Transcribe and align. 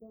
Tra, 0.00 0.06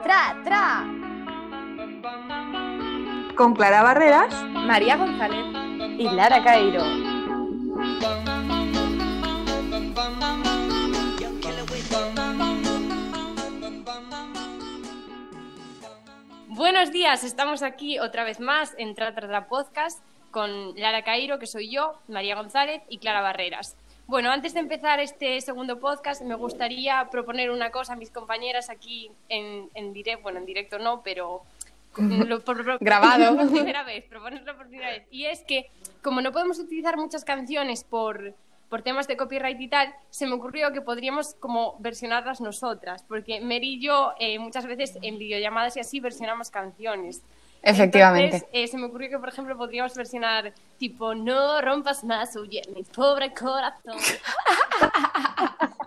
tra, 0.00 0.40
tra. 0.44 0.86
Con 3.34 3.54
Clara 3.54 3.82
Barreras, 3.82 4.32
María 4.44 4.96
González 4.96 5.44
y 5.98 6.08
Lara 6.08 6.44
Cairo. 6.44 6.84
Buenos 16.46 16.92
días, 16.92 17.24
estamos 17.24 17.64
aquí 17.64 17.98
otra 17.98 18.22
vez 18.22 18.38
más 18.38 18.76
en 18.78 18.94
Tra, 18.94 19.12
tra, 19.16 19.26
tra 19.26 19.48
Podcast 19.48 20.00
con 20.32 20.74
Lara 20.74 21.04
Cairo, 21.04 21.38
que 21.38 21.46
soy 21.46 21.70
yo, 21.70 21.94
María 22.08 22.34
González 22.34 22.82
y 22.88 22.98
Clara 22.98 23.20
Barreras. 23.20 23.76
Bueno, 24.08 24.32
antes 24.32 24.52
de 24.54 24.60
empezar 24.60 24.98
este 24.98 25.40
segundo 25.40 25.78
podcast, 25.78 26.22
me 26.22 26.34
gustaría 26.34 27.08
proponer 27.10 27.50
una 27.52 27.70
cosa 27.70 27.92
a 27.92 27.96
mis 27.96 28.10
compañeras 28.10 28.68
aquí 28.68 29.12
en, 29.28 29.70
en 29.74 29.92
directo, 29.92 30.22
bueno, 30.24 30.40
en 30.40 30.46
directo 30.46 30.78
no, 30.80 31.02
pero 31.02 31.42
lo- 31.96 32.40
por- 32.40 32.64
por- 32.64 32.78
Grabado. 32.80 33.36
por 33.36 33.50
primera 33.52 33.84
vez, 33.84 34.04
proponerlo 34.06 34.56
por 34.56 34.66
primera 34.66 34.90
vez. 34.90 35.04
Y 35.12 35.26
es 35.26 35.42
que, 35.44 35.70
como 36.02 36.20
no 36.20 36.32
podemos 36.32 36.58
utilizar 36.58 36.96
muchas 36.96 37.24
canciones 37.24 37.84
por, 37.84 38.34
por 38.68 38.82
temas 38.82 39.06
de 39.06 39.16
copyright 39.16 39.60
y 39.60 39.68
tal, 39.68 39.94
se 40.10 40.26
me 40.26 40.32
ocurrió 40.34 40.72
que 40.72 40.80
podríamos 40.80 41.34
como 41.34 41.76
versionarlas 41.78 42.40
nosotras, 42.40 43.04
porque 43.06 43.40
Mary 43.40 43.74
y 43.74 43.80
yo 43.80 44.14
eh, 44.18 44.38
muchas 44.38 44.66
veces 44.66 44.98
en 45.02 45.18
videollamadas 45.18 45.76
y 45.76 45.80
así 45.80 46.00
versionamos 46.00 46.50
canciones. 46.50 47.22
Efectivamente. 47.62 48.36
Entonces, 48.36 48.48
eh, 48.52 48.66
se 48.66 48.78
me 48.78 48.86
ocurrió 48.86 49.10
que, 49.10 49.18
por 49.18 49.28
ejemplo, 49.28 49.56
podríamos 49.56 49.94
versionar 49.94 50.52
tipo 50.78 51.14
No 51.14 51.60
rompas 51.60 52.04
más, 52.04 52.36
oye, 52.36 52.62
mi 52.74 52.82
pobre 52.84 53.32
corazón. 53.32 53.96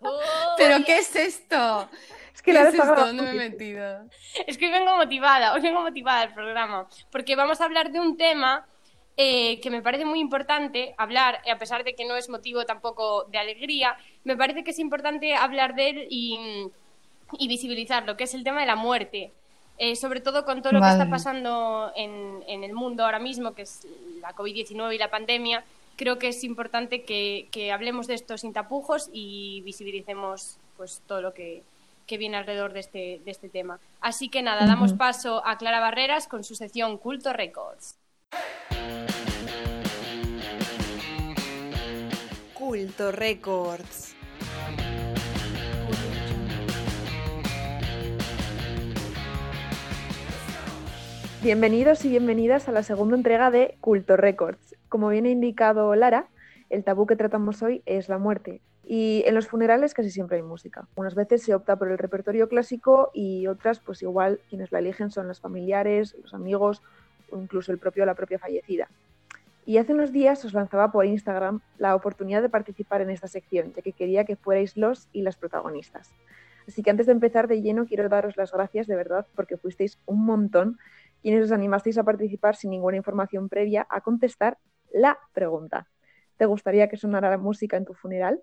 Oh, 0.00 0.20
¿Pero 0.56 0.84
qué 0.84 0.98
es 0.98 1.16
esto? 1.16 1.88
Es 2.32 2.40
que 2.40 2.52
¿Qué 2.52 2.60
es 2.60 2.74
esto? 2.74 2.94
¿Dónde 2.94 3.22
me 3.22 3.30
he 3.30 3.50
metido? 3.50 4.04
Es 4.46 4.56
que 4.56 4.66
hoy 4.66 4.72
vengo 4.72 4.96
motivada, 4.96 5.52
hoy 5.54 5.60
vengo 5.60 5.82
motivada 5.82 6.20
al 6.20 6.34
programa, 6.34 6.88
porque 7.10 7.34
vamos 7.34 7.60
a 7.60 7.64
hablar 7.64 7.90
de 7.90 7.98
un 7.98 8.16
tema 8.16 8.64
eh, 9.16 9.60
que 9.60 9.70
me 9.70 9.82
parece 9.82 10.04
muy 10.04 10.20
importante 10.20 10.94
hablar, 10.96 11.40
a 11.52 11.58
pesar 11.58 11.82
de 11.82 11.96
que 11.96 12.04
no 12.04 12.14
es 12.14 12.28
motivo 12.28 12.64
tampoco 12.64 13.24
de 13.24 13.38
alegría, 13.38 13.96
me 14.22 14.36
parece 14.36 14.62
que 14.62 14.70
es 14.70 14.78
importante 14.78 15.34
hablar 15.34 15.74
de 15.74 15.88
él 15.88 16.06
y, 16.08 16.70
y 17.32 17.48
visibilizarlo, 17.48 18.16
que 18.16 18.24
es 18.24 18.34
el 18.34 18.44
tema 18.44 18.60
de 18.60 18.66
la 18.66 18.76
muerte. 18.76 19.32
Eh, 19.78 19.94
sobre 19.94 20.20
todo 20.20 20.44
con 20.44 20.60
todo 20.60 20.72
lo 20.72 20.80
que 20.80 20.88
está 20.88 21.08
pasando 21.08 21.92
en, 21.94 22.42
en 22.48 22.64
el 22.64 22.72
mundo 22.72 23.04
ahora 23.04 23.20
mismo, 23.20 23.54
que 23.54 23.62
es 23.62 23.86
la 24.20 24.34
COVID-19 24.34 24.94
y 24.94 24.98
la 24.98 25.08
pandemia, 25.08 25.64
creo 25.96 26.18
que 26.18 26.28
es 26.28 26.42
importante 26.44 27.02
que, 27.02 27.48
que 27.50 27.70
hablemos 27.70 28.06
de 28.06 28.14
esto 28.14 28.36
sin 28.38 28.52
tapujos 28.52 29.08
y 29.12 29.60
visibilicemos 29.62 30.58
pues, 30.76 31.02
todo 31.06 31.20
lo 31.20 31.32
que, 31.32 31.62
que 32.06 32.18
viene 32.18 32.36
alrededor 32.38 32.72
de 32.72 32.80
este, 32.80 33.20
de 33.24 33.30
este 33.30 33.48
tema. 33.48 33.78
Así 34.00 34.28
que 34.28 34.42
nada, 34.42 34.66
damos 34.66 34.94
paso 34.94 35.42
a 35.46 35.58
Clara 35.58 35.78
Barreras 35.80 36.26
con 36.26 36.42
su 36.42 36.54
sección 36.54 36.98
Culto 36.98 37.32
Records. 37.32 37.96
Culto 42.54 43.12
Records. 43.12 44.07
Bienvenidos 51.40 52.04
y 52.04 52.08
bienvenidas 52.08 52.68
a 52.68 52.72
la 52.72 52.82
segunda 52.82 53.16
entrega 53.16 53.52
de 53.52 53.76
Culto 53.80 54.16
Records. 54.16 54.74
Como 54.88 55.08
bien 55.08 55.24
ha 55.24 55.28
indicado 55.28 55.94
Lara, 55.94 56.26
el 56.68 56.82
tabú 56.82 57.06
que 57.06 57.14
tratamos 57.14 57.62
hoy 57.62 57.80
es 57.86 58.08
la 58.08 58.18
muerte. 58.18 58.60
Y 58.84 59.22
en 59.24 59.36
los 59.36 59.46
funerales 59.46 59.94
casi 59.94 60.10
siempre 60.10 60.38
hay 60.38 60.42
música. 60.42 60.88
Unas 60.96 61.14
veces 61.14 61.44
se 61.44 61.54
opta 61.54 61.76
por 61.76 61.92
el 61.92 61.96
repertorio 61.96 62.48
clásico 62.48 63.12
y 63.14 63.46
otras, 63.46 63.78
pues 63.78 64.02
igual, 64.02 64.40
quienes 64.50 64.72
la 64.72 64.80
eligen 64.80 65.12
son 65.12 65.28
los 65.28 65.40
familiares, 65.40 66.16
los 66.20 66.34
amigos 66.34 66.82
o 67.30 67.40
incluso 67.40 67.70
el 67.70 67.78
propio 67.78 68.04
la 68.04 68.14
propia 68.14 68.40
fallecida. 68.40 68.88
Y 69.64 69.78
hace 69.78 69.94
unos 69.94 70.10
días 70.10 70.44
os 70.44 70.54
lanzaba 70.54 70.90
por 70.90 71.06
Instagram 71.06 71.60
la 71.78 71.94
oportunidad 71.94 72.42
de 72.42 72.48
participar 72.48 73.00
en 73.00 73.10
esta 73.10 73.28
sección, 73.28 73.72
ya 73.76 73.82
que 73.82 73.92
quería 73.92 74.24
que 74.24 74.34
fuerais 74.34 74.76
los 74.76 75.08
y 75.12 75.22
las 75.22 75.36
protagonistas. 75.36 76.10
Así 76.66 76.82
que 76.82 76.90
antes 76.90 77.06
de 77.06 77.12
empezar 77.12 77.48
de 77.48 77.62
lleno 77.62 77.86
quiero 77.86 78.08
daros 78.08 78.36
las 78.36 78.52
gracias 78.52 78.86
de 78.86 78.96
verdad 78.96 79.26
porque 79.36 79.56
fuisteis 79.56 79.98
un 80.04 80.24
montón 80.26 80.78
quienes 81.22 81.44
os 81.44 81.52
animasteis 81.52 81.98
a 81.98 82.04
participar 82.04 82.56
sin 82.56 82.70
ninguna 82.70 82.96
información 82.96 83.48
previa 83.48 83.86
a 83.90 84.00
contestar 84.00 84.58
la 84.92 85.18
pregunta. 85.32 85.88
¿Te 86.36 86.46
gustaría 86.46 86.88
que 86.88 86.96
sonara 86.96 87.30
la 87.30 87.38
música 87.38 87.76
en 87.76 87.84
tu 87.84 87.94
funeral? 87.94 88.40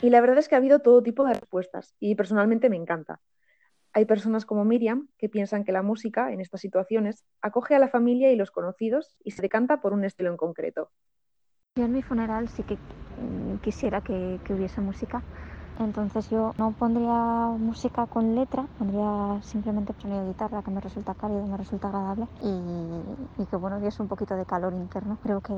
Y 0.00 0.10
la 0.10 0.20
verdad 0.20 0.38
es 0.38 0.48
que 0.48 0.56
ha 0.56 0.58
habido 0.58 0.80
todo 0.80 1.02
tipo 1.02 1.24
de 1.24 1.34
respuestas 1.34 1.94
y 2.00 2.16
personalmente 2.16 2.68
me 2.68 2.76
encanta. 2.76 3.20
Hay 3.92 4.04
personas 4.04 4.46
como 4.46 4.64
Miriam 4.64 5.08
que 5.18 5.28
piensan 5.28 5.64
que 5.64 5.72
la 5.72 5.82
música 5.82 6.32
en 6.32 6.40
estas 6.40 6.60
situaciones 6.60 7.24
acoge 7.40 7.74
a 7.74 7.78
la 7.78 7.88
familia 7.88 8.32
y 8.32 8.36
los 8.36 8.50
conocidos 8.50 9.16
y 9.22 9.32
se 9.32 9.42
decanta 9.42 9.80
por 9.80 9.92
un 9.92 10.04
estilo 10.04 10.30
en 10.30 10.36
concreto. 10.36 10.90
Yo 11.76 11.84
en 11.84 11.92
mi 11.92 12.02
funeral 12.02 12.48
sí 12.48 12.62
que 12.64 12.74
mm, 12.74 13.58
quisiera 13.62 14.00
que, 14.00 14.40
que 14.44 14.54
hubiese 14.54 14.80
música. 14.80 15.22
Entonces 15.80 16.28
yo 16.30 16.54
no 16.58 16.72
pondría 16.72 17.12
música 17.58 18.06
con 18.06 18.34
letra, 18.34 18.66
pondría 18.78 19.40
simplemente 19.42 19.94
sonido 20.00 20.22
de 20.22 20.28
guitarra 20.28 20.62
que 20.62 20.70
me 20.70 20.80
resulta 20.80 21.14
cálido, 21.14 21.46
me 21.46 21.56
resulta 21.56 21.88
agradable 21.88 22.26
y, 22.42 23.42
y 23.42 23.46
que 23.46 23.56
bueno, 23.56 23.80
diese 23.80 24.02
un 24.02 24.08
poquito 24.08 24.36
de 24.36 24.44
calor 24.44 24.72
interno. 24.74 25.18
Creo 25.22 25.40
que, 25.40 25.54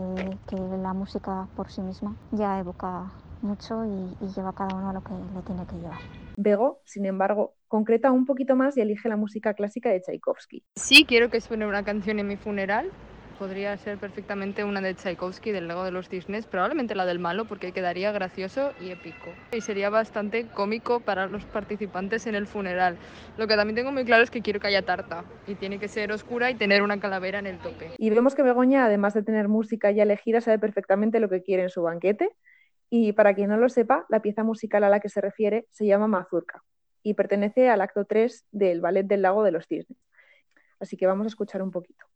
que 0.47 0.57
la 0.57 0.93
música 0.93 1.47
por 1.57 1.71
sí 1.71 1.81
misma 1.83 2.15
ya 2.33 2.59
evoca 2.59 3.11
mucho 3.43 3.85
y, 3.85 4.17
y 4.25 4.29
lleva 4.35 4.51
a 4.51 4.55
cada 4.55 4.75
uno 4.75 4.91
a 4.91 4.93
lo 4.93 5.03
que 5.03 5.13
le 5.13 5.43
tiene 5.43 5.67
que 5.67 5.77
llevar. 5.77 5.99
Bego, 6.37 6.81
sin 6.85 7.07
embargo, 7.07 7.55
concreta 7.69 8.11
un 8.11 8.25
poquito 8.25 8.57
más 8.57 8.77
y 8.77 8.81
elige 8.81 9.09
la 9.09 9.17
música 9.17 9.55
clásica 9.55 9.91
de 9.91 10.01
Tchaikovsky. 10.01 10.65
Sí, 10.77 11.05
quiero 11.05 11.31
que 11.31 11.41
suene 11.41 11.67
una 11.67 11.85
canción 11.85 12.19
en 12.19 12.29
mi 12.29 12.37
funeral. 12.37 12.91
Podría 13.39 13.77
ser 13.77 13.99
perfectamente 13.99 14.62
una 14.62 14.81
de 14.81 14.95
Tchaikovsky 14.95 15.50
del 15.50 15.67
Lago 15.67 15.84
de 15.84 15.91
los 15.91 16.09
Cisnes, 16.09 16.47
probablemente 16.47 16.95
la 16.95 17.05
del 17.05 17.19
malo 17.19 17.47
porque 17.47 17.72
quedaría 17.72 18.12
gracioso 18.12 18.72
y 18.81 18.91
épico. 18.91 19.33
Y 19.53 19.61
sería 19.61 19.91
bastante 19.91 20.47
cómico 20.47 21.00
para 21.00 21.27
los 21.27 21.45
participantes 21.45 22.27
en 22.27 22.37
el 22.37 22.47
funeral. 22.47 22.97
Lo 23.37 23.49
que 23.49 23.56
también 23.56 23.75
tengo 23.75 23.91
muy 23.91 24.05
claro 24.05 24.22
es 24.22 24.31
que 24.31 24.41
quiero 24.41 24.61
que 24.61 24.69
haya 24.69 24.83
tarta 24.83 25.25
y 25.49 25.56
tiene 25.56 25.81
que 25.81 25.89
ser 25.89 26.12
oscura 26.12 26.50
y 26.50 26.55
tener 26.55 26.83
una 26.83 27.00
calavera 27.00 27.41
en 27.41 27.47
el 27.47 27.59
tope. 27.59 27.91
Y 27.99 28.11
vemos 28.11 28.37
que 28.37 28.43
Begoña, 28.43 28.87
además 28.87 29.15
de 29.15 29.22
tener 29.25 29.49
música 29.49 29.91
ya 29.91 30.05
elegida, 30.05 30.41
sabe 30.41 30.61
perfectamente 30.61 31.19
lo 31.19 31.28
que 31.28 31.43
quiere 31.43 31.65
en 31.65 31.71
su 31.71 31.83
banquete. 31.83 32.31
Y 32.89 33.12
para 33.12 33.34
quien 33.34 33.51
no 33.51 33.56
lo 33.56 33.69
sepa, 33.69 34.06
la 34.09 34.22
pieza 34.22 34.45
musical 34.45 34.84
a 34.84 34.89
la 34.89 35.01
que 35.01 35.09
se 35.09 35.21
refiere 35.21 35.66
se 35.71 35.87
llama 35.87 36.06
Mazurka 36.06 36.62
y 37.03 37.15
pertenece 37.15 37.69
al 37.69 37.81
acto 37.81 38.05
3 38.05 38.47
del 38.53 38.81
Ballet 38.81 39.06
del 39.06 39.22
Lago 39.22 39.43
de 39.43 39.51
los 39.51 39.66
Cisnes. 39.66 39.99
Así 40.78 40.97
que 40.97 41.06
vamos 41.06 41.27
a 41.27 41.28
escuchar 41.28 41.62
un 41.62 41.71
poquito. 41.71 42.06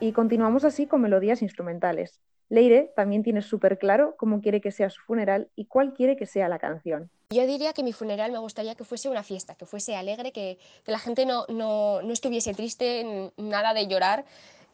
Y 0.00 0.12
continuamos 0.12 0.64
así 0.64 0.86
con 0.86 1.02
melodías 1.02 1.42
instrumentales. 1.42 2.20
Leire 2.50 2.92
también 2.96 3.22
tiene 3.22 3.42
súper 3.42 3.78
claro 3.78 4.16
cómo 4.18 4.40
quiere 4.40 4.60
que 4.60 4.72
sea 4.72 4.90
su 4.90 5.00
funeral 5.02 5.48
y 5.54 5.66
cuál 5.66 5.94
quiere 5.94 6.16
que 6.16 6.26
sea 6.26 6.48
la 6.48 6.58
canción. 6.58 7.08
Yo 7.30 7.46
diría 7.46 7.72
que 7.72 7.84
mi 7.84 7.92
funeral 7.92 8.32
me 8.32 8.38
gustaría 8.38 8.74
que 8.74 8.84
fuese 8.84 9.08
una 9.08 9.22
fiesta, 9.22 9.54
que 9.54 9.66
fuese 9.66 9.94
alegre, 9.94 10.32
que, 10.32 10.58
que 10.84 10.90
la 10.90 10.98
gente 10.98 11.24
no, 11.26 11.46
no, 11.48 12.02
no 12.02 12.12
estuviese 12.12 12.52
triste, 12.52 13.30
nada 13.36 13.72
de 13.72 13.86
llorar, 13.86 14.24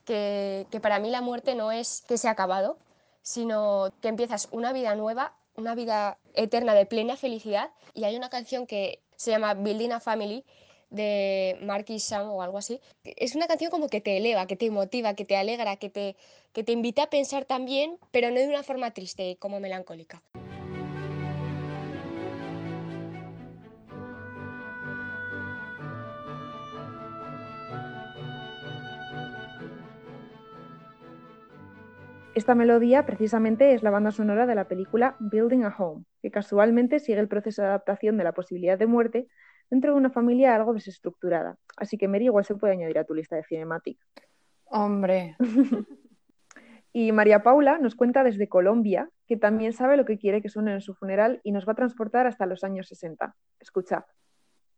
que, 0.07 0.67
que 0.71 0.81
para 0.81 0.99
mí 0.99 1.11
la 1.11 1.21
muerte 1.21 1.55
no 1.55 1.71
es 1.71 2.03
que 2.09 2.17
se 2.17 2.29
ha 2.29 2.31
acabado, 2.31 2.79
sino 3.21 3.93
que 4.01 4.09
empiezas 4.09 4.49
una 4.53 4.73
vida 4.73 4.95
nueva, 4.95 5.35
una 5.55 5.75
vida 5.75 6.19
eterna 6.33 6.75
de 6.75 6.87
plena 6.87 7.17
felicidad. 7.17 7.73
Y 7.93 8.05
hay 8.05 8.17
una 8.17 8.31
canción 8.31 8.67
que 8.67 9.03
se 9.17 9.33
llama 9.33 9.53
Building 9.53 9.93
a 9.93 10.01
Family 10.01 10.45
de 10.97 11.59
Marquis 11.63 12.03
Sam 12.03 12.31
o 12.31 12.43
algo 12.43 12.59
así. 12.59 12.81
Es 13.05 13.37
una 13.37 13.47
canción 13.47 13.71
como 13.71 13.89
que 13.89 14.01
te 14.01 14.17
eleva, 14.17 14.47
que 14.47 14.57
te 14.57 14.71
motiva, 14.71 15.15
que 15.15 15.25
te 15.25 15.37
alegra, 15.37 15.77
que 15.77 15.91
te, 15.91 16.17
que 16.53 16.65
te 16.65 16.73
invita 16.73 17.05
a 17.05 17.11
pensar 17.11 17.45
también, 17.45 17.99
pero 18.11 18.31
no 18.31 18.37
de 18.37 18.49
una 18.49 18.63
forma 18.63 18.91
triste 18.93 19.37
como 19.39 19.61
melancólica. 19.61 20.23
Esta 32.37 32.55
melodía 32.55 33.07
precisamente 33.07 33.73
es 33.73 33.83
la 33.83 33.89
banda 33.89 34.11
sonora 34.11 34.45
de 34.45 34.55
la 34.55 34.69
película 34.69 35.17
Building 35.21 35.63
a 35.63 35.75
Home, 35.79 36.05
que 36.21 36.31
casualmente 36.31 37.01
sigue 37.01 37.19
el 37.19 37.29
proceso 37.29 37.63
de 37.63 37.69
adaptación 37.69 38.19
de 38.19 38.25
la 38.25 38.33
posibilidad 38.33 38.77
de 38.77 38.87
muerte, 38.87 39.27
dentro 39.71 39.93
de 39.93 39.99
una 39.99 40.11
familia 40.11 40.55
algo 40.55 40.75
desestructurada. 40.75 41.57
Así 41.77 41.99
que 41.99 42.09
Mary 42.09 42.27
igual 42.27 42.45
se 42.45 42.55
puede 42.55 42.75
añadir 42.75 42.99
a 42.99 43.05
tu 43.05 43.15
lista 43.15 43.37
de 43.37 43.45
Cinematic. 43.45 43.99
Hombre. 44.65 45.37
y 46.93 47.13
María 47.13 47.43
Paula 47.43 47.79
nos 47.79 47.95
cuenta 47.95 48.25
desde 48.25 48.49
Colombia 48.49 49.11
que 49.27 49.37
también 49.37 49.73
sabe 49.73 49.97
lo 49.97 50.05
que 50.05 50.19
quiere 50.19 50.43
que 50.43 50.49
suene 50.49 50.73
en 50.73 50.81
su 50.81 50.95
funeral 50.95 51.41
y 51.43 51.53
nos 51.53 51.67
va 51.67 51.73
a 51.73 51.77
transportar 51.77 52.27
hasta 52.27 52.47
los 52.47 52.65
años 52.65 52.89
60. 52.89 53.35
Escuchad. 53.61 54.05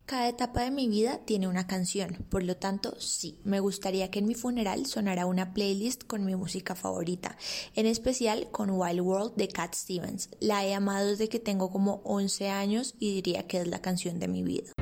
Cada 0.08 0.26
etapa 0.30 0.62
de 0.62 0.70
mi 0.70 0.88
vida 0.88 1.18
tiene 1.26 1.48
una 1.48 1.66
canción, 1.66 2.24
por 2.30 2.42
lo 2.42 2.56
tanto, 2.56 2.98
sí, 2.98 3.38
me 3.44 3.60
gustaría 3.60 4.10
que 4.10 4.20
en 4.20 4.26
mi 4.26 4.34
funeral 4.34 4.86
sonara 4.86 5.26
una 5.26 5.52
playlist 5.52 6.04
con 6.04 6.24
mi 6.24 6.34
música 6.34 6.74
favorita, 6.74 7.36
en 7.74 7.84
especial 7.84 8.48
con 8.50 8.70
Wild 8.70 9.02
World 9.02 9.34
de 9.36 9.48
Cat 9.48 9.74
Stevens. 9.74 10.30
La 10.40 10.64
he 10.64 10.72
amado 10.72 11.08
desde 11.08 11.28
que 11.28 11.38
tengo 11.38 11.70
como 11.70 12.00
11 12.04 12.48
años 12.48 12.94
y 12.98 13.16
diría 13.16 13.46
que 13.46 13.60
es 13.60 13.68
la 13.68 13.82
canción 13.82 14.18
de 14.18 14.28
mi 14.28 14.42
vida. 14.42 14.72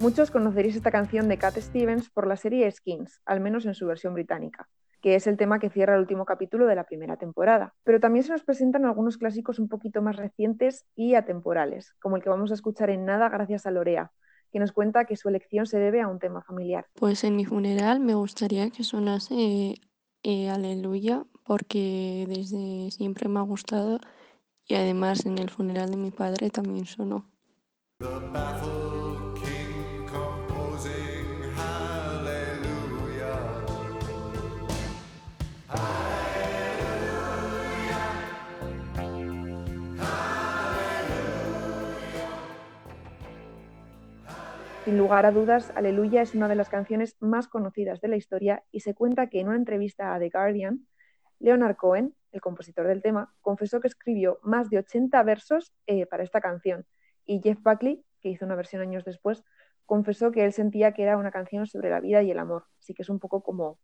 Muchos 0.00 0.32
conoceréis 0.32 0.74
esta 0.74 0.90
canción 0.90 1.28
de 1.28 1.38
Cat 1.38 1.58
Stevens 1.58 2.10
por 2.10 2.26
la 2.26 2.36
serie 2.36 2.68
Skins, 2.72 3.20
al 3.24 3.38
menos 3.38 3.66
en 3.66 3.76
su 3.76 3.86
versión 3.86 4.12
británica 4.12 4.68
que 5.00 5.14
es 5.14 5.26
el 5.26 5.36
tema 5.36 5.58
que 5.58 5.70
cierra 5.70 5.94
el 5.94 6.00
último 6.00 6.24
capítulo 6.24 6.66
de 6.66 6.74
la 6.74 6.84
primera 6.84 7.16
temporada. 7.16 7.74
Pero 7.84 8.00
también 8.00 8.24
se 8.24 8.32
nos 8.32 8.42
presentan 8.42 8.84
algunos 8.84 9.18
clásicos 9.18 9.58
un 9.58 9.68
poquito 9.68 10.02
más 10.02 10.16
recientes 10.16 10.86
y 10.94 11.14
atemporales, 11.14 11.94
como 12.00 12.16
el 12.16 12.22
que 12.22 12.30
vamos 12.30 12.50
a 12.50 12.54
escuchar 12.54 12.90
en 12.90 13.04
nada 13.04 13.28
gracias 13.28 13.66
a 13.66 13.70
Lorea, 13.70 14.12
que 14.52 14.58
nos 14.58 14.72
cuenta 14.72 15.04
que 15.04 15.16
su 15.16 15.28
elección 15.28 15.66
se 15.66 15.78
debe 15.78 16.00
a 16.00 16.08
un 16.08 16.18
tema 16.18 16.42
familiar. 16.42 16.86
Pues 16.94 17.24
en 17.24 17.36
mi 17.36 17.44
funeral 17.44 18.00
me 18.00 18.14
gustaría 18.14 18.70
que 18.70 18.84
sonase 18.84 19.76
eh, 20.22 20.50
Aleluya, 20.50 21.24
porque 21.44 22.26
desde 22.28 22.90
siempre 22.90 23.28
me 23.28 23.38
ha 23.38 23.42
gustado 23.42 24.00
y 24.66 24.74
además 24.74 25.24
en 25.26 25.38
el 25.38 25.50
funeral 25.50 25.90
de 25.90 25.96
mi 25.96 26.10
padre 26.10 26.50
también 26.50 26.86
sonó. 26.86 27.24
Sin 44.86 44.98
lugar 44.98 45.26
a 45.26 45.32
dudas, 45.32 45.72
Aleluya 45.74 46.22
es 46.22 46.36
una 46.36 46.46
de 46.46 46.54
las 46.54 46.68
canciones 46.68 47.16
más 47.18 47.48
conocidas 47.48 48.00
de 48.00 48.06
la 48.06 48.14
historia 48.14 48.62
y 48.70 48.82
se 48.82 48.94
cuenta 48.94 49.26
que 49.26 49.40
en 49.40 49.48
una 49.48 49.56
entrevista 49.56 50.14
a 50.14 50.20
The 50.20 50.30
Guardian, 50.30 50.86
Leonard 51.40 51.74
Cohen, 51.74 52.14
el 52.30 52.40
compositor 52.40 52.86
del 52.86 53.02
tema, 53.02 53.34
confesó 53.40 53.80
que 53.80 53.88
escribió 53.88 54.38
más 54.44 54.70
de 54.70 54.78
80 54.78 55.20
versos 55.24 55.74
eh, 55.88 56.06
para 56.06 56.22
esta 56.22 56.40
canción 56.40 56.86
y 57.24 57.40
Jeff 57.42 57.58
Buckley, 57.64 58.04
que 58.20 58.28
hizo 58.28 58.44
una 58.44 58.54
versión 58.54 58.80
años 58.80 59.04
después, 59.04 59.42
confesó 59.86 60.30
que 60.30 60.44
él 60.44 60.52
sentía 60.52 60.92
que 60.92 61.02
era 61.02 61.16
una 61.16 61.32
canción 61.32 61.66
sobre 61.66 61.90
la 61.90 61.98
vida 61.98 62.22
y 62.22 62.30
el 62.30 62.38
amor, 62.38 62.66
así 62.78 62.94
que 62.94 63.02
es 63.02 63.08
un 63.08 63.18
poco 63.18 63.42
como 63.42 63.80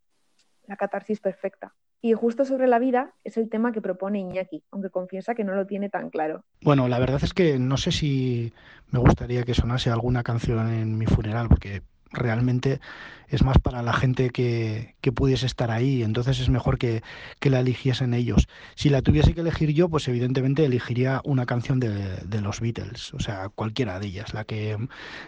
la 0.68 0.76
catarsis 0.76 1.18
perfecta. 1.18 1.74
Y 2.04 2.14
justo 2.14 2.44
sobre 2.44 2.66
la 2.66 2.80
vida 2.80 3.14
es 3.22 3.36
el 3.36 3.48
tema 3.48 3.70
que 3.70 3.80
propone 3.80 4.18
Iñaki, 4.18 4.64
aunque 4.72 4.90
confiesa 4.90 5.36
que 5.36 5.44
no 5.44 5.54
lo 5.54 5.66
tiene 5.66 5.88
tan 5.88 6.10
claro. 6.10 6.44
Bueno, 6.60 6.88
la 6.88 6.98
verdad 6.98 7.22
es 7.22 7.32
que 7.32 7.60
no 7.60 7.76
sé 7.76 7.92
si 7.92 8.52
me 8.90 8.98
gustaría 8.98 9.44
que 9.44 9.54
sonase 9.54 9.88
alguna 9.88 10.24
canción 10.24 10.68
en 10.68 10.98
mi 10.98 11.06
funeral, 11.06 11.48
porque 11.48 11.82
realmente 12.10 12.80
es 13.28 13.44
más 13.44 13.58
para 13.58 13.82
la 13.82 13.92
gente 13.92 14.30
que, 14.30 14.96
pudiese 15.14 15.46
estar 15.46 15.70
ahí, 15.70 16.02
entonces 16.02 16.40
es 16.40 16.48
mejor 16.48 16.76
que, 16.76 17.02
la 17.40 17.60
eligiesen 17.60 18.14
ellos. 18.14 18.48
Si 18.74 18.90
la 18.90 19.00
tuviese 19.00 19.32
que 19.32 19.40
elegir 19.40 19.72
yo, 19.72 19.88
pues 19.88 20.08
evidentemente 20.08 20.64
elegiría 20.64 21.20
una 21.24 21.46
canción 21.46 21.78
de, 21.78 22.16
de, 22.16 22.40
los 22.40 22.60
Beatles, 22.60 23.14
o 23.14 23.20
sea, 23.20 23.48
cualquiera 23.48 24.00
de 24.00 24.08
ellas, 24.08 24.34
la 24.34 24.44
que, 24.44 24.76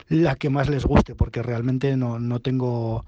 la 0.08 0.34
que 0.34 0.50
más 0.50 0.68
les 0.68 0.84
guste, 0.84 1.14
porque 1.14 1.40
realmente 1.40 1.96
no, 1.96 2.18
no 2.18 2.40
tengo 2.40 3.06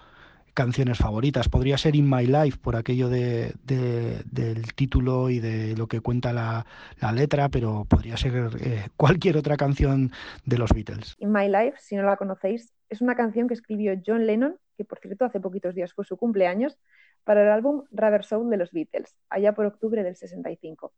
canciones 0.56 0.98
favoritas. 0.98 1.48
Podría 1.50 1.76
ser 1.76 1.94
In 1.94 2.08
My 2.10 2.26
Life 2.26 2.58
por 2.60 2.76
aquello 2.76 3.08
de, 3.10 3.52
del 3.62 4.74
título 4.74 5.28
y 5.28 5.38
de 5.38 5.76
lo 5.76 5.86
que 5.86 6.00
cuenta 6.00 6.32
la, 6.32 6.64
letra, 7.12 7.50
pero 7.50 7.84
podría 7.84 8.16
ser 8.16 8.50
eh, 8.60 8.88
cualquier 8.96 9.36
otra 9.36 9.56
canción 9.56 10.10
de 10.44 10.58
los 10.58 10.72
Beatles. 10.72 11.14
In 11.18 11.30
My 11.30 11.48
Life, 11.48 11.76
si 11.78 11.94
no 11.94 12.02
la 12.02 12.16
conocéis, 12.16 12.72
es 12.88 13.02
una 13.02 13.14
canción 13.14 13.46
que 13.48 13.54
escribió 13.54 13.92
John 14.04 14.26
Lennon, 14.26 14.56
que 14.76 14.84
por 14.84 14.98
cierto 14.98 15.26
hace 15.26 15.40
poquitos 15.40 15.74
días 15.74 15.92
fue 15.92 16.04
su 16.04 16.16
cumpleaños, 16.16 16.78
para 17.24 17.42
el 17.42 17.50
álbum 17.50 17.84
Rubber 17.90 18.24
Soul 18.24 18.48
de 18.48 18.56
los 18.56 18.72
Beatles, 18.72 19.14
allá 19.28 19.52
por 19.52 19.66
octubre 19.66 20.02
del 20.02 20.16
65. 20.16 20.92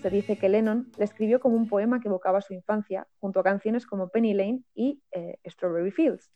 Se 0.00 0.10
dice 0.10 0.36
que 0.36 0.48
Lennon 0.48 0.90
le 0.98 1.04
escribió 1.04 1.40
como 1.40 1.56
un 1.56 1.68
poema 1.68 2.00
que 2.00 2.08
evocaba 2.08 2.40
su 2.40 2.54
infancia, 2.54 3.06
junto 3.18 3.40
a 3.40 3.44
canciones 3.44 3.86
como 3.86 4.08
Penny 4.08 4.34
Lane 4.34 4.62
y 4.74 5.02
eh, 5.12 5.36
Strawberry 5.46 5.90
Fields. 5.90 6.32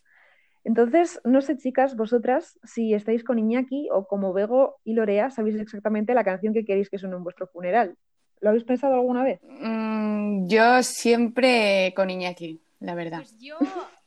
Entonces, 0.65 1.21
no 1.25 1.43
sé, 1.43 1.59
chicas, 1.59 1.97
vosotras, 1.97 2.59
si 2.65 2.95
estáis 2.95 3.23
con 3.23 3.39
Iñaki 3.39 3.89
o 3.93 4.07
como 4.07 4.33
Bego 4.33 4.77
y 4.85 4.95
Lorea, 4.95 5.31
sabéis 5.31 5.57
exactamente 5.57 6.15
la 6.15 6.25
canción 6.25 6.55
que 6.55 6.65
queréis 6.65 6.89
que 6.89 6.99
suene 6.99 7.17
en 7.17 7.25
vuestro 7.25 7.47
funeral. 7.47 7.97
¿Lo 8.41 8.51
habéis 8.51 8.65
pensado 8.65 8.95
alguna 8.95 9.23
vez? 9.23 9.41
Mm, 9.43 10.47
yo 10.47 10.83
siempre 10.83 11.93
con 11.95 12.11
Iñaki, 12.11 12.64
la 12.85 12.95
verdad. 12.95 13.19
Pues 13.19 13.39
yo 13.39 13.59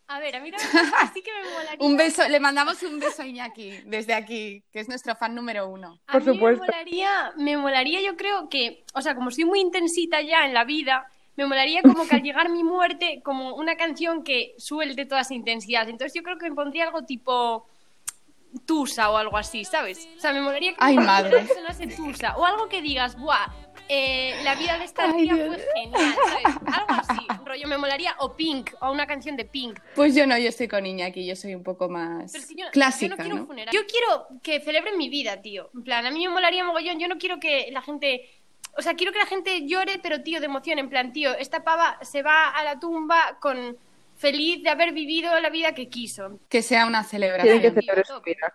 a 0.09 0.19
ver, 0.19 0.37
a 0.37 0.39
mí 0.39 0.51
también 0.51 0.85
sí 1.13 1.21
que 1.21 1.31
me 1.33 1.49
molaría. 1.51 1.85
un 1.85 1.97
beso, 1.97 2.27
le 2.29 2.39
mandamos 2.39 2.81
un 2.83 2.97
beso 2.97 3.23
a 3.23 3.27
Iñaki 3.27 3.81
desde 3.85 4.13
aquí, 4.13 4.63
que 4.71 4.79
es 4.79 4.87
nuestro 4.87 5.15
fan 5.15 5.35
número 5.35 5.67
uno. 5.67 5.99
Por 6.09 6.23
supuesto. 6.23 6.63
Me 6.63 6.71
molaría, 6.71 7.33
me 7.35 7.57
molaría, 7.57 8.01
yo 8.01 8.15
creo 8.15 8.47
que, 8.47 8.85
o 8.93 9.01
sea, 9.01 9.15
como 9.15 9.31
soy 9.31 9.43
muy 9.43 9.59
intensita 9.59 10.21
ya 10.21 10.45
en 10.45 10.53
la 10.53 10.63
vida, 10.63 11.07
me 11.35 11.45
molaría 11.45 11.81
como 11.81 12.07
que 12.07 12.15
al 12.15 12.23
llegar 12.23 12.49
mi 12.49 12.63
muerte, 12.63 13.21
como 13.23 13.55
una 13.55 13.75
canción 13.75 14.23
que 14.23 14.55
suelte 14.57 15.05
toda 15.05 15.21
esa 15.21 15.33
intensidad. 15.33 15.89
Entonces 15.89 16.13
yo 16.13 16.23
creo 16.23 16.37
que 16.37 16.49
me 16.49 16.55
pondría 16.55 16.85
algo 16.85 17.03
tipo 17.03 17.67
Tusa 18.65 19.11
o 19.11 19.17
algo 19.17 19.37
así, 19.37 19.65
¿sabes? 19.65 20.07
O 20.15 20.19
sea, 20.21 20.31
me 20.31 20.39
molaría 20.39 20.71
que 20.71 20.77
Ay, 20.79 20.95
madre. 20.95 21.45
sonase 21.47 21.87
Tusa 21.87 22.37
o 22.37 22.45
algo 22.45 22.69
que 22.69 22.81
digas, 22.81 23.17
buah, 23.19 23.47
eh, 23.89 24.35
la 24.43 24.55
vida 24.55 24.77
de 24.77 24.85
esta 24.85 25.15
tía 25.15 25.35
fue 25.35 25.57
genial, 25.75 26.15
¿sabes? 26.27 26.57
Algo 26.73 26.87
así, 26.89 27.27
rollo, 27.45 27.67
me 27.67 27.77
molaría, 27.77 28.15
o 28.19 28.35
Pink, 28.35 28.71
o 28.81 28.91
una 28.91 29.07
canción 29.07 29.35
de 29.35 29.45
Pink. 29.45 29.79
Pues 29.95 30.15
yo 30.15 30.27
no, 30.27 30.37
yo 30.37 30.49
estoy 30.49 30.67
con 30.67 30.85
Iñaki, 30.85 31.25
yo 31.25 31.35
soy 31.35 31.55
un 31.55 31.63
poco 31.63 31.89
más 31.89 32.31
clásica, 32.71 33.23
yo 33.23 33.35
no 33.35 33.47
quiero 33.47 33.71
Yo 33.71 33.85
quiero 33.85 34.27
que 34.43 34.59
celebren 34.61 34.97
mi 34.97 35.09
vida, 35.09 35.41
tío. 35.41 35.69
En 35.73 35.83
plan, 35.83 36.05
a 36.05 36.11
mí 36.11 36.25
me 36.27 36.33
molaría 36.33 36.63
mogollón, 36.63 36.99
yo 36.99 37.07
no 37.07 37.17
quiero 37.17 37.39
que 37.39 37.69
la 37.71 37.81
gente... 37.81 38.29
O 38.77 38.81
sea, 38.81 38.93
quiero 38.93 39.11
que 39.11 39.19
la 39.19 39.25
gente 39.25 39.65
llore, 39.65 39.99
pero 40.03 40.21
tío, 40.21 40.39
de 40.39 40.45
emoción, 40.45 40.77
en 40.77 40.89
plan, 40.89 41.11
tío, 41.11 41.35
esta 41.35 41.63
pava 41.63 41.97
se 42.03 42.21
va 42.21 42.49
a 42.49 42.63
la 42.63 42.79
tumba 42.79 43.37
con 43.41 43.75
feliz 44.17 44.61
de 44.63 44.69
haber 44.69 44.93
vivido 44.93 45.39
la 45.39 45.49
vida 45.49 45.73
que 45.73 45.89
quiso. 45.89 46.39
Que 46.49 46.61
sea 46.61 46.85
una 46.85 47.03
celebración. 47.03 47.61
que 47.61 47.71
celebrar 47.71 48.05
su 48.05 48.21
vida. 48.21 48.53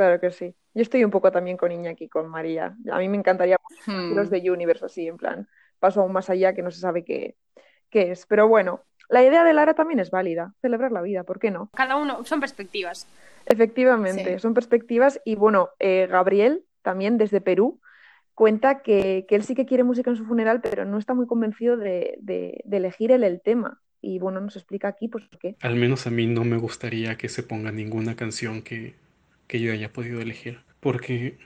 Claro 0.00 0.18
que 0.18 0.30
sí. 0.30 0.54
Yo 0.72 0.80
estoy 0.80 1.04
un 1.04 1.10
poco 1.10 1.30
también 1.30 1.58
con 1.58 1.70
Iñaki, 1.70 2.08
con 2.08 2.26
María. 2.26 2.74
A 2.90 2.98
mí 2.98 3.06
me 3.10 3.18
encantaría 3.18 3.58
hmm. 3.84 4.14
los 4.14 4.30
de 4.30 4.50
Universe 4.50 4.86
así, 4.86 5.06
en 5.06 5.18
plan, 5.18 5.46
paso 5.78 6.00
aún 6.00 6.10
más 6.10 6.30
allá 6.30 6.54
que 6.54 6.62
no 6.62 6.70
se 6.70 6.80
sabe 6.80 7.04
qué, 7.04 7.36
qué 7.90 8.12
es. 8.12 8.24
Pero 8.24 8.48
bueno, 8.48 8.80
la 9.10 9.22
idea 9.22 9.44
de 9.44 9.52
Lara 9.52 9.74
también 9.74 10.00
es 10.00 10.10
válida, 10.10 10.54
celebrar 10.62 10.90
la 10.90 11.02
vida, 11.02 11.24
¿por 11.24 11.38
qué 11.38 11.50
no? 11.50 11.68
Cada 11.74 11.96
uno, 11.96 12.24
son 12.24 12.40
perspectivas. 12.40 13.06
Efectivamente, 13.44 14.38
son 14.38 14.54
perspectivas 14.54 15.20
y 15.26 15.34
bueno, 15.34 15.68
eh, 15.78 16.08
Gabriel, 16.10 16.64
también 16.80 17.18
desde 17.18 17.42
Perú, 17.42 17.78
cuenta 18.32 18.80
que, 18.80 19.26
él 19.28 19.44
sí 19.44 19.54
que 19.54 19.66
quiere 19.66 19.84
música 19.84 20.08
en 20.08 20.16
su 20.16 20.24
funeral, 20.24 20.62
pero 20.62 20.86
no 20.86 20.96
está 20.96 21.12
muy 21.12 21.26
convencido 21.26 21.76
de, 21.76 22.16
de, 22.22 22.64
elegir 22.72 23.12
él 23.12 23.22
el 23.22 23.42
tema. 23.42 23.82
Y 24.00 24.18
bueno, 24.18 24.40
nos 24.40 24.56
explica 24.56 24.88
aquí 24.88 25.08
pues 25.08 25.26
por 25.26 25.38
qué. 25.38 25.56
Al 25.60 25.76
menos 25.76 26.06
a 26.06 26.10
mí 26.10 26.26
no 26.26 26.44
me 26.44 26.56
gustaría 26.56 27.18
que 27.18 27.28
se 27.28 27.42
ponga 27.42 27.70
ninguna 27.70 28.16
canción 28.16 28.62
que 28.62 28.94
que 29.50 29.58
yo 29.58 29.72
haya 29.72 29.92
podido 29.92 30.20
elegir, 30.20 30.60
porque 30.78 31.36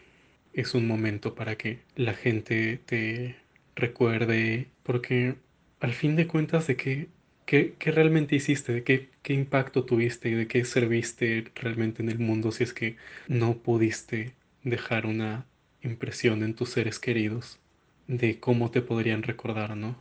es 0.52 0.75
un 0.75 0.87
momento 0.87 1.34
para 1.34 1.56
que 1.56 1.78
la 1.96 2.12
gente 2.12 2.78
te 2.84 3.37
recuerde, 3.76 4.66
porque 4.82 5.37
al 5.80 5.94
fin 5.94 6.14
de 6.14 6.26
cuentas 6.26 6.66
de 6.66 6.76
qué, 6.76 7.08
qué, 7.46 7.75
realmente 7.80 8.37
hiciste, 8.37 8.75
de 8.75 8.84
qué, 8.84 9.08
qué 9.23 9.32
impacto 9.32 9.87
tuviste 9.87 10.28
y 10.28 10.34
de 10.34 10.46
qué 10.46 10.66
serviste 10.66 11.46
realmente 11.54 12.02
en 12.02 12.11
el 12.11 12.18
mundo 12.18 12.52
si 12.52 12.64
es 12.64 12.75
que 12.75 12.96
no 13.26 13.56
pudiste 13.56 14.34
dejar 14.64 15.06
una 15.06 15.46
impresión 15.80 16.42
en 16.42 16.52
tus 16.52 16.68
seres 16.73 16.99
queridos 16.99 17.58
de 18.06 18.38
cómo 18.38 18.70
te 18.70 18.82
podrían 18.82 19.23
recordar, 19.23 19.78
¿no? 19.78 19.99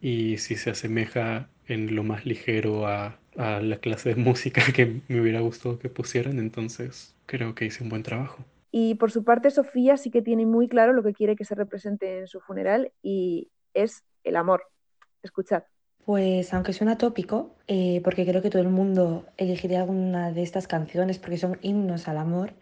Y 0.00 0.38
si 0.38 0.54
se 0.54 0.70
asemeja 0.70 1.48
en 1.66 1.96
lo 1.96 2.04
más 2.04 2.24
ligero 2.26 2.86
a 2.86 3.18
a 3.40 3.60
la 3.60 3.78
clase 3.78 4.10
de 4.10 4.16
música 4.16 4.62
que 4.74 5.00
me 5.08 5.20
hubiera 5.20 5.40
gustado 5.40 5.78
que 5.78 5.88
pusieran, 5.88 6.38
entonces 6.38 7.14
creo 7.26 7.54
que 7.54 7.64
hice 7.64 7.82
un 7.82 7.88
buen 7.88 8.02
trabajo. 8.02 8.44
Y 8.72 8.94
por 8.96 9.10
su 9.10 9.24
parte, 9.24 9.50
Sofía 9.50 9.96
sí 9.96 10.10
que 10.10 10.22
tiene 10.22 10.46
muy 10.46 10.68
claro 10.68 10.92
lo 10.92 11.02
que 11.02 11.12
quiere 11.12 11.36
que 11.36 11.44
se 11.44 11.54
represente 11.54 12.20
en 12.20 12.26
su 12.28 12.40
funeral 12.40 12.92
y 13.02 13.48
es 13.74 14.04
el 14.22 14.36
amor. 14.36 14.62
Escuchad. 15.22 15.64
Pues 16.04 16.52
aunque 16.54 16.72
suena 16.72 16.96
tópico, 16.96 17.54
eh, 17.66 18.00
porque 18.02 18.24
creo 18.26 18.42
que 18.42 18.50
todo 18.50 18.62
el 18.62 18.68
mundo 18.68 19.26
elegiría 19.36 19.80
alguna 19.80 20.32
de 20.32 20.42
estas 20.42 20.66
canciones 20.66 21.18
porque 21.18 21.36
son 21.36 21.58
himnos 21.62 22.08
al 22.08 22.18
amor, 22.18 22.52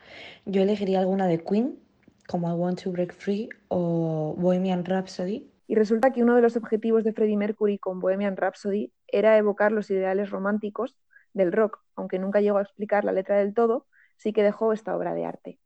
yo 0.44 0.62
elegiría 0.62 1.00
alguna 1.00 1.26
de 1.26 1.42
Queen, 1.42 1.78
como 2.26 2.50
I 2.50 2.52
Want 2.52 2.82
to 2.82 2.92
Break 2.92 3.14
Free 3.14 3.49
o 3.68 4.35
Bohemian 4.37 4.85
Rhapsody. 4.85 5.48
Y 5.70 5.75
resulta 5.75 6.12
que 6.12 6.22
uno 6.22 6.34
de 6.34 6.40
los 6.40 6.56
objetivos 6.56 7.04
de 7.04 7.12
Freddie 7.12 7.37
Mercury 7.37 7.78
con 7.78 8.00
Bohemian 8.00 8.38
Rhapsody 8.38 8.90
era 9.06 9.37
evocar 9.37 9.70
los 9.70 9.90
ideales 9.90 10.30
románticos 10.30 10.96
del 11.34 11.52
rock, 11.52 11.80
aunque 11.94 12.18
nunca 12.18 12.40
llegó 12.40 12.56
a 12.56 12.62
explicar 12.62 13.04
la 13.04 13.12
letra 13.12 13.37
del 13.37 13.52
todo, 13.52 13.87
sí 14.16 14.32
que 14.32 14.42
dejó 14.42 14.72
esta 14.72 14.96
obra 14.96 15.12
de 15.12 15.26
arte. 15.26 15.58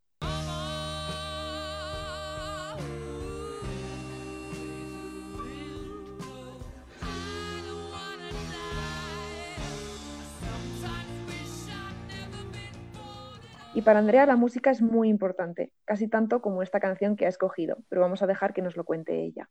Y 13.75 13.83
para 13.83 14.01
Andrea 14.01 14.27
la 14.27 14.35
música 14.35 14.73
es 14.73 14.83
muy 14.83 15.09
importante, 15.09 15.73
casi 15.85 16.09
tanto 16.09 16.43
como 16.43 16.65
esta 16.65 16.81
canción 16.81 17.15
que 17.15 17.27
ha 17.27 17.29
escogido, 17.29 17.79
pero 17.89 18.03
vamos 18.03 18.21
a 18.21 18.27
dejar 18.27 18.53
que 18.53 18.63
nos 18.63 18.77
lo 18.77 18.83
cuente 18.83 19.23
ella. 19.23 19.49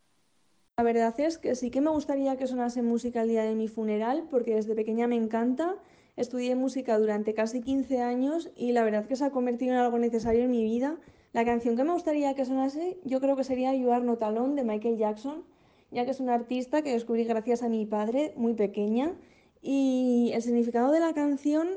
La 0.78 0.84
verdad 0.84 1.14
es 1.20 1.38
que 1.38 1.54
sí 1.54 1.70
que 1.70 1.80
me 1.80 1.92
gustaría 1.92 2.38
que 2.38 2.48
sonase 2.48 2.82
música 2.82 3.22
el 3.22 3.30
día 3.30 3.44
de 3.44 3.54
mi 3.54 3.68
funeral, 3.68 4.28
porque 4.32 4.56
desde 4.56 4.74
pequeña 4.74 5.06
me 5.06 5.16
encanta. 5.16 5.76
Estudié 6.16 6.56
música 6.56 6.98
durante 6.98 7.36
casi 7.36 7.62
15 7.62 8.02
años 8.02 8.50
y 8.56 8.72
la 8.72 8.84
verdad 8.84 9.06
que 9.06 9.16
se 9.16 9.26
ha 9.26 9.30
convertido 9.30 9.74
en 9.74 9.80
algo 9.80 10.00
necesario 10.00 10.44
en 10.44 10.50
mi 10.50 10.64
vida. 10.64 10.98
La 11.34 11.46
canción 11.46 11.76
que 11.76 11.84
me 11.84 11.94
gustaría 11.94 12.34
que 12.34 12.46
sonase 12.46 12.98
yo 13.04 13.22
creo 13.22 13.36
que 13.36 13.44
sería 13.44 13.76
You 13.76 13.92
Are 13.92 14.04
Not 14.04 14.24
Alone 14.24 14.56
de 14.56 14.64
Michael 14.64 14.98
Jackson, 14.98 15.44
ya 15.92 16.04
que 16.04 16.12
es 16.12 16.20
un 16.20 16.30
artista 16.30 16.82
que 16.82 16.94
descubrí 16.94 17.26
gracias 17.26 17.62
a 17.62 17.70
mi 17.70 17.86
padre 17.86 18.34
muy 18.36 18.54
pequeña. 18.56 19.14
Y 19.62 20.32
el 20.34 20.42
significado 20.42 20.92
de 20.92 21.00
la 21.00 21.14
canción 21.14 21.68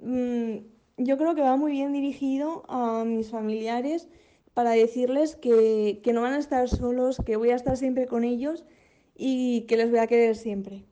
mmm, 0.00 0.56
yo 0.96 1.16
creo 1.16 1.36
que 1.36 1.42
va 1.42 1.56
muy 1.56 1.70
bien 1.70 1.92
dirigido 1.92 2.64
a 2.68 3.04
mis 3.04 3.30
familiares 3.30 4.08
para 4.54 4.70
decirles 4.72 5.36
que, 5.36 6.00
que, 6.02 6.12
no 6.12 6.22
van 6.22 6.34
a 6.34 6.38
estar 6.38 6.68
solos, 6.68 7.18
que 7.24 7.36
voy 7.36 7.50
a 7.50 7.56
estar 7.56 7.76
siempre 7.76 8.06
con 8.06 8.24
ellos 8.24 8.64
y 9.14 9.62
que 9.62 9.76
les 9.76 9.90
voy 9.90 10.00
a 10.00 10.06
querer 10.06 10.36
siempre. 10.36 10.84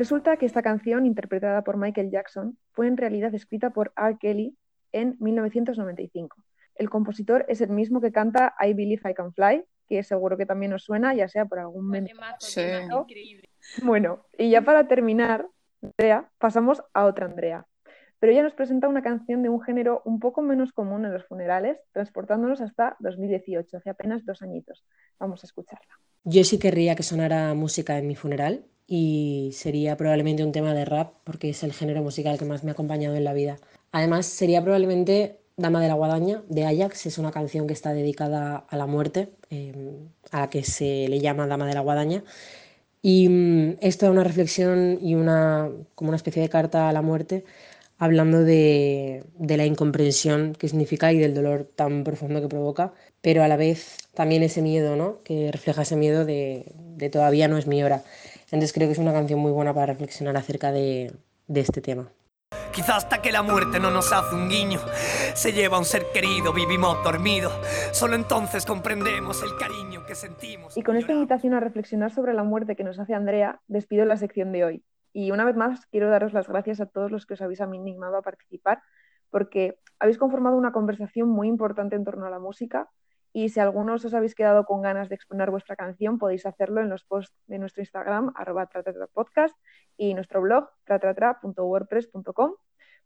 Resulta 0.00 0.38
que 0.38 0.46
esta 0.46 0.62
canción, 0.62 1.04
interpretada 1.04 1.62
por 1.62 1.76
Michael 1.76 2.10
Jackson, 2.10 2.56
fue 2.72 2.86
en 2.86 2.96
realidad 2.96 3.34
escrita 3.34 3.68
por 3.68 3.92
R. 3.96 4.16
Kelly 4.18 4.56
en 4.92 5.16
1995. 5.20 6.42
El 6.76 6.88
compositor 6.88 7.44
es 7.48 7.60
el 7.60 7.68
mismo 7.68 8.00
que 8.00 8.10
canta 8.10 8.54
I 8.58 8.72
Believe 8.72 9.10
I 9.10 9.12
Can 9.12 9.34
Fly, 9.34 9.62
que 9.90 10.04
seguro 10.04 10.36
que 10.36 10.46
también 10.46 10.72
os 10.72 10.84
suena, 10.84 11.12
ya 11.14 11.28
sea 11.28 11.46
por 11.46 11.58
algún 11.58 11.88
meme. 11.88 12.12
Sí. 12.38 12.62
Bueno, 13.82 14.24
y 14.38 14.48
ya 14.48 14.62
para 14.62 14.86
terminar, 14.86 15.48
Andrea, 15.82 16.30
pasamos 16.38 16.80
a 16.94 17.06
otra 17.06 17.26
Andrea. 17.26 17.66
Pero 18.20 18.32
ella 18.32 18.44
nos 18.44 18.54
presenta 18.54 18.86
una 18.86 19.02
canción 19.02 19.42
de 19.42 19.48
un 19.48 19.60
género 19.60 20.02
un 20.04 20.20
poco 20.20 20.42
menos 20.42 20.72
común 20.72 21.04
en 21.06 21.12
los 21.12 21.26
funerales, 21.26 21.78
transportándonos 21.92 22.60
hasta 22.60 22.96
2018, 23.00 23.78
hace 23.78 23.90
apenas 23.90 24.24
dos 24.24 24.42
añitos. 24.42 24.84
Vamos 25.18 25.42
a 25.42 25.46
escucharla. 25.46 25.98
Yo 26.22 26.44
sí 26.44 26.58
querría 26.58 26.94
que 26.94 27.02
sonara 27.02 27.52
música 27.54 27.98
en 27.98 28.06
mi 28.06 28.14
funeral 28.14 28.64
y 28.86 29.50
sería 29.54 29.96
probablemente 29.96 30.44
un 30.44 30.52
tema 30.52 30.72
de 30.72 30.84
rap 30.84 31.14
porque 31.24 31.48
es 31.48 31.64
el 31.64 31.72
género 31.72 32.02
musical 32.02 32.38
que 32.38 32.44
más 32.44 32.62
me 32.62 32.70
ha 32.70 32.74
acompañado 32.74 33.16
en 33.16 33.24
la 33.24 33.32
vida. 33.32 33.56
Además, 33.90 34.26
sería 34.26 34.62
probablemente 34.62 35.39
Dama 35.60 35.82
de 35.82 35.88
la 35.88 35.94
Guadaña 35.94 36.42
de 36.48 36.64
Ajax, 36.64 37.06
es 37.06 37.18
una 37.18 37.30
canción 37.32 37.66
que 37.66 37.74
está 37.74 37.92
dedicada 37.92 38.64
a 38.68 38.76
la 38.76 38.86
muerte, 38.86 39.30
eh, 39.50 39.74
a 40.30 40.40
la 40.40 40.50
que 40.50 40.64
se 40.64 41.06
le 41.08 41.20
llama 41.20 41.46
Dama 41.46 41.66
de 41.66 41.74
la 41.74 41.80
Guadaña. 41.80 42.24
Y 43.02 43.28
mm, 43.28 43.76
esto 43.80 44.06
es 44.06 44.12
una 44.12 44.24
reflexión 44.24 44.98
y 45.02 45.14
una, 45.14 45.70
como 45.94 46.10
una 46.10 46.16
especie 46.16 46.42
de 46.42 46.48
carta 46.48 46.88
a 46.88 46.92
la 46.92 47.02
muerte, 47.02 47.44
hablando 47.98 48.42
de, 48.42 49.24
de, 49.38 49.56
la 49.58 49.66
incomprensión 49.66 50.54
que 50.54 50.68
significa 50.68 51.12
y 51.12 51.18
del 51.18 51.34
dolor 51.34 51.70
tan 51.76 52.04
profundo 52.04 52.40
que 52.40 52.48
provoca, 52.48 52.94
pero 53.20 53.42
a 53.42 53.48
la 53.48 53.56
vez 53.56 53.98
también 54.14 54.42
ese 54.42 54.62
miedo, 54.62 54.96
¿no? 54.96 55.22
que 55.24 55.52
refleja 55.52 55.82
ese 55.82 55.96
miedo 55.96 56.24
de, 56.24 56.72
de 56.96 57.10
todavía 57.10 57.48
no 57.48 57.58
es 57.58 57.66
mi 57.66 57.82
hora. 57.84 58.02
Entonces 58.44 58.72
creo 58.72 58.88
que 58.88 58.92
es 58.94 58.98
una 58.98 59.12
canción 59.12 59.40
muy 59.40 59.52
buena 59.52 59.74
para 59.74 59.86
reflexionar 59.86 60.36
acerca 60.36 60.72
de, 60.72 61.12
de 61.48 61.60
este 61.60 61.82
tema. 61.82 62.10
Quizá 62.72 62.96
hasta 62.96 63.20
que 63.20 63.32
la 63.32 63.42
muerte 63.42 63.80
no 63.80 63.90
nos 63.90 64.12
hace 64.12 64.34
un 64.34 64.48
guiño, 64.48 64.80
se 65.34 65.52
lleva 65.52 65.76
a 65.76 65.80
un 65.80 65.84
ser 65.84 66.06
querido, 66.12 66.52
vivimos 66.52 67.02
dormidos. 67.02 67.52
Solo 67.92 68.14
entonces 68.14 68.64
comprendemos 68.64 69.42
el 69.42 69.56
cariño 69.56 70.06
que 70.06 70.14
sentimos. 70.14 70.76
Y 70.76 70.82
con 70.82 70.96
esta 70.96 71.12
invitación 71.12 71.54
a 71.54 71.60
reflexionar 71.60 72.12
sobre 72.12 72.32
la 72.32 72.44
muerte 72.44 72.76
que 72.76 72.84
nos 72.84 72.98
hace 72.98 73.14
Andrea, 73.14 73.60
despido 73.66 74.04
la 74.04 74.16
sección 74.16 74.52
de 74.52 74.64
hoy. 74.64 74.84
Y 75.12 75.32
una 75.32 75.44
vez 75.44 75.56
más 75.56 75.86
quiero 75.86 76.08
daros 76.08 76.32
las 76.32 76.48
gracias 76.48 76.80
a 76.80 76.86
todos 76.86 77.10
los 77.10 77.26
que 77.26 77.34
os 77.34 77.42
habéis 77.42 77.60
animado 77.60 78.16
a 78.16 78.22
participar, 78.22 78.82
porque 79.30 79.78
habéis 79.98 80.18
conformado 80.18 80.56
una 80.56 80.72
conversación 80.72 81.28
muy 81.28 81.48
importante 81.48 81.96
en 81.96 82.04
torno 82.04 82.26
a 82.26 82.30
la 82.30 82.38
música. 82.38 82.88
Y 83.32 83.50
si 83.50 83.60
algunos 83.60 84.04
os 84.04 84.14
habéis 84.14 84.34
quedado 84.34 84.64
con 84.64 84.82
ganas 84.82 85.08
de 85.08 85.14
exponer 85.14 85.50
vuestra 85.50 85.76
canción, 85.76 86.18
podéis 86.18 86.46
hacerlo 86.46 86.80
en 86.80 86.88
los 86.88 87.04
posts 87.04 87.36
de 87.46 87.58
nuestro 87.58 87.82
Instagram, 87.82 88.32
arroba 88.34 88.68
y 89.96 90.14
nuestro 90.14 90.40
blog, 90.40 90.68
tratratra.wordpress.com, 90.84 92.54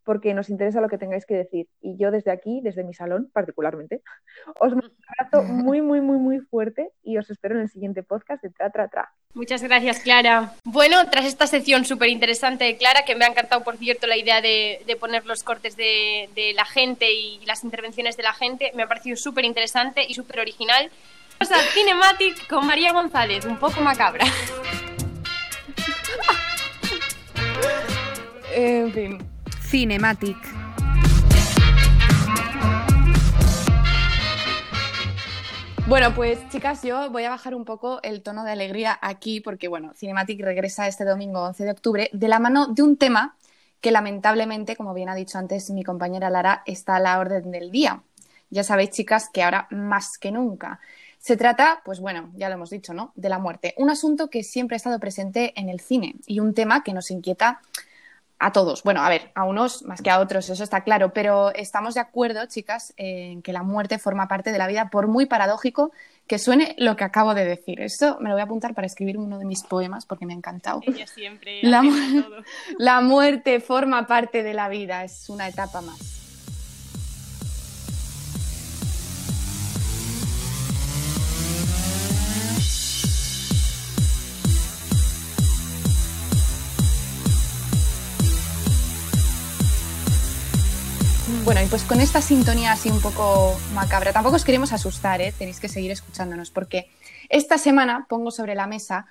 porque 0.04 0.34
nos 0.34 0.50
interesa 0.50 0.80
lo 0.80 0.88
que 0.88 0.98
tengáis 0.98 1.26
que 1.26 1.34
decir. 1.34 1.68
Y 1.80 1.96
yo 1.96 2.10
desde 2.10 2.30
aquí, 2.30 2.60
desde 2.62 2.84
mi 2.84 2.94
salón 2.94 3.30
particularmente, 3.32 4.02
os 4.60 4.72
mando 4.72 4.88
un 4.88 5.04
abrazo 5.18 5.52
muy, 5.52 5.80
muy, 5.80 6.00
muy, 6.00 6.18
muy 6.18 6.40
fuerte 6.40 6.90
y 7.02 7.16
os 7.18 7.30
espero 7.30 7.56
en 7.56 7.62
el 7.62 7.68
siguiente 7.68 8.02
podcast 8.02 8.42
de 8.42 8.50
Tra, 8.50 8.70
Tra, 8.70 8.88
Tra. 8.88 9.12
Muchas 9.32 9.62
gracias, 9.62 9.98
Clara. 10.00 10.52
Bueno, 10.64 11.10
tras 11.10 11.24
esta 11.24 11.48
sección 11.48 11.84
súper 11.84 12.08
interesante 12.08 12.64
de 12.64 12.76
Clara, 12.76 13.04
que 13.04 13.16
me 13.16 13.24
ha 13.24 13.28
encantado, 13.28 13.64
por 13.64 13.76
cierto, 13.76 14.06
la 14.06 14.16
idea 14.16 14.40
de, 14.40 14.82
de 14.86 14.96
poner 14.96 15.26
los 15.26 15.42
cortes 15.42 15.76
de, 15.76 16.28
de, 16.36 16.52
la 16.54 16.64
gente 16.64 17.12
y 17.12 17.44
las 17.44 17.64
intervenciones 17.64 18.16
de 18.16 18.22
la 18.22 18.32
gente, 18.32 18.70
me 18.76 18.84
ha 18.84 18.86
parecido 18.86 19.16
súper 19.16 19.44
interesante 19.44 20.04
y 20.06 20.14
súper 20.14 20.38
original. 20.38 20.88
Vamos 21.40 21.52
al 21.52 21.64
Cinematic 21.72 22.46
con 22.48 22.64
María 22.64 22.92
González, 22.92 23.44
un 23.44 23.58
poco 23.58 23.80
macabra. 23.80 24.24
En 28.54 28.92
fin. 28.92 29.33
Cinematic. 29.74 30.36
Bueno, 35.88 36.14
pues 36.14 36.48
chicas, 36.50 36.84
yo 36.84 37.10
voy 37.10 37.24
a 37.24 37.30
bajar 37.30 37.56
un 37.56 37.64
poco 37.64 38.00
el 38.04 38.22
tono 38.22 38.44
de 38.44 38.52
alegría 38.52 38.96
aquí 39.02 39.40
porque, 39.40 39.66
bueno, 39.66 39.92
Cinematic 39.96 40.40
regresa 40.42 40.86
este 40.86 41.04
domingo 41.04 41.42
11 41.42 41.64
de 41.64 41.70
octubre 41.72 42.10
de 42.12 42.28
la 42.28 42.38
mano 42.38 42.68
de 42.68 42.82
un 42.82 42.96
tema 42.96 43.36
que 43.80 43.90
lamentablemente, 43.90 44.76
como 44.76 44.94
bien 44.94 45.08
ha 45.08 45.16
dicho 45.16 45.38
antes 45.38 45.68
mi 45.70 45.82
compañera 45.82 46.30
Lara, 46.30 46.62
está 46.66 46.94
a 46.94 47.00
la 47.00 47.18
orden 47.18 47.50
del 47.50 47.72
día. 47.72 48.00
Ya 48.50 48.62
sabéis, 48.62 48.90
chicas, 48.90 49.28
que 49.28 49.42
ahora 49.42 49.66
más 49.72 50.18
que 50.18 50.30
nunca. 50.30 50.78
Se 51.18 51.36
trata, 51.36 51.82
pues 51.84 51.98
bueno, 51.98 52.30
ya 52.36 52.48
lo 52.48 52.54
hemos 52.54 52.70
dicho, 52.70 52.94
¿no? 52.94 53.10
De 53.16 53.28
la 53.28 53.40
muerte. 53.40 53.74
Un 53.76 53.90
asunto 53.90 54.30
que 54.30 54.44
siempre 54.44 54.76
ha 54.76 54.78
estado 54.78 55.00
presente 55.00 55.52
en 55.56 55.68
el 55.68 55.80
cine 55.80 56.14
y 56.28 56.38
un 56.38 56.54
tema 56.54 56.84
que 56.84 56.92
nos 56.92 57.10
inquieta 57.10 57.60
a 58.44 58.52
todos. 58.52 58.82
Bueno, 58.82 59.00
a 59.00 59.08
ver, 59.08 59.30
a 59.34 59.44
unos 59.44 59.84
más 59.84 60.02
que 60.02 60.10
a 60.10 60.20
otros, 60.20 60.50
eso 60.50 60.62
está 60.62 60.82
claro, 60.82 61.14
pero 61.14 61.50
estamos 61.54 61.94
de 61.94 62.00
acuerdo, 62.00 62.44
chicas, 62.44 62.92
en 62.98 63.40
que 63.40 63.54
la 63.54 63.62
muerte 63.62 63.98
forma 63.98 64.28
parte 64.28 64.52
de 64.52 64.58
la 64.58 64.66
vida, 64.66 64.90
por 64.90 65.08
muy 65.08 65.24
paradójico 65.24 65.92
que 66.26 66.38
suene 66.38 66.74
lo 66.78 66.94
que 66.94 67.04
acabo 67.04 67.34
de 67.34 67.46
decir. 67.46 67.80
Esto 67.80 68.18
me 68.20 68.28
lo 68.28 68.34
voy 68.34 68.42
a 68.42 68.44
apuntar 68.44 68.74
para 68.74 68.86
escribir 68.86 69.16
uno 69.16 69.38
de 69.38 69.46
mis 69.46 69.62
poemas 69.62 70.04
porque 70.04 70.26
me 70.26 70.34
ha 70.34 70.36
encantado. 70.36 70.80
Ella 70.86 71.06
siempre 71.06 71.60
la, 71.62 71.82
mu 71.82 71.92
la 72.78 73.00
muerte 73.00 73.60
forma 73.60 74.06
parte 74.06 74.42
de 74.42 74.52
la 74.52 74.68
vida, 74.68 75.04
es 75.04 75.30
una 75.30 75.48
etapa 75.48 75.80
más. 75.80 76.23
Bueno, 91.44 91.60
y 91.62 91.66
pues 91.66 91.82
con 91.82 92.00
esta 92.00 92.22
sintonía 92.22 92.72
así 92.72 92.88
un 92.88 93.02
poco 93.02 93.54
macabra, 93.74 94.14
tampoco 94.14 94.36
os 94.36 94.44
queremos 94.44 94.72
asustar, 94.72 95.20
¿eh? 95.20 95.34
tenéis 95.38 95.60
que 95.60 95.68
seguir 95.68 95.90
escuchándonos, 95.90 96.50
porque 96.50 96.88
esta 97.28 97.58
semana 97.58 98.06
pongo 98.08 98.30
sobre 98.30 98.54
la 98.54 98.66
mesa 98.66 99.06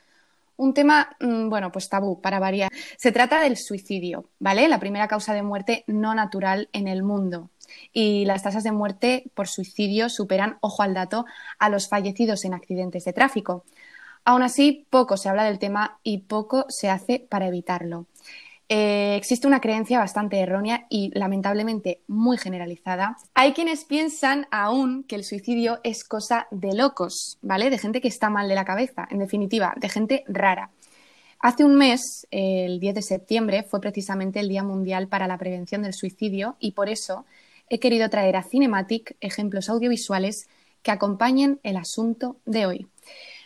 Un 0.55 0.73
tema, 0.73 1.15
mm, 1.19 1.49
bueno, 1.49 1.71
pues 1.71 1.89
tabú, 1.89 2.21
para 2.21 2.39
variar. 2.39 2.71
Se 2.97 3.11
trata 3.11 3.41
del 3.41 3.57
suicidio, 3.57 4.29
¿vale? 4.39 4.67
La 4.67 4.79
primera 4.79 5.07
causa 5.07 5.33
de 5.33 5.41
muerte 5.41 5.83
no 5.87 6.13
natural 6.15 6.69
en 6.73 6.87
el 6.87 7.01
mundo. 7.03 7.49
Y 7.91 8.25
las 8.25 8.43
tasas 8.43 8.63
de 8.63 8.71
muerte 8.71 9.25
por 9.35 9.47
suicidio 9.47 10.09
superan, 10.09 10.57
ojo 10.61 10.83
al 10.83 10.93
dato, 10.93 11.25
a 11.59 11.69
los 11.69 11.87
fallecidos 11.89 12.45
en 12.45 12.53
accidentes 12.53 13.05
de 13.05 13.13
tráfico. 13.13 13.65
Aún 14.25 14.43
así, 14.43 14.85
poco 14.89 15.17
se 15.17 15.29
habla 15.29 15.43
del 15.45 15.59
tema 15.59 15.99
y 16.03 16.19
poco 16.19 16.65
se 16.69 16.89
hace 16.89 17.19
para 17.19 17.47
evitarlo. 17.47 18.05
Eh, 18.75 19.15
existe 19.18 19.46
una 19.46 19.62
creencia 19.62 20.00
bastante 20.00 20.39
errónea 20.39 20.88
y 20.89 21.12
lamentablemente 21.13 22.01
muy 22.08 22.39
generalizada. 22.39 23.18
Hay 23.36 23.53
quienes 23.53 23.86
piensan 23.86 24.48
aún 24.50 25.03
que 25.03 25.13
el 25.13 25.24
suicidio 25.24 25.80
es 25.84 26.03
cosa 26.03 26.48
de 26.50 26.74
locos, 26.74 27.38
¿vale? 27.44 27.70
De 27.70 27.77
gente 27.77 28.01
que 28.01 28.08
está 28.08 28.32
mal 28.32 28.50
de 28.50 28.56
la 28.56 28.65
cabeza, 28.65 29.08
en 29.12 29.20
definitiva, 29.20 29.75
de 29.77 29.89
gente 29.89 30.24
rara. 30.27 30.72
Hace 31.39 31.63
un 31.63 31.75
mes, 31.75 32.25
el 32.32 32.80
10 32.80 32.96
de 32.96 33.01
septiembre, 33.03 33.62
fue 33.62 33.80
precisamente 33.80 34.39
el 34.39 34.50
Día 34.50 34.63
Mundial 34.63 35.08
para 35.08 35.27
la 35.27 35.38
Prevención 35.38 35.84
del 35.84 35.94
Suicidio 35.94 36.56
y 36.60 36.72
por 36.72 36.89
eso 36.89 37.27
he 37.70 37.80
querido 37.80 38.10
traer 38.10 38.38
a 38.38 38.42
Cinematic 38.42 39.18
ejemplos 39.22 39.70
audiovisuales 39.70 40.48
que 40.82 40.89
acompañen 40.89 41.60
el 41.62 41.77
asunto 41.77 42.38
de 42.48 42.65
hoy. 42.65 42.88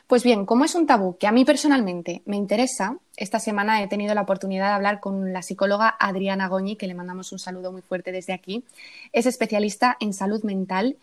Pues 0.08 0.24
bien, 0.24 0.46
como 0.46 0.64
es 0.64 0.74
un 0.74 0.88
tabú 0.88 1.18
que 1.18 1.28
a 1.28 1.34
mí 1.34 1.44
personalmente 1.44 2.22
me 2.26 2.38
interesa, 2.38 2.98
esta 3.18 3.42
semana 3.42 3.84
he 3.84 3.90
tenido 3.90 4.16
la 4.16 4.22
oportunidad 4.22 4.68
de 4.68 4.76
hablar 4.76 5.02
con 5.02 5.34
la 5.34 5.42
psicóloga 5.42 5.98
Adriana 6.00 6.48
Goñi, 6.48 6.78
que 6.78 6.88
le 6.88 6.94
mandamos 6.94 7.34
un 7.34 7.40
saludo 7.40 7.74
muy 7.74 7.82
fuerte 7.82 8.14
desde 8.14 8.32
aquí. 8.32 8.64
Es 9.12 9.26
especialista 9.26 9.98
en 10.00 10.14
salud 10.14 10.42
mental 10.44 10.96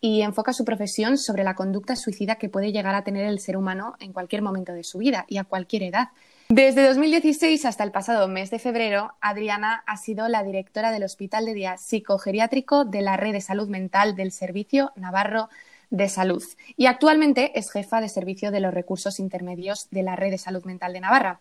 y 0.00 0.22
enfoca 0.22 0.52
su 0.52 0.64
profesión 0.64 1.18
sobre 1.18 1.42
la 1.42 1.56
conducta 1.56 1.96
suicida 1.96 2.36
que 2.36 2.48
puede 2.48 2.70
llegar 2.70 2.94
a 2.94 3.02
tener 3.02 3.26
el 3.26 3.40
ser 3.40 3.56
humano 3.56 3.96
en 3.98 4.12
cualquier 4.12 4.42
momento 4.42 4.72
de 4.72 4.84
su 4.84 4.98
vida 4.98 5.24
y 5.28 5.38
a 5.38 5.44
cualquier 5.44 5.82
edad. 5.82 6.10
Desde 6.48 6.86
2016 6.86 7.64
hasta 7.64 7.82
el 7.82 7.90
pasado 7.90 8.28
mes 8.28 8.50
de 8.50 8.60
febrero, 8.60 9.14
Adriana 9.20 9.82
ha 9.86 9.96
sido 9.96 10.28
la 10.28 10.44
directora 10.44 10.92
del 10.92 11.02
Hospital 11.02 11.46
de 11.46 11.54
Día 11.54 11.78
Psicogeriátrico 11.78 12.84
de 12.84 13.02
la 13.02 13.16
Red 13.16 13.32
de 13.32 13.40
Salud 13.40 13.68
Mental 13.68 14.14
del 14.14 14.30
Servicio 14.30 14.92
Navarro 14.94 15.48
de 15.92 16.08
Salud 16.08 16.42
y 16.74 16.86
actualmente 16.86 17.56
es 17.58 17.70
jefa 17.70 18.00
de 18.00 18.08
servicio 18.08 18.50
de 18.50 18.60
los 18.60 18.72
recursos 18.72 19.20
intermedios 19.20 19.90
de 19.90 20.02
la 20.02 20.16
Red 20.16 20.30
de 20.30 20.38
Salud 20.38 20.64
Mental 20.64 20.94
de 20.94 21.00
Navarra. 21.00 21.40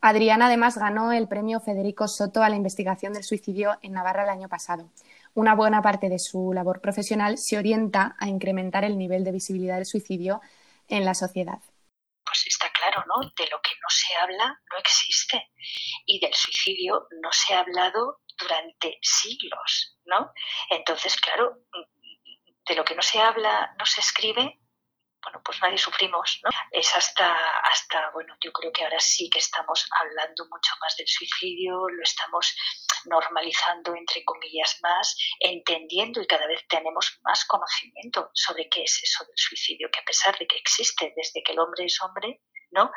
Adriana 0.00 0.46
además 0.46 0.78
ganó 0.78 1.12
el 1.12 1.26
premio 1.26 1.58
Federico 1.58 2.06
Soto 2.06 2.44
a 2.44 2.48
la 2.48 2.54
investigación 2.54 3.12
del 3.12 3.24
suicidio 3.24 3.78
en 3.82 3.92
Navarra 3.92 4.22
el 4.22 4.30
año 4.30 4.48
pasado. 4.48 4.88
Una 5.34 5.56
buena 5.56 5.82
parte 5.82 6.08
de 6.08 6.20
su 6.20 6.52
labor 6.52 6.80
profesional 6.80 7.38
se 7.38 7.58
orienta 7.58 8.14
a 8.20 8.28
incrementar 8.28 8.84
el 8.84 8.96
nivel 8.96 9.24
de 9.24 9.32
visibilidad 9.32 9.76
del 9.76 9.86
suicidio 9.86 10.40
en 10.86 11.04
la 11.04 11.14
sociedad. 11.14 11.58
Pues 12.24 12.46
está 12.46 12.70
claro, 12.70 13.04
¿no? 13.08 13.20
De 13.36 13.50
lo 13.50 13.60
que 13.62 13.74
no 13.82 13.88
se 13.88 14.14
habla 14.22 14.60
no 14.70 14.78
existe 14.78 15.50
y 16.06 16.20
del 16.20 16.34
suicidio 16.34 17.08
no 17.20 17.30
se 17.32 17.54
ha 17.54 17.60
hablado 17.60 18.20
durante 18.38 18.98
siglos, 19.02 19.98
¿no? 20.04 20.30
Entonces, 20.70 21.16
claro, 21.16 21.58
de 22.66 22.74
lo 22.74 22.84
que 22.84 22.94
no 22.94 23.02
se 23.02 23.20
habla, 23.20 23.74
no 23.78 23.86
se 23.86 24.00
escribe, 24.00 24.58
bueno, 25.22 25.40
pues 25.44 25.60
nadie 25.62 25.78
sufrimos, 25.78 26.40
¿no? 26.42 26.50
Es 26.72 26.94
hasta, 26.96 27.32
hasta, 27.60 28.10
bueno, 28.10 28.36
yo 28.42 28.52
creo 28.52 28.72
que 28.72 28.82
ahora 28.82 28.98
sí 28.98 29.30
que 29.30 29.38
estamos 29.38 29.88
hablando 30.00 30.44
mucho 30.50 30.72
más 30.80 30.96
del 30.96 31.06
suicidio, 31.06 31.88
lo 31.88 32.02
estamos 32.02 32.56
normalizando, 33.04 33.94
entre 33.94 34.24
comillas, 34.24 34.78
más, 34.82 35.16
entendiendo 35.38 36.20
y 36.20 36.26
cada 36.26 36.46
vez 36.46 36.66
tenemos 36.68 37.20
más 37.22 37.44
conocimiento 37.44 38.30
sobre 38.34 38.68
qué 38.68 38.82
es 38.82 39.00
eso 39.02 39.24
del 39.24 39.36
suicidio, 39.36 39.88
que 39.92 40.00
a 40.00 40.04
pesar 40.04 40.36
de 40.38 40.46
que 40.46 40.56
existe 40.56 41.12
desde 41.14 41.42
que 41.42 41.52
el 41.52 41.60
hombre 41.60 41.84
es 41.84 42.00
hombre, 42.02 42.40
¿no? 42.72 42.90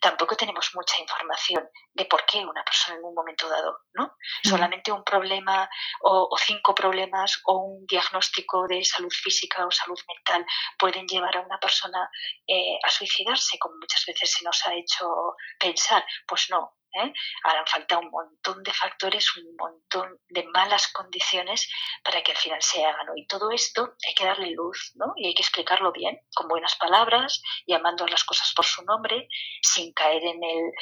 Tampoco 0.00 0.36
tenemos 0.36 0.70
mucha 0.74 0.98
información 0.98 1.68
de 1.92 2.04
por 2.06 2.24
qué 2.24 2.38
una 2.44 2.64
persona 2.64 2.98
en 2.98 3.04
un 3.04 3.14
momento 3.14 3.48
dado, 3.48 3.78
¿no? 3.94 4.16
Solamente 4.42 4.92
un 4.92 5.04
problema 5.04 5.68
o, 6.02 6.36
cinco 6.38 6.74
problemas 6.74 7.40
o 7.46 7.58
un 7.58 7.86
diagnóstico 7.86 8.66
de 8.66 8.84
salud 8.84 9.12
física 9.12 9.66
o 9.66 9.70
salud 9.70 9.98
mental 10.08 10.46
pueden 10.78 11.06
llevar 11.06 11.36
a 11.36 11.40
una 11.40 11.58
persona 11.58 12.08
eh, 12.46 12.78
a 12.82 12.90
suicidarse, 12.90 13.58
como 13.58 13.76
muchas 13.76 14.04
veces 14.06 14.30
se 14.30 14.44
nos 14.44 14.64
ha 14.66 14.74
hecho 14.74 15.34
pensar. 15.58 16.04
Pues 16.26 16.48
no, 16.50 16.76
¿eh? 16.96 17.12
Harán 17.44 17.66
falta 17.66 17.98
un 17.98 18.10
montón 18.10 18.62
de 18.62 18.72
factores, 18.72 19.36
un 19.36 19.54
montón 19.56 20.18
de 20.28 20.44
malas 20.44 20.88
condiciones 20.88 21.70
para 22.02 22.22
que 22.22 22.32
al 22.32 22.38
final 22.38 22.62
se 22.62 22.84
hagan. 22.84 23.06
Y 23.16 23.26
todo 23.26 23.50
esto 23.50 23.94
hay 24.06 24.14
que 24.14 24.24
darle 24.24 24.50
luz, 24.52 24.92
¿no? 24.96 25.12
Y 25.16 25.26
hay 25.26 25.34
que 25.34 25.42
explicarlo 25.42 25.92
bien, 25.92 26.18
con 26.34 26.48
buenas 26.48 26.76
palabras, 26.76 27.42
llamando 27.66 28.04
a 28.04 28.08
las 28.08 28.24
cosas 28.24 28.52
por 28.54 28.64
su 28.64 28.84
nombre, 28.84 29.28
sin 29.62 29.92
caer 29.92 30.22
en 30.24 30.42
el 30.42 30.72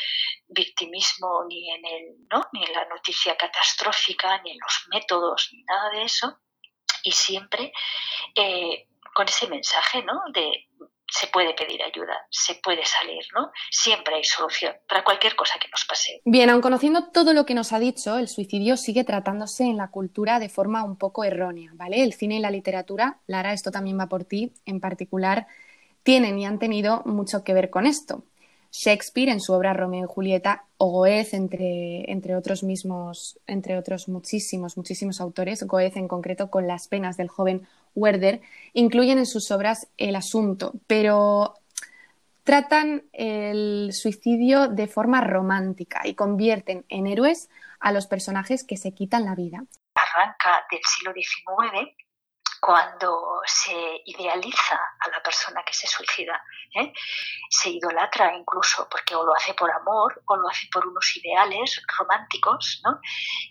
victimismo 0.48 1.44
ni 1.48 1.70
en 1.72 1.84
el, 1.84 2.04
¿no? 2.30 2.42
Ni 2.52 2.64
en 2.64 2.72
la 2.72 2.84
noticia 2.86 3.36
catastrófica, 3.36 4.40
ni 4.42 4.52
en 4.52 4.58
los 4.60 4.86
métodos, 4.88 5.50
ni 5.52 5.62
nada 5.64 5.90
de 5.90 6.02
eso. 6.04 6.38
Y 7.02 7.12
siempre 7.12 7.72
eh, 8.34 8.88
con 9.14 9.28
ese 9.28 9.46
mensaje, 9.46 10.02
¿no? 10.02 10.20
De 10.32 10.68
se 11.06 11.26
puede 11.28 11.54
pedir 11.54 11.82
ayuda, 11.82 12.26
se 12.30 12.54
puede 12.56 12.84
salir, 12.84 13.24
¿no? 13.34 13.50
Siempre 13.70 14.16
hay 14.16 14.24
solución 14.24 14.74
para 14.88 15.04
cualquier 15.04 15.36
cosa 15.36 15.58
que 15.58 15.68
nos 15.68 15.84
pase. 15.84 16.20
Bien, 16.24 16.50
aun 16.50 16.60
conociendo 16.60 17.10
todo 17.10 17.32
lo 17.32 17.46
que 17.46 17.54
nos 17.54 17.72
ha 17.72 17.78
dicho, 17.78 18.18
el 18.18 18.28
suicidio 18.28 18.76
sigue 18.76 19.04
tratándose 19.04 19.64
en 19.64 19.76
la 19.76 19.90
cultura 19.90 20.38
de 20.38 20.48
forma 20.48 20.84
un 20.84 20.96
poco 20.96 21.24
errónea, 21.24 21.70
¿vale? 21.74 22.02
El 22.02 22.14
cine 22.14 22.36
y 22.36 22.40
la 22.40 22.50
literatura, 22.50 23.20
Lara, 23.26 23.52
esto 23.52 23.70
también 23.70 23.98
va 23.98 24.08
por 24.08 24.24
ti, 24.24 24.52
en 24.64 24.80
particular, 24.80 25.46
tienen 26.02 26.38
y 26.38 26.46
han 26.46 26.58
tenido 26.58 27.02
mucho 27.04 27.44
que 27.44 27.54
ver 27.54 27.70
con 27.70 27.86
esto. 27.86 28.24
Shakespeare 28.76 29.30
en 29.30 29.40
su 29.40 29.52
obra 29.52 29.72
Romeo 29.72 30.04
y 30.04 30.12
Julieta 30.12 30.64
o 30.78 30.90
Goethe 30.90 31.36
entre, 31.36 32.10
entre 32.10 32.34
otros 32.34 32.64
mismos, 32.64 33.38
entre 33.46 33.78
otros 33.78 34.08
muchísimos, 34.08 34.76
muchísimos 34.76 35.20
autores, 35.20 35.62
Goethe 35.62 36.00
en 36.00 36.08
concreto 36.08 36.50
con 36.50 36.66
las 36.66 36.88
penas 36.88 37.16
del 37.16 37.28
joven 37.28 37.68
Werder, 37.94 38.40
incluyen 38.72 39.18
en 39.18 39.26
sus 39.26 39.52
obras 39.52 39.86
el 39.96 40.16
asunto, 40.16 40.72
pero 40.88 41.54
tratan 42.42 43.04
el 43.12 43.92
suicidio 43.92 44.66
de 44.66 44.88
forma 44.88 45.20
romántica 45.20 46.00
y 46.04 46.14
convierten 46.14 46.84
en 46.88 47.06
héroes 47.06 47.48
a 47.78 47.92
los 47.92 48.08
personajes 48.08 48.64
que 48.64 48.76
se 48.76 48.92
quitan 48.92 49.24
la 49.24 49.36
vida. 49.36 49.64
Arranca 49.94 50.66
del 50.72 50.80
siglo 50.82 51.12
XIX 51.12 51.94
cuando 52.64 53.42
se 53.44 54.00
idealiza 54.06 54.80
a 54.98 55.08
la 55.10 55.22
persona 55.22 55.62
que 55.62 55.74
se 55.74 55.86
suicida, 55.86 56.42
¿eh? 56.74 56.94
se 57.50 57.68
idolatra 57.68 58.34
incluso 58.34 58.88
porque 58.88 59.14
o 59.14 59.22
lo 59.22 59.34
hace 59.34 59.52
por 59.52 59.70
amor 59.70 60.22
o 60.24 60.36
lo 60.36 60.48
hace 60.48 60.66
por 60.72 60.86
unos 60.86 61.14
ideales 61.14 61.82
románticos, 61.98 62.80
¿no? 62.82 63.00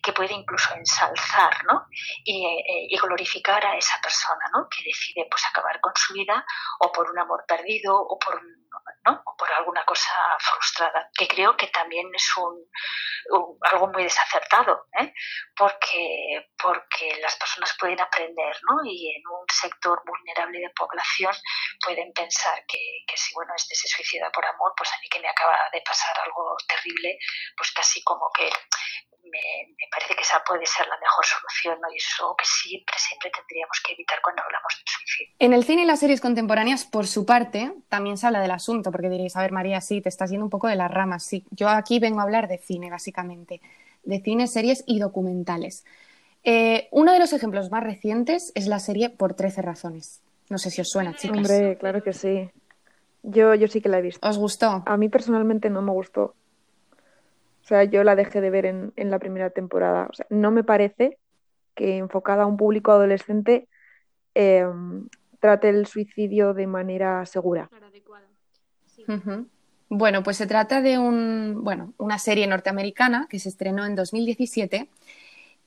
que 0.02 0.14
puede 0.14 0.34
incluso 0.34 0.74
ensalzar 0.74 1.64
¿no? 1.66 1.86
y, 2.24 2.44
eh, 2.44 2.88
y, 2.90 2.98
glorificar 2.98 3.64
a 3.64 3.78
esa 3.78 4.02
persona 4.02 4.50
¿no? 4.52 4.68
que 4.68 4.84
decide 4.84 5.28
pues, 5.30 5.46
acabar 5.46 5.80
con 5.80 5.94
su 5.96 6.14
vida 6.14 6.44
o 6.80 6.92
por 6.92 7.12
un 7.12 7.20
amor 7.20 7.46
perdido 7.48 7.96
o 7.96 8.18
por 8.18 8.38
un 8.38 8.63
¿no? 9.06 9.24
por 9.38 9.52
alguna 9.52 9.84
cosa 9.86 10.14
frustrada, 10.40 11.10
que 11.14 11.28
creo 11.28 11.56
que 11.58 11.68
también 11.68 12.08
es 12.14 12.38
un, 12.38 12.70
algo 13.62 13.88
muy 13.88 14.04
desacertado, 14.04 14.88
¿eh? 15.00 15.14
porque, 15.56 16.50
porque 16.62 17.18
las 17.22 17.36
personas 17.36 17.76
pueden 17.80 18.00
aprender 18.00 18.56
¿no? 18.70 18.78
y 18.86 19.16
en 19.16 19.24
un 19.28 19.46
sector 19.52 20.02
vulnerable 20.06 20.60
de 20.60 20.70
población 20.72 21.34
pueden 21.84 22.12
pensar 22.14 22.64
que, 22.68 23.04
que 23.08 23.18
si 23.18 23.34
bueno, 23.34 23.54
este 23.56 23.76
se 23.76 23.88
suicida 23.88 24.32
por 24.32 24.46
amor, 24.46 24.74
pues 24.78 24.92
a 24.94 25.00
mí 25.02 25.10
que 25.10 25.20
me 25.20 25.30
acaba 25.30 25.58
de 25.72 25.82
pasar 25.82 26.18
algo 26.24 26.56
terrible, 26.68 27.18
pues 27.58 27.72
casi 27.72 28.04
como 28.04 28.30
que 28.34 28.50
me, 29.34 29.88
parece 29.92 30.16
que 30.16 30.22
esa 30.22 30.42
puede 30.48 30.66
ser 30.66 30.88
la 30.88 30.98
mejor 30.98 31.26
solución 31.26 31.82
¿no? 31.82 31.88
y 31.92 31.98
eso 31.98 32.36
que 32.38 32.46
siempre, 32.46 32.96
siempre 32.98 33.32
tendríamos 33.32 33.82
que 33.86 33.94
evitar 33.94 34.20
cuando 34.22 34.44
hablamos 34.44 34.74
del 34.78 34.86
suicidio. 34.86 35.36
En 35.40 35.54
el 35.54 35.64
cine 35.64 35.84
y 35.84 35.86
las 35.86 36.00
series 36.00 36.22
contemporáneas, 36.22 36.86
por 36.86 37.08
su 37.08 37.26
parte, 37.26 37.74
también 37.90 38.18
se 38.18 38.28
habla 38.28 38.42
del 38.42 38.52
asunto, 38.52 38.92
porque 38.92 39.10
diréis, 39.10 39.36
a 39.36 39.42
ver, 39.42 39.52
María, 39.52 39.82
sí, 39.82 40.02
te 40.02 40.10
estás 40.10 40.30
yendo 40.30 40.46
un 40.46 40.50
poco 40.50 40.68
de 40.68 40.76
las 40.76 40.92
ramas, 40.92 41.24
sí. 41.24 41.46
Yo 41.52 41.70
aquí 41.70 42.00
vengo 42.00 42.20
a 42.20 42.24
hablar 42.24 42.48
de 42.48 42.58
cine, 42.58 42.90
básicamente, 42.90 43.62
de 44.04 44.20
cine, 44.22 44.48
series 44.48 44.84
y 44.86 45.00
documentales. 45.00 45.86
Eh, 46.44 46.88
uno 46.92 47.14
de 47.14 47.20
los 47.20 47.34
ejemplos 47.34 47.72
más 47.72 47.84
recientes 47.84 48.52
es 48.54 48.68
la 48.68 48.80
serie 48.80 49.10
Por 49.10 49.34
13 49.34 49.62
razones. 49.62 50.22
No 50.50 50.58
sé 50.58 50.70
si 50.70 50.82
os 50.82 50.90
suena, 50.90 51.16
chicas. 51.16 51.38
Hombre, 51.38 51.78
claro 51.78 52.04
que 52.04 52.14
sí. 52.14 52.50
Yo, 53.24 53.56
yo 53.56 53.68
sí 53.70 53.82
que 53.82 53.88
la 53.88 54.00
he 54.00 54.02
visto. 54.02 54.28
¿Os 54.28 54.38
gustó? 54.38 54.84
A 54.86 54.98
mí 54.98 55.08
personalmente 55.08 55.70
no 55.70 55.82
me 55.82 55.92
gustó. 55.92 56.36
O 57.64 57.66
sea, 57.66 57.86
yo 57.86 58.04
la 58.04 58.16
dejé 58.16 58.42
de 58.42 58.50
ver 58.50 58.66
en, 58.66 58.94
en 58.98 59.10
la 59.10 59.20
primera 59.20 59.50
temporada. 59.50 60.08
O 60.10 60.14
sea, 60.14 60.26
no 60.30 60.52
me 60.52 60.64
parece 60.64 61.18
que 61.76 61.98
enfocada 61.98 62.44
a 62.44 62.46
un 62.46 62.58
público 62.58 62.92
adolescente 62.92 63.68
eh, 64.36 64.66
trate 65.40 65.70
el 65.70 65.86
suicidio 65.88 66.54
de 66.54 66.68
manera 66.68 67.26
segura. 67.26 67.70
Bueno, 69.90 70.24
pues 70.24 70.38
se 70.38 70.48
trata 70.48 70.82
de 70.82 70.98
un, 70.98 71.64
bueno, 71.64 71.94
una 71.98 72.18
serie 72.18 72.48
norteamericana 72.48 73.28
que 73.30 73.40
se 73.40 73.50
estrenó 73.50 73.86
en 73.86 73.96
2017 73.96 74.90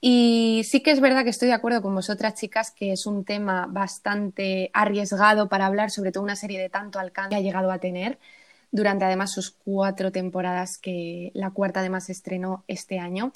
y 0.00 0.62
sí 0.64 0.82
que 0.82 0.90
es 0.90 1.00
verdad 1.00 1.24
que 1.24 1.30
estoy 1.30 1.48
de 1.48 1.54
acuerdo 1.54 1.82
con 1.82 1.94
vosotras, 1.94 2.34
chicas, 2.34 2.70
que 2.70 2.92
es 2.92 3.06
un 3.06 3.24
tema 3.24 3.66
bastante 3.68 4.70
arriesgado 4.72 5.48
para 5.48 5.66
hablar, 5.66 5.90
sobre 5.90 6.10
todo 6.10 6.24
una 6.24 6.36
serie 6.36 6.60
de 6.60 6.70
tanto 6.70 6.98
alcance 6.98 7.30
que 7.30 7.36
ha 7.36 7.40
llegado 7.40 7.70
a 7.70 7.78
tener. 7.78 8.18
Durante 8.70 9.04
además 9.04 9.32
sus 9.32 9.50
cuatro 9.50 10.12
temporadas, 10.12 10.78
que 10.78 11.30
la 11.34 11.50
cuarta 11.50 11.80
además 11.80 12.10
estrenó 12.10 12.64
este 12.68 12.98
año. 12.98 13.32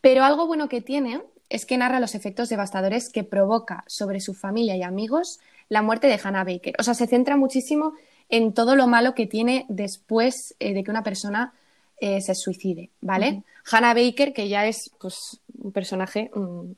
Pero 0.00 0.24
algo 0.24 0.46
bueno 0.46 0.68
que 0.68 0.80
tiene 0.80 1.22
es 1.48 1.66
que 1.66 1.76
narra 1.76 2.00
los 2.00 2.14
efectos 2.14 2.48
devastadores 2.48 3.10
que 3.10 3.24
provoca 3.24 3.84
sobre 3.86 4.20
su 4.20 4.34
familia 4.34 4.76
y 4.76 4.82
amigos 4.82 5.40
la 5.68 5.82
muerte 5.82 6.06
de 6.06 6.20
Hannah 6.22 6.44
Baker. 6.44 6.74
O 6.78 6.82
sea, 6.82 6.94
se 6.94 7.06
centra 7.06 7.36
muchísimo 7.36 7.94
en 8.28 8.52
todo 8.52 8.76
lo 8.76 8.86
malo 8.86 9.14
que 9.14 9.26
tiene 9.26 9.66
después 9.68 10.54
eh, 10.60 10.72
de 10.72 10.84
que 10.84 10.90
una 10.90 11.02
persona 11.02 11.52
eh, 12.00 12.20
se 12.20 12.34
suicide, 12.34 12.90
¿vale? 13.00 13.42
Hannah 13.70 13.94
Baker, 13.94 14.32
que 14.32 14.48
ya 14.48 14.66
es 14.66 14.90
pues, 15.00 15.40
un 15.58 15.72
personaje 15.72 16.30
mm, 16.34 16.72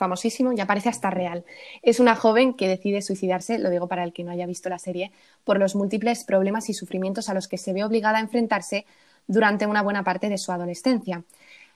famosísimo, 0.00 0.52
ya 0.52 0.66
parece 0.66 0.88
hasta 0.88 1.10
real. 1.10 1.44
Es 1.82 2.00
una 2.00 2.16
joven 2.16 2.54
que 2.54 2.66
decide 2.66 3.02
suicidarse, 3.02 3.58
lo 3.58 3.68
digo 3.68 3.86
para 3.86 4.02
el 4.02 4.12
que 4.14 4.24
no 4.24 4.32
haya 4.32 4.46
visto 4.46 4.70
la 4.70 4.78
serie, 4.78 5.12
por 5.44 5.58
los 5.58 5.76
múltiples 5.76 6.24
problemas 6.24 6.70
y 6.70 6.74
sufrimientos 6.74 7.28
a 7.28 7.34
los 7.34 7.46
que 7.46 7.58
se 7.58 7.74
ve 7.74 7.84
obligada 7.84 8.16
a 8.16 8.22
enfrentarse 8.22 8.86
durante 9.26 9.66
una 9.66 9.82
buena 9.82 10.02
parte 10.02 10.30
de 10.30 10.38
su 10.38 10.50
adolescencia. 10.52 11.22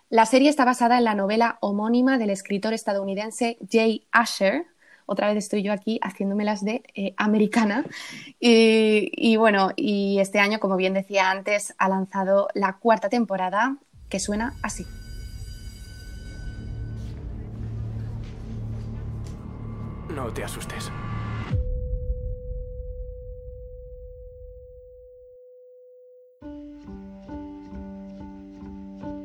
La 0.09 0.25
serie 0.25 0.49
está 0.49 0.65
basada 0.65 0.97
en 0.97 1.05
la 1.05 1.15
novela 1.15 1.59
homónima 1.61 2.19
del 2.19 2.31
escritor 2.31 2.73
estadounidense 2.73 3.59
Jay 3.71 4.07
Asher. 4.11 4.65
Otra 5.07 5.29
vez 5.29 5.37
estoy 5.37 5.63
yo 5.63 5.73
aquí 5.73 6.01
haciéndomelas 6.03 6.65
de 6.65 6.83
eh, 6.95 7.15
americana. 7.19 7.85
Y, 8.41 9.37
bueno, 9.37 9.73
y 9.77 10.19
este 10.19 10.39
año, 10.39 10.61
como 10.61 10.77
bien 10.77 10.95
decía 10.95 11.31
antes, 11.31 11.75
ha 11.77 11.89
lanzado 11.89 12.49
la 12.55 12.79
cuarta 12.79 13.09
temporada 13.11 13.77
que 14.09 14.19
suena 14.19 14.55
así. 14.63 14.87
No 20.15 20.33
te 20.33 20.45
asustes. 20.45 20.93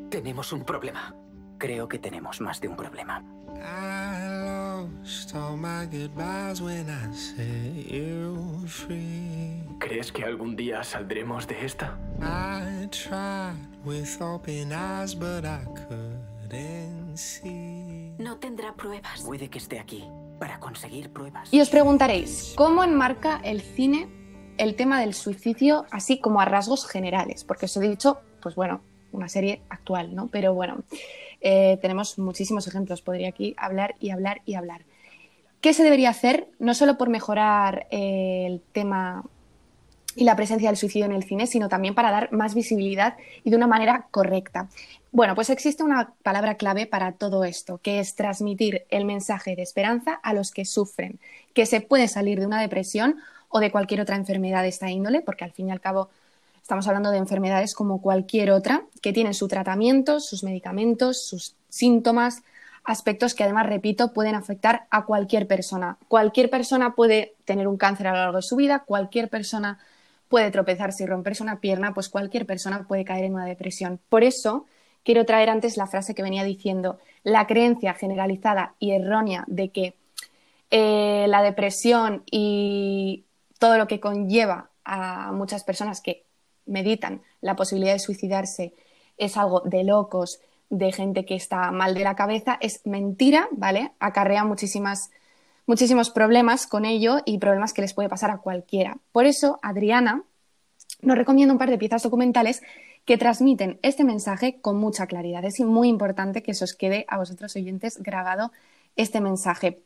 Tenemos 0.10 0.52
un 0.52 0.66
problema. 0.66 1.16
Creo 1.60 1.88
que 1.88 2.00
tenemos 2.00 2.42
más 2.42 2.60
de 2.60 2.70
un 2.70 2.76
problema. 2.76 3.24
¿Crees 9.78 10.12
que 10.12 10.24
algún 10.24 10.56
día 10.56 10.84
saldremos 10.84 11.48
de 11.48 11.66
esta? 11.66 12.00
No 18.18 18.38
tendrá 18.38 18.74
pruebas. 18.74 19.22
Puede 19.22 19.50
que 19.50 19.60
esté 19.60 19.80
aquí 19.80 20.04
para 20.40 20.60
conseguir 20.60 21.12
pruebas. 21.12 21.54
Y 21.54 21.62
os 21.62 21.70
preguntaréis, 21.70 22.54
¿cómo 22.56 22.84
enmarca 22.84 23.40
el 23.44 23.62
cine 23.62 24.08
el 24.58 24.76
tema 24.76 25.00
del 25.00 25.14
suicidio 25.14 25.86
así 25.92 26.20
como 26.20 26.42
a 26.42 26.46
rasgos 26.46 26.88
generales? 26.88 27.44
Porque 27.44 27.66
os 27.66 27.78
he 27.78 27.82
dicho, 27.82 28.20
pues 28.42 28.56
bueno, 28.56 28.82
una 29.12 29.30
serie 29.30 29.62
actual, 29.70 30.16
¿no? 30.16 30.28
Pero 30.28 30.54
bueno, 30.54 30.84
eh, 31.42 31.78
tenemos 31.82 32.18
muchísimos 32.18 32.68
ejemplos, 32.68 33.02
podría 33.02 33.30
aquí 33.30 33.56
hablar 33.58 33.96
y 34.00 34.12
hablar 34.12 34.42
y 34.46 34.56
hablar. 34.56 34.82
¿Qué 35.62 35.74
se 35.74 35.84
debería 35.84 36.10
hacer? 36.10 36.48
No 36.60 36.74
solo 36.74 36.98
por 36.98 37.10
mejorar 37.10 37.88
eh, 37.92 38.46
el 38.48 38.62
tema 38.72 39.24
y 40.16 40.24
la 40.24 40.36
presencia 40.36 40.70
del 40.70 40.78
suicidio 40.78 41.06
en 41.06 41.12
el 41.12 41.24
cine, 41.24 41.48
sino 41.48 41.70
también 41.70 41.96
para 41.96 42.12
dar 42.12 42.32
más 42.32 42.56
visibilidad 42.56 43.16
y 43.44 43.50
de 43.50 43.56
una 43.56 43.68
manera 43.68 44.08
correcta. 44.12 44.70
Bueno, 45.12 45.36
pues 45.36 45.50
existe 45.50 45.84
una 45.84 46.14
palabra 46.24 46.56
clave 46.56 46.86
para 46.86 47.14
todo 47.14 47.44
esto, 47.44 47.80
que 47.80 48.00
es 48.00 48.16
transmitir 48.16 48.86
el 48.90 49.06
mensaje 49.06 49.56
de 49.56 49.64
esperanza 49.64 50.14
a 50.14 50.34
los 50.34 50.52
que 50.52 50.66
sufren, 50.66 51.20
que 51.54 51.66
se 51.66 51.82
puede 51.82 52.08
salir 52.08 52.40
de 52.40 52.46
una 52.46 52.62
depresión 52.62 53.18
o 53.50 53.60
de 53.60 53.72
cualquier 53.72 54.02
otra 54.02 54.16
enfermedad 54.16 54.62
de 54.62 54.70
esta 54.70 54.90
índole, 54.92 55.22
porque 55.22 55.44
al 55.44 55.52
fin 55.52 55.70
y 55.70 55.72
al 55.72 55.82
cabo 55.82 56.10
Estamos 56.70 56.88
hablando 56.88 57.10
de 57.10 57.18
enfermedades 57.18 57.74
como 57.74 58.00
cualquier 58.00 58.52
otra, 58.52 58.84
que 59.02 59.12
tienen 59.12 59.34
su 59.34 59.48
tratamiento, 59.48 60.20
sus 60.20 60.44
medicamentos, 60.44 61.26
sus 61.26 61.56
síntomas, 61.68 62.44
aspectos 62.84 63.34
que 63.34 63.44
además, 63.44 63.66
repito, 63.66 64.14
pueden 64.14 64.36
afectar 64.36 64.86
a 64.92 65.06
cualquier 65.06 65.48
persona. 65.48 65.98
Cualquier 66.08 66.52
persona 66.52 66.94
puede 66.94 67.34
tener 67.46 67.68
un 67.68 67.78
cáncer 67.78 68.06
a 68.06 68.12
lo 68.12 68.18
largo 68.18 68.36
de 68.36 68.44
su 68.44 68.56
vida, 68.56 68.84
cualquier 68.86 69.30
persona 69.30 69.80
puede 70.28 70.52
tropezarse 70.52 71.06
y 71.06 71.08
romperse 71.08 71.42
una 71.42 71.60
pierna, 71.60 71.96
pues 71.96 72.08
cualquier 72.08 72.46
persona 72.46 72.84
puede 72.88 73.04
caer 73.04 73.26
en 73.26 73.34
una 73.34 73.46
depresión. 73.46 74.00
Por 74.08 74.24
eso, 74.24 74.68
quiero 75.10 75.26
traer 75.26 75.50
antes 75.50 75.76
la 75.76 75.88
frase 75.88 76.14
que 76.14 76.22
venía 76.22 76.44
diciendo, 76.44 77.00
la 77.24 77.48
creencia 77.48 77.96
generalizada 77.96 78.76
y 78.78 78.92
errónea 78.92 79.44
de 79.48 79.70
que 79.70 79.96
eh, 80.70 81.26
la 81.28 81.42
depresión 81.42 82.22
y 82.30 83.24
todo 83.58 83.80
lo 83.80 83.88
que 83.88 84.00
conlleva 84.00 84.70
a 84.86 85.32
muchas 85.32 85.64
personas 85.64 86.02
que 86.02 86.26
meditan 86.68 87.24
la 87.42 87.56
posibilidad 87.56 87.94
de 87.94 87.98
suicidarse 87.98 88.76
es 89.18 89.36
algo 89.36 89.62
de 89.62 89.84
locos, 89.84 90.42
de 90.70 90.92
gente 90.92 91.26
que 91.26 91.34
está 91.34 91.72
mal 91.72 91.96
de 91.96 92.04
la 92.04 92.16
cabeza, 92.16 92.60
es 92.62 92.86
mentira, 92.86 93.48
¿vale? 93.50 93.94
Acarrea 94.00 94.44
muchísimas, 94.44 95.10
muchísimos 95.66 96.12
problemas 96.12 96.68
con 96.68 96.86
ello 96.86 97.18
y 97.26 97.40
problemas 97.40 97.74
que 97.74 97.82
les 97.82 97.96
puede 97.96 98.10
pasar 98.10 98.30
a 98.30 98.38
cualquiera. 98.38 99.00
Por 99.12 99.26
eso, 99.26 99.58
Adriana 99.64 100.22
nos 101.02 101.18
recomienda 101.18 101.52
un 101.52 101.58
par 101.58 101.72
de 101.72 101.80
piezas 101.80 102.04
documentales 102.04 102.62
que 103.10 103.18
transmiten 103.18 103.80
este 103.82 104.04
mensaje 104.04 104.62
con 104.62 104.78
mucha 104.78 105.08
claridad. 105.08 105.44
Es 105.44 105.60
muy 105.62 105.88
importante 105.88 106.44
que 106.44 106.54
se 106.54 106.64
os 106.64 106.76
quede 106.76 107.06
a 107.08 107.18
vosotros 107.18 107.56
oyentes 107.56 107.98
grabado 108.04 108.52
este 108.98 109.20
mensaje. 109.20 109.82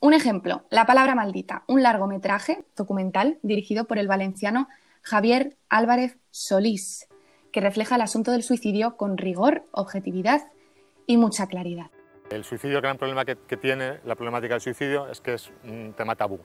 Un 0.00 0.14
ejemplo, 0.14 0.62
La 0.70 0.86
palabra 0.86 1.16
maldita, 1.16 1.64
un 1.66 1.82
largometraje 1.82 2.64
documental 2.76 3.40
dirigido 3.42 3.86
por 3.86 3.98
el 3.98 4.06
valenciano 4.06 4.68
Javier 5.02 5.56
Álvarez 5.68 6.18
Solís, 6.30 7.08
que 7.50 7.60
refleja 7.60 7.96
el 7.96 8.02
asunto 8.02 8.30
del 8.30 8.44
suicidio 8.44 8.96
con 8.96 9.18
rigor, 9.18 9.64
objetividad 9.72 10.46
y 11.04 11.16
mucha 11.16 11.48
claridad. 11.48 11.90
El 12.30 12.44
suicidio, 12.44 12.76
el 12.76 12.82
gran 12.82 12.96
problema 12.96 13.24
que, 13.24 13.34
tiene 13.56 13.98
la 14.04 14.14
problemática 14.14 14.54
del 14.54 14.60
suicidio 14.60 15.08
es 15.10 15.20
que 15.20 15.34
es 15.34 15.50
un 15.64 15.94
tema 15.96 16.14
tabú. 16.14 16.38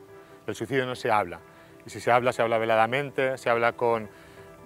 El 0.48 0.56
suicidio 0.56 0.88
no 0.88 0.96
se 0.96 1.12
habla. 1.12 1.42
Y 1.86 1.92
si 1.92 2.00
se 2.00 2.10
habla, 2.10 2.34
se 2.34 2.42
habla 2.42 2.58
veladamente, 2.58 3.38
se 3.38 3.52
habla 3.52 3.74
con, 3.74 4.10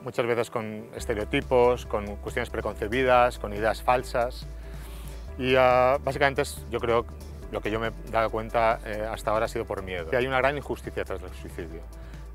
muchas 0.03 0.25
veces 0.25 0.49
con 0.49 0.87
estereotipos, 0.95 1.85
con 1.85 2.17
cuestiones 2.17 2.49
preconcebidas, 2.49 3.39
con 3.39 3.53
ideas 3.53 3.81
falsas. 3.81 4.47
Y 5.37 5.55
ah, 5.55 5.97
básicamente 6.03 6.41
es, 6.41 6.65
yo 6.71 6.79
creo, 6.79 7.05
lo 7.51 7.61
que 7.61 7.71
yo 7.71 7.79
me 7.79 7.87
he 7.87 8.11
dado 8.11 8.29
cuenta 8.29 8.79
eh, 8.85 9.07
hasta 9.09 9.31
ahora 9.31 9.45
ha 9.45 9.47
sido 9.47 9.65
por 9.65 9.83
miedo. 9.83 10.09
hay 10.13 10.27
una 10.27 10.37
gran 10.37 10.57
injusticia 10.57 11.05
tras 11.05 11.21
el 11.21 11.33
suicidio, 11.33 11.81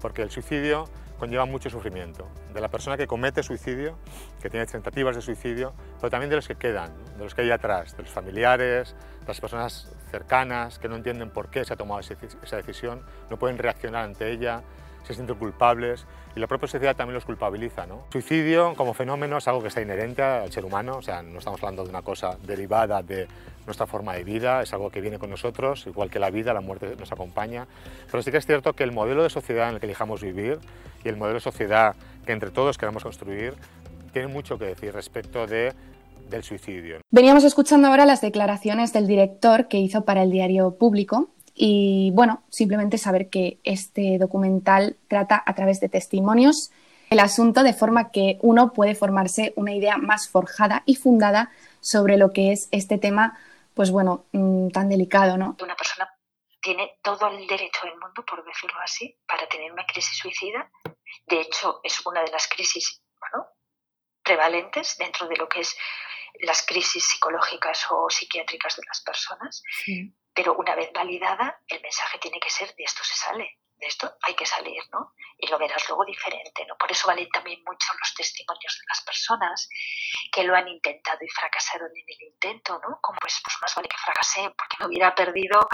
porque 0.00 0.22
el 0.22 0.30
suicidio 0.30 0.88
conlleva 1.18 1.44
mucho 1.44 1.70
sufrimiento, 1.70 2.26
de 2.52 2.60
la 2.60 2.68
persona 2.68 2.96
que 2.96 3.06
comete 3.06 3.44
suicidio, 3.44 3.96
que 4.40 4.50
tiene 4.50 4.66
tentativas 4.66 5.14
de 5.14 5.22
suicidio, 5.22 5.72
pero 6.00 6.10
también 6.10 6.30
de 6.30 6.34
los 6.36 6.48
que 6.48 6.56
quedan, 6.56 6.90
de 7.16 7.22
los 7.22 7.34
que 7.34 7.42
hay 7.42 7.50
atrás, 7.52 7.96
de 7.96 8.02
los 8.02 8.10
familiares, 8.10 8.96
de 9.20 9.26
las 9.28 9.40
personas 9.40 9.88
cercanas 10.10 10.80
que 10.80 10.88
no 10.88 10.96
entienden 10.96 11.30
por 11.30 11.48
qué 11.48 11.64
se 11.64 11.74
ha 11.74 11.76
tomado 11.76 12.00
esa 12.00 12.56
decisión, 12.56 13.02
no 13.30 13.38
pueden 13.38 13.56
reaccionar 13.58 14.04
ante 14.04 14.32
ella, 14.32 14.62
se 15.04 15.14
sienten 15.14 15.36
culpables 15.36 16.06
y 16.34 16.40
la 16.40 16.46
propia 16.46 16.68
sociedad 16.68 16.96
también 16.96 17.14
los 17.14 17.24
culpabiliza. 17.24 17.86
¿no? 17.86 18.04
Suicidio 18.10 18.74
como 18.76 18.94
fenómeno 18.94 19.38
es 19.38 19.48
algo 19.48 19.62
que 19.62 19.68
está 19.68 19.82
inherente 19.82 20.22
al 20.22 20.50
ser 20.52 20.64
humano, 20.64 20.96
o 20.98 21.02
sea, 21.02 21.22
no 21.22 21.38
estamos 21.38 21.62
hablando 21.62 21.84
de 21.84 21.90
una 21.90 22.02
cosa 22.02 22.36
derivada 22.46 23.02
de 23.02 23.26
nuestra 23.66 23.86
forma 23.86 24.14
de 24.14 24.24
vida, 24.24 24.62
es 24.62 24.72
algo 24.72 24.90
que 24.90 25.00
viene 25.00 25.18
con 25.18 25.30
nosotros, 25.30 25.86
igual 25.86 26.10
que 26.10 26.18
la 26.18 26.30
vida, 26.30 26.52
la 26.52 26.60
muerte 26.60 26.96
nos 26.98 27.12
acompaña, 27.12 27.66
pero 28.10 28.22
sí 28.22 28.30
que 28.30 28.38
es 28.38 28.46
cierto 28.46 28.72
que 28.72 28.84
el 28.84 28.92
modelo 28.92 29.22
de 29.22 29.30
sociedad 29.30 29.68
en 29.68 29.74
el 29.74 29.80
que 29.80 29.86
elijamos 29.86 30.22
vivir 30.22 30.58
y 31.04 31.08
el 31.08 31.16
modelo 31.16 31.34
de 31.34 31.40
sociedad 31.40 31.94
que 32.26 32.32
entre 32.32 32.50
todos 32.50 32.78
queramos 32.78 33.02
construir 33.02 33.54
tiene 34.12 34.28
mucho 34.28 34.58
que 34.58 34.66
decir 34.66 34.92
respecto 34.92 35.46
de 35.46 35.72
del 36.30 36.42
suicidio. 36.42 36.98
Veníamos 37.10 37.44
escuchando 37.44 37.88
ahora 37.88 38.06
las 38.06 38.20
declaraciones 38.20 38.92
del 38.92 39.06
director 39.06 39.68
que 39.68 39.78
hizo 39.78 40.04
para 40.04 40.22
el 40.22 40.30
diario 40.30 40.76
público 40.78 41.28
y 41.54 42.10
bueno, 42.14 42.42
simplemente 42.48 42.98
saber 42.98 43.28
que 43.28 43.58
este 43.64 44.18
documental 44.18 44.96
trata 45.08 45.42
a 45.44 45.54
través 45.54 45.80
de 45.80 45.88
testimonios 45.88 46.70
el 47.12 47.20
asunto 47.20 47.62
de 47.62 47.74
forma 47.74 48.10
que 48.10 48.38
uno 48.40 48.72
puede 48.72 48.94
formarse 48.94 49.52
una 49.56 49.74
idea 49.74 49.98
más 49.98 50.30
forjada 50.30 50.82
y 50.86 50.96
fundada 50.96 51.52
sobre 51.80 52.16
lo 52.16 52.32
que 52.32 52.52
es 52.52 52.68
este 52.72 52.96
tema, 52.96 53.38
pues 53.74 53.90
bueno, 53.90 54.24
mm, 54.32 54.68
tan 54.70 54.88
delicado, 54.88 55.36
¿no? 55.36 55.56
Una 55.60 55.76
persona 55.76 56.08
tiene 56.62 56.98
todo 57.02 57.28
el 57.28 57.46
derecho 57.46 57.80
del 57.84 57.98
mundo, 57.98 58.24
por 58.24 58.42
decirlo 58.44 58.80
así, 58.82 59.18
para 59.26 59.46
tener 59.46 59.70
una 59.70 59.84
crisis 59.84 60.16
suicida. 60.16 60.70
De 61.26 61.40
hecho, 61.40 61.80
es 61.82 62.00
una 62.06 62.22
de 62.22 62.30
las 62.30 62.48
crisis 62.48 63.02
bueno, 63.20 63.46
prevalentes 64.22 64.96
dentro 64.96 65.28
de 65.28 65.36
lo 65.36 65.48
que 65.48 65.60
es 65.60 65.76
las 66.40 66.64
crisis 66.64 67.06
psicológicas 67.08 67.86
o 67.90 68.08
psiquiátricas 68.08 68.76
de 68.76 68.84
las 68.86 69.02
personas. 69.02 69.62
Pero 70.34 70.54
una 70.54 70.74
vez 70.74 70.90
validada, 70.92 71.60
el 71.68 71.80
mensaje 71.82 72.18
tiene 72.18 72.40
que 72.40 72.50
ser 72.50 72.74
de 72.74 72.84
esto 72.84 73.04
se 73.04 73.14
sale, 73.14 73.58
de 73.82 73.86
esto 73.86 74.16
hay 74.22 74.34
que 74.34 74.46
salir, 74.46 74.82
¿no? 74.92 75.12
Y 75.36 75.48
lo 75.48 75.58
verás 75.58 75.86
luego 75.88 76.04
diferente, 76.04 76.64
¿no? 76.66 76.76
Por 76.76 76.90
eso 76.90 77.08
valen 77.08 77.28
también 77.30 77.60
mucho 77.66 77.92
los 77.98 78.14
testimonios 78.14 78.78
de 78.78 78.84
las 78.88 79.02
personas 79.02 79.68
que 80.30 80.44
lo 80.44 80.54
han 80.54 80.68
intentado 80.68 81.18
y 81.20 81.28
fracasaron 81.28 81.90
en 81.90 82.04
el 82.06 82.28
intento, 82.32 82.80
¿no? 82.86 82.98
Como 83.00 83.18
pues, 83.20 83.40
pues 83.44 83.56
más 83.60 83.74
vale 83.74 83.88
que 83.88 83.96
fracasé 83.96 84.54
porque 84.56 84.76
me 84.78 84.86
hubiera 84.86 85.14
perdido, 85.14 85.68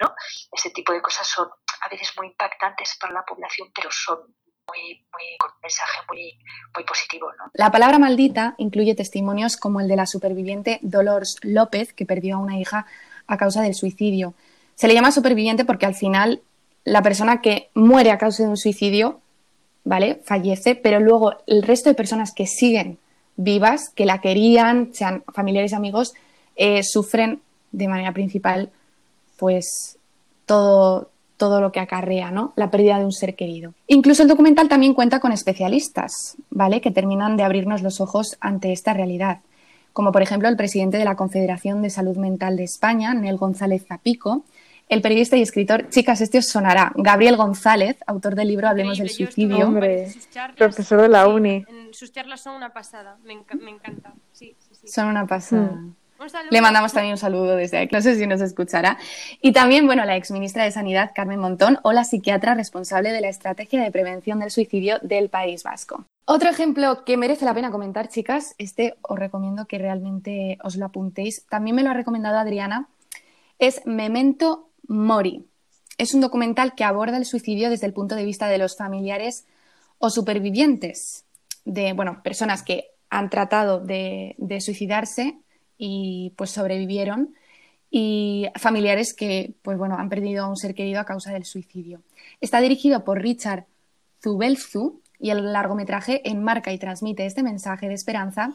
¿no? 0.00 0.14
Ese 0.52 0.70
tipo 0.70 0.92
de 0.92 1.00
cosas 1.00 1.26
son 1.26 1.48
a 1.80 1.88
veces 1.88 2.12
muy 2.16 2.28
impactantes 2.28 2.96
para 3.00 3.14
la 3.14 3.24
población, 3.24 3.72
pero 3.74 3.90
son 3.90 4.34
muy, 4.68 5.06
muy, 5.12 5.36
con 5.38 5.50
un 5.50 5.60
mensaje 5.62 6.00
muy, 6.08 6.38
muy 6.74 6.84
positivo. 6.84 7.30
¿no? 7.38 7.50
La 7.54 7.70
palabra 7.70 7.98
maldita 7.98 8.54
incluye 8.58 8.94
testimonios 8.94 9.56
como 9.56 9.80
el 9.80 9.88
de 9.88 9.96
la 9.96 10.06
superviviente 10.06 10.78
Dolores 10.82 11.38
López, 11.42 11.92
que 11.92 12.06
perdió 12.06 12.36
a 12.36 12.40
una 12.40 12.58
hija 12.58 12.86
a 13.26 13.36
causa 13.36 13.62
del 13.62 13.74
suicidio. 13.74 14.34
Se 14.74 14.88
le 14.88 14.94
llama 14.94 15.12
superviviente 15.12 15.64
porque 15.64 15.86
al 15.86 15.94
final 15.94 16.40
la 16.84 17.02
persona 17.02 17.40
que 17.40 17.70
muere 17.74 18.10
a 18.10 18.18
causa 18.18 18.42
de 18.42 18.48
un 18.48 18.56
suicidio, 18.56 19.20
¿vale? 19.84 20.20
Fallece, 20.24 20.74
pero 20.74 21.00
luego 21.00 21.34
el 21.46 21.62
resto 21.62 21.88
de 21.88 21.94
personas 21.94 22.32
que 22.32 22.46
siguen 22.46 22.98
vivas, 23.36 23.90
que 23.94 24.06
la 24.06 24.20
querían, 24.20 24.90
sean 24.92 25.24
familiares 25.32 25.72
amigos, 25.72 26.14
eh, 26.56 26.82
sufren 26.82 27.40
de 27.72 27.88
manera 27.88 28.12
principal, 28.12 28.70
pues 29.36 29.98
todo, 30.46 31.10
todo 31.36 31.60
lo 31.60 31.72
que 31.72 31.80
acarrea, 31.80 32.30
¿no? 32.30 32.52
La 32.56 32.70
pérdida 32.70 32.98
de 32.98 33.04
un 33.04 33.12
ser 33.12 33.34
querido. 33.34 33.74
Incluso 33.86 34.22
el 34.22 34.28
documental 34.28 34.68
también 34.68 34.94
cuenta 34.94 35.20
con 35.20 35.32
especialistas, 35.32 36.36
¿vale? 36.50 36.80
Que 36.80 36.90
terminan 36.90 37.36
de 37.36 37.42
abrirnos 37.42 37.82
los 37.82 38.00
ojos 38.00 38.36
ante 38.40 38.72
esta 38.72 38.92
realidad. 38.92 39.40
Como 39.94 40.12
por 40.12 40.20
ejemplo 40.20 40.48
el 40.48 40.56
presidente 40.56 40.98
de 40.98 41.04
la 41.04 41.14
Confederación 41.14 41.80
de 41.80 41.88
Salud 41.88 42.16
Mental 42.16 42.56
de 42.56 42.64
España, 42.64 43.14
Nel 43.14 43.38
González 43.38 43.86
Zapico, 43.86 44.44
el 44.88 45.00
periodista 45.00 45.36
y 45.36 45.42
escritor, 45.42 45.88
chicas, 45.88 46.20
este 46.20 46.38
os 46.38 46.48
sonará, 46.48 46.92
Gabriel 46.96 47.36
González, 47.36 47.96
autor 48.06 48.34
del 48.34 48.48
libro 48.48 48.68
Hablemos 48.68 48.98
del 48.98 49.08
suicidio. 49.08 49.68
Hombre, 49.68 50.12
profesor 50.56 51.00
de 51.00 51.08
la 51.08 51.28
uni. 51.28 51.64
sus 51.92 52.12
charlas 52.12 52.42
son 52.42 52.56
una 52.56 52.72
pasada, 52.72 53.16
me, 53.24 53.34
encanta. 53.70 54.12
Son 54.84 55.06
una 55.06 55.26
pasada. 55.26 55.70
Mm. 55.70 55.94
Le 56.50 56.60
mandamos 56.60 56.92
también 56.92 57.12
un 57.12 57.18
saludo 57.18 57.56
desde 57.56 57.78
aquí, 57.78 57.94
no 57.94 58.00
sé 58.00 58.16
si 58.16 58.26
nos 58.26 58.40
escuchará. 58.40 58.98
Y 59.40 59.52
también, 59.52 59.86
bueno, 59.86 60.04
la 60.04 60.16
exministra 60.16 60.64
de 60.64 60.70
Sanidad, 60.70 61.12
Carmen 61.14 61.40
Montón, 61.40 61.78
o 61.82 61.92
la 61.92 62.04
psiquiatra 62.04 62.54
responsable 62.54 63.12
de 63.12 63.20
la 63.20 63.28
estrategia 63.28 63.82
de 63.82 63.90
prevención 63.90 64.40
del 64.40 64.50
suicidio 64.50 64.98
del 65.02 65.28
País 65.28 65.62
Vasco. 65.62 66.04
Otro 66.26 66.48
ejemplo 66.48 67.04
que 67.04 67.16
merece 67.16 67.44
la 67.44 67.54
pena 67.54 67.70
comentar, 67.70 68.08
chicas, 68.08 68.54
este 68.58 68.96
os 69.02 69.18
recomiendo 69.18 69.66
que 69.66 69.78
realmente 69.78 70.58
os 70.62 70.76
lo 70.76 70.86
apuntéis. 70.86 71.44
También 71.48 71.76
me 71.76 71.82
lo 71.82 71.90
ha 71.90 71.94
recomendado 71.94 72.38
Adriana. 72.38 72.88
Es 73.58 73.82
Memento 73.84 74.70
Mori. 74.88 75.46
Es 75.98 76.14
un 76.14 76.20
documental 76.20 76.74
que 76.74 76.84
aborda 76.84 77.18
el 77.18 77.26
suicidio 77.26 77.70
desde 77.70 77.86
el 77.86 77.92
punto 77.92 78.14
de 78.14 78.24
vista 78.24 78.48
de 78.48 78.58
los 78.58 78.76
familiares 78.76 79.46
o 79.98 80.10
supervivientes 80.10 81.24
de, 81.64 81.92
bueno, 81.92 82.22
personas 82.22 82.62
que 82.62 82.90
han 83.10 83.30
tratado 83.30 83.80
de, 83.80 84.34
de 84.38 84.60
suicidarse 84.60 85.38
y 85.78 86.32
pues 86.36 86.50
sobrevivieron 86.50 87.34
y 87.90 88.48
familiares 88.56 89.14
que 89.14 89.54
pues 89.62 89.78
bueno 89.78 89.96
han 89.96 90.08
perdido 90.08 90.44
a 90.44 90.48
un 90.48 90.56
ser 90.56 90.74
querido 90.74 91.00
a 91.00 91.04
causa 91.04 91.32
del 91.32 91.44
suicidio. 91.44 92.02
Está 92.40 92.60
dirigido 92.60 93.04
por 93.04 93.22
Richard 93.22 93.66
Zubelzu 94.22 95.00
y 95.20 95.30
el 95.30 95.52
largometraje 95.52 96.28
enmarca 96.28 96.72
y 96.72 96.78
transmite 96.78 97.24
este 97.24 97.42
mensaje 97.42 97.88
de 97.88 97.94
esperanza 97.94 98.54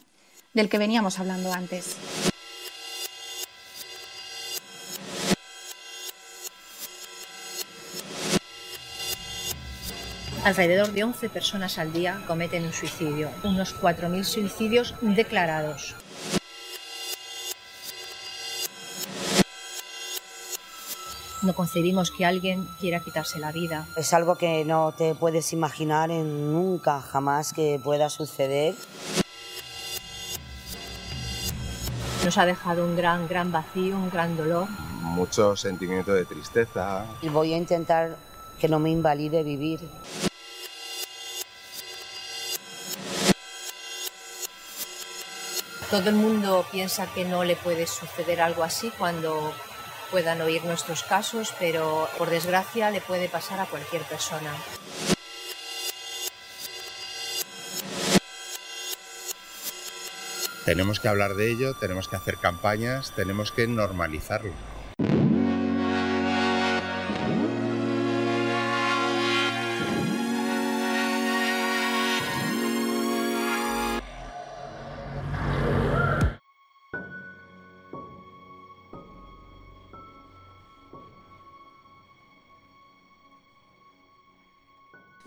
del 0.54 0.68
que 0.68 0.78
veníamos 0.78 1.20
hablando 1.20 1.54
antes. 1.54 1.96
Alrededor 10.44 10.92
de 10.94 11.04
11 11.04 11.30
personas 11.30 11.78
al 11.78 11.94
día 11.94 12.22
cometen 12.26 12.66
un 12.66 12.74
suicidio, 12.74 13.30
unos 13.44 13.76
4.000 13.80 14.24
suicidios 14.24 14.96
declarados. 15.02 15.96
No 21.42 21.54
concebimos 21.54 22.12
que 22.12 22.26
alguien 22.26 22.68
quiera 22.82 23.00
quitarse 23.00 23.40
la 23.40 23.54
vida. 23.54 23.88
Es 23.96 24.14
algo 24.14 24.36
que 24.36 24.66
no 24.66 24.92
te 24.92 25.16
puedes 25.16 25.54
imaginar 25.54 26.12
en 26.12 26.52
nunca, 26.52 27.00
jamás 27.02 27.54
que 27.54 27.80
pueda 27.82 28.10
suceder. 28.10 28.76
Nos 32.26 32.38
ha 32.38 32.46
dejado 32.46 32.84
un 32.84 32.98
gran, 32.98 33.30
gran 33.30 33.54
vacío, 33.54 33.96
un 33.96 34.10
gran 34.10 34.36
dolor. 34.36 34.68
Mucho 35.02 35.56
sentimiento 35.56 36.14
de 36.14 36.26
tristeza. 36.26 37.06
Y 37.22 37.30
voy 37.30 37.54
a 37.54 37.58
intentar 37.58 38.18
que 38.60 38.68
no 38.68 38.80
me 38.80 38.90
invalide 38.90 39.42
vivir. 39.42 39.80
Todo 45.90 46.10
el 46.10 46.16
mundo 46.16 46.66
piensa 46.70 47.08
que 47.14 47.24
no 47.24 47.46
le 47.46 47.56
puede 47.56 47.88
suceder 47.88 48.42
algo 48.42 48.64
así 48.64 48.92
cuando 49.00 49.54
puedan 50.12 50.42
oír 50.42 50.64
nuestros 50.66 51.04
casos, 51.04 51.54
pero 51.60 52.10
por 52.18 52.30
desgracia 52.30 52.92
le 52.92 53.02
puede 53.02 53.30
pasar 53.30 53.60
a 53.60 53.66
cualquier 53.66 54.04
persona. 54.04 54.54
Tenemos 60.66 61.00
que 61.00 61.08
hablar 61.08 61.34
de 61.34 61.50
ello, 61.52 61.74
tenemos 61.74 62.08
que 62.08 62.16
hacer 62.16 62.38
campañas, 62.38 63.12
tenemos 63.16 63.52
que 63.52 63.68
normalizarlo. 63.68 64.54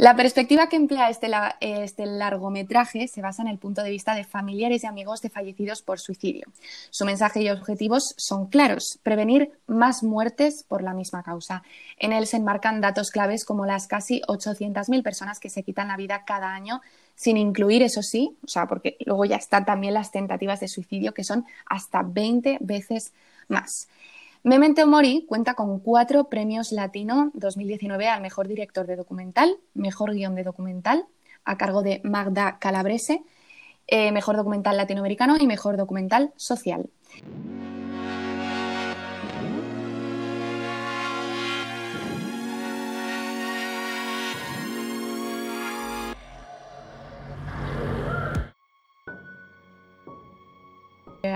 La 0.02 0.16
perspectiva 0.16 0.68
que 0.68 0.74
emplea 0.74 1.10
este, 1.10 1.30
este, 1.60 2.06
largometraje 2.06 3.06
se 3.06 3.22
basa 3.22 3.40
en 3.42 3.46
el 3.46 3.58
punto 3.58 3.84
de 3.84 3.90
vista 3.90 4.16
de 4.16 4.24
familiares 4.24 4.82
y 4.82 4.88
amigos 4.88 5.22
de 5.22 5.30
fallecidos 5.30 5.80
por 5.80 6.00
suicidio. 6.00 6.48
Su 6.90 7.04
mensaje 7.04 7.40
y 7.40 7.50
objetivos 7.50 8.12
son 8.16 8.48
claros, 8.48 8.98
prevenir 9.04 9.52
más 9.68 10.02
muertes 10.02 10.64
por 10.66 10.82
la 10.82 10.92
misma 10.92 11.22
causa. 11.22 11.62
En 11.98 12.12
él 12.12 12.26
se 12.26 12.38
enmarcan 12.38 12.80
datos 12.80 13.12
claves 13.12 13.44
como 13.44 13.64
las 13.64 13.86
casi 13.86 14.22
800.000 14.22 15.04
personas 15.04 15.38
que 15.38 15.50
se 15.50 15.62
quitan 15.62 15.86
la 15.86 15.96
vida 15.96 16.24
cada 16.24 16.52
año, 16.52 16.80
sin 17.14 17.36
incluir, 17.36 17.84
eso 17.84 18.02
sí, 18.02 18.36
o 18.42 18.48
sea, 18.48 18.66
porque 18.66 18.96
luego 19.06 19.24
ya 19.24 19.36
están 19.36 19.64
también 19.64 19.94
las 19.94 20.10
tentativas 20.10 20.58
de 20.58 20.66
suicidio, 20.66 21.14
que 21.14 21.22
son 21.22 21.46
hasta 21.66 22.02
20 22.02 22.58
veces 22.60 23.12
más. 23.46 23.86
Memento 24.44 24.84
Mori 24.88 25.24
cuenta 25.28 25.54
con 25.54 25.78
cuatro 25.78 26.24
premios 26.24 26.72
Latino 26.72 27.30
2019 27.34 28.08
al 28.08 28.20
mejor 28.20 28.48
director 28.48 28.88
de 28.88 28.96
documental, 28.96 29.56
mejor 29.72 30.12
guion 30.14 30.34
de 30.34 30.42
documental, 30.42 31.06
a 31.44 31.56
cargo 31.56 31.82
de 31.82 32.00
Magda 32.02 32.58
Calabrese, 32.58 33.22
eh, 33.86 34.10
mejor 34.10 34.36
documental 34.36 34.76
latinoamericano 34.76 35.36
y 35.38 35.46
mejor 35.46 35.76
documental 35.76 36.32
social. 36.34 36.90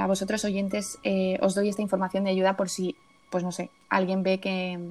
Vosotros 0.07 0.45
oyentes 0.45 0.99
eh, 1.03 1.38
os 1.40 1.55
doy 1.55 1.69
esta 1.69 1.83
información 1.83 2.25
de 2.25 2.31
ayuda 2.31 2.57
por 2.57 2.69
si, 2.69 2.97
pues 3.31 3.45
no 3.45 3.53
sé, 3.53 3.71
alguien 3.88 4.23
ve 4.23 4.40
que, 4.40 4.90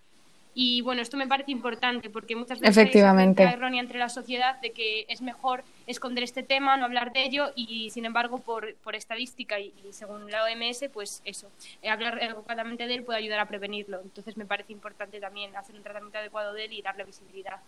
Y 0.56 0.82
bueno, 0.82 1.02
esto 1.02 1.18
me 1.18 1.28
parece 1.28 1.52
importante 1.52 2.10
porque 2.10 2.36
muchas 2.36 2.60
veces 2.60 2.78
Efectivamente. 2.78 3.42
hay 3.42 3.48
una 3.48 3.56
errónea 3.56 3.82
entre 3.82 4.00
la 4.00 4.10
sociedad 4.10 4.60
de 4.62 4.72
que 4.72 5.06
es 5.08 5.22
mejor 5.22 5.63
esconder 5.88 6.24
este 6.24 6.44
tema, 6.44 6.78
no 6.78 6.86
hablar 6.86 7.12
de 7.12 7.24
ello 7.24 7.52
y 7.56 7.89
sin 7.89 8.06
embargo 8.06 8.39
por, 8.39 8.76
por 8.84 8.96
estadística 8.96 9.60
y, 9.60 9.74
según 9.92 10.30
la 10.30 10.44
OMS, 10.44 10.86
pues 10.94 11.22
eso, 11.26 11.50
eh, 11.82 11.89
hablar 11.89 12.22
adecuadamente 12.22 12.88
de 12.88 12.96
él 12.96 13.04
puede 13.04 13.20
ayudar 13.20 13.39
a 13.39 13.48
prevenirlo. 13.48 14.02
Entonces 14.02 14.38
me 14.38 14.46
parece 14.46 14.74
importante 14.74 15.20
también 15.20 15.56
hacer 15.56 15.76
un 15.76 15.84
tratamiento 15.84 16.20
adecuado 16.20 16.54
de 16.54 16.66
él 16.66 16.74
y 16.74 16.82
darle 16.82 17.04
visibilidad. 17.04 17.60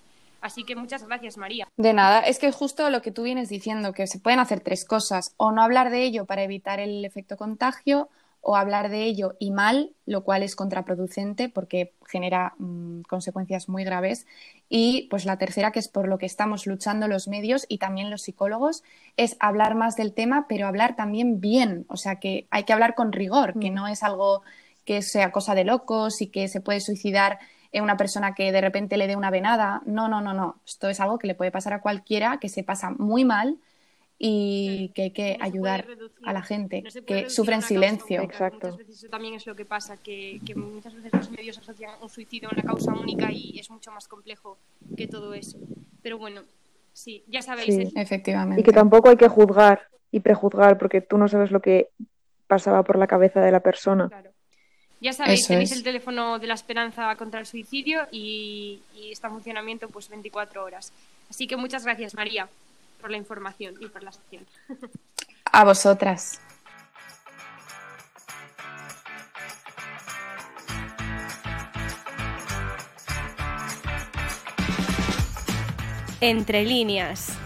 Así 0.41 0.63
que 0.63 0.76
muchas 0.76 1.04
gracias, 1.08 1.38
María. 1.38 1.67
De 1.76 1.93
nada, 1.93 2.19
es 2.19 2.38
que 2.38 2.52
justo 2.52 2.89
lo 2.91 3.02
que 3.02 3.12
tú 3.12 3.24
vienes 3.24 3.50
diciendo, 3.50 3.93
que 3.93 4.06
se 4.06 4.19
pueden 4.19 4.39
hacer 4.39 4.60
tres 4.60 4.86
cosas, 4.86 5.34
o 5.38 5.52
no 5.52 5.63
hablar 5.63 5.89
de 5.89 6.04
ello 6.04 6.26
para 6.26 6.43
evitar 6.43 6.80
el 6.80 7.04
efecto 7.04 7.36
contagio, 7.36 8.10
o 8.47 8.55
hablar 8.55 8.89
de 8.89 9.05
ello 9.05 9.36
y 9.39 9.49
mal, 9.49 9.95
lo 10.05 10.23
cual 10.23 10.43
es 10.43 10.55
contraproducente 10.55 11.49
porque 11.49 11.95
genera 12.05 12.53
mm, 12.60 13.01
consecuencias 13.10 13.67
muy 13.69 13.84
graves. 13.84 14.27
Y 14.69 15.08
pues 15.10 15.25
la 15.25 15.39
tercera, 15.39 15.71
que 15.71 15.79
es 15.79 15.88
por 15.88 16.08
lo 16.08 16.19
que 16.19 16.27
estamos 16.27 16.67
luchando 16.67 17.08
los 17.08 17.27
medios 17.27 17.65
y 17.67 17.79
también 17.79 18.12
los 18.12 18.21
psicólogos, 18.21 18.84
es 19.17 19.36
hablar 19.39 19.73
más 19.73 19.95
del 19.95 20.13
tema, 20.13 20.45
pero 20.47 20.67
hablar 20.67 20.95
también 20.95 21.41
bien. 21.41 21.88
O 21.89 21.97
sea, 21.97 22.19
que 22.19 22.45
hay 22.51 22.65
que 22.65 22.73
hablar 22.73 22.93
con 22.93 23.13
rigor, 23.13 23.60
que 23.60 23.71
mm. 23.71 23.73
no 23.73 23.88
es 23.88 24.03
algo 24.03 24.43
que 24.86 25.01
sea 25.01 25.31
cosa 25.31 25.55
de 25.55 25.63
locos 25.63 26.21
y 26.21 26.27
que 26.27 26.47
se 26.47 26.62
puede 26.62 26.81
suicidar 26.81 27.39
en 27.71 27.84
una 27.84 27.97
persona 27.97 28.36
que 28.36 28.51
de 28.51 28.62
repente 28.62 28.97
le 28.97 29.08
dé 29.08 29.15
una 29.15 29.31
venada. 29.31 29.81
No, 29.88 30.08
no, 30.08 30.21
no, 30.21 30.36
no. 30.36 30.62
Esto 30.67 30.88
es 30.89 30.99
algo 30.99 31.17
que 31.17 31.25
le 31.25 31.34
puede 31.34 31.49
pasar 31.49 31.73
a 31.73 31.81
cualquiera, 31.81 32.38
que 32.39 32.49
se 32.49 32.63
pasa 32.63 32.91
muy 32.91 33.25
mal 33.25 33.58
y 34.17 34.91
que 34.95 35.04
hay 35.04 35.12
que 35.12 35.38
ayudar 35.41 35.86
a 36.23 36.32
la 36.32 36.41
gente 36.41 36.84
que 37.06 37.30
sufre 37.30 37.56
en 37.56 37.62
silencio. 37.62 38.21
Exacto. 38.21 38.67
Muchas 38.67 38.78
veces 38.78 38.97
eso 38.97 39.10
también 39.10 39.34
es 39.34 39.45
lo 39.45 39.56
que 39.56 39.65
pasa, 39.65 39.97
que, 39.97 40.39
que, 40.45 40.56
muchas 40.56 40.93
veces 40.93 41.12
los 41.12 41.30
medios 41.32 41.58
asocian 41.58 41.91
un 42.01 42.10
suicidio 42.10 42.49
a 42.49 42.54
una 42.54 42.63
causa 42.63 42.93
única 42.93 43.32
y 43.32 43.60
es 43.60 43.69
mucho 43.69 43.91
más 43.91 44.08
complejo 44.08 44.58
que 44.95 45.08
todo 45.08 45.34
eso. 45.34 45.58
Pero 46.01 46.17
bueno, 46.17 46.43
sí, 46.93 47.23
ya 47.28 47.41
sabéis. 47.41 47.75
Sí, 47.75 47.93
efectivamente. 47.95 48.62
Y 48.62 48.63
que 48.63 48.71
tampoco 48.71 49.10
hay 49.10 49.17
que 49.17 49.28
juzgar 49.28 49.89
y 50.12 50.21
prejuzgar 50.21 50.78
porque 50.78 51.01
tú 51.01 51.17
no 51.17 51.28
sabes 51.28 51.51
lo 51.51 51.62
que 51.62 51.89
pasaba 52.47 52.84
por 52.84 52.97
la 52.97 53.08
cabeza 53.08 53.41
de 53.41 53.51
la 53.51 53.60
persona. 53.60 54.08
Claro. 54.08 54.32
Ya 55.01 55.12
sabéis, 55.12 55.45
tenéis 55.45 55.73
el 55.73 55.84
teléfono 55.84 56.39
de 56.39 56.47
la 56.47 56.54
esperanza 56.54 57.13
contra 57.17 57.39
el 57.41 57.45
suicidio 57.45 58.08
y, 58.12 58.82
y 58.95 59.12
está 59.12 59.28
en 59.28 59.34
funcionamiento 59.34 59.89
pues 59.89 60.08
24 60.08 60.63
horas. 60.63 60.93
Así 61.30 61.47
que 61.47 61.58
muchas 61.58 61.84
gracias, 61.84 62.15
María 62.15 62.47
por 63.05 63.11
la 63.11 63.17
información 63.17 63.75
y 63.79 63.87
por 63.87 64.01
la 64.01 64.11
sección. 64.11 64.47
A 65.51 65.63
vosotras. 65.63 66.41
Entre 76.19 76.63
líneas. 76.63 77.37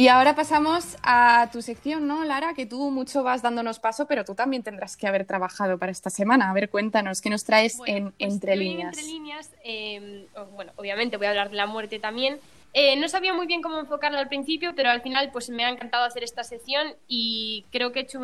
Y 0.00 0.08
ahora 0.08 0.34
pasamos 0.34 0.96
a 1.02 1.50
tu 1.52 1.60
sección, 1.60 2.08
¿no, 2.08 2.24
Lara? 2.24 2.54
Que 2.54 2.64
tú 2.64 2.90
mucho 2.90 3.22
vas 3.22 3.42
dándonos 3.42 3.80
paso, 3.80 4.06
pero 4.06 4.24
tú 4.24 4.34
también 4.34 4.62
tendrás 4.62 4.96
que 4.96 5.06
haber 5.06 5.26
trabajado 5.26 5.76
para 5.76 5.92
esta 5.92 6.08
semana. 6.08 6.48
A 6.48 6.54
ver, 6.54 6.70
cuéntanos, 6.70 7.20
¿qué 7.20 7.28
nos 7.28 7.44
traes 7.44 7.78
en 7.84 8.04
pues 8.04 8.14
Entre 8.18 8.56
Líneas? 8.56 8.96
Entre 8.96 9.12
Líneas, 9.12 9.50
em, 9.62 10.24
bueno, 10.56 10.72
obviamente 10.76 11.18
voy 11.18 11.26
a 11.26 11.30
hablar 11.30 11.50
de 11.50 11.56
la 11.56 11.66
muerte 11.66 11.98
también. 11.98 12.40
Eh, 12.72 12.96
no 12.96 13.10
sabía 13.10 13.34
muy 13.34 13.46
bien 13.46 13.60
cómo 13.60 13.78
enfocarlo 13.78 14.16
al 14.16 14.28
principio, 14.28 14.72
pero 14.74 14.88
al 14.88 15.02
final 15.02 15.30
pues 15.32 15.50
me 15.50 15.66
ha 15.66 15.68
encantado 15.68 16.06
hacer 16.06 16.24
esta 16.24 16.44
sección 16.44 16.94
y 17.06 17.66
creo 17.70 17.92
que 17.92 17.98
he 17.98 18.02
hecho 18.04 18.20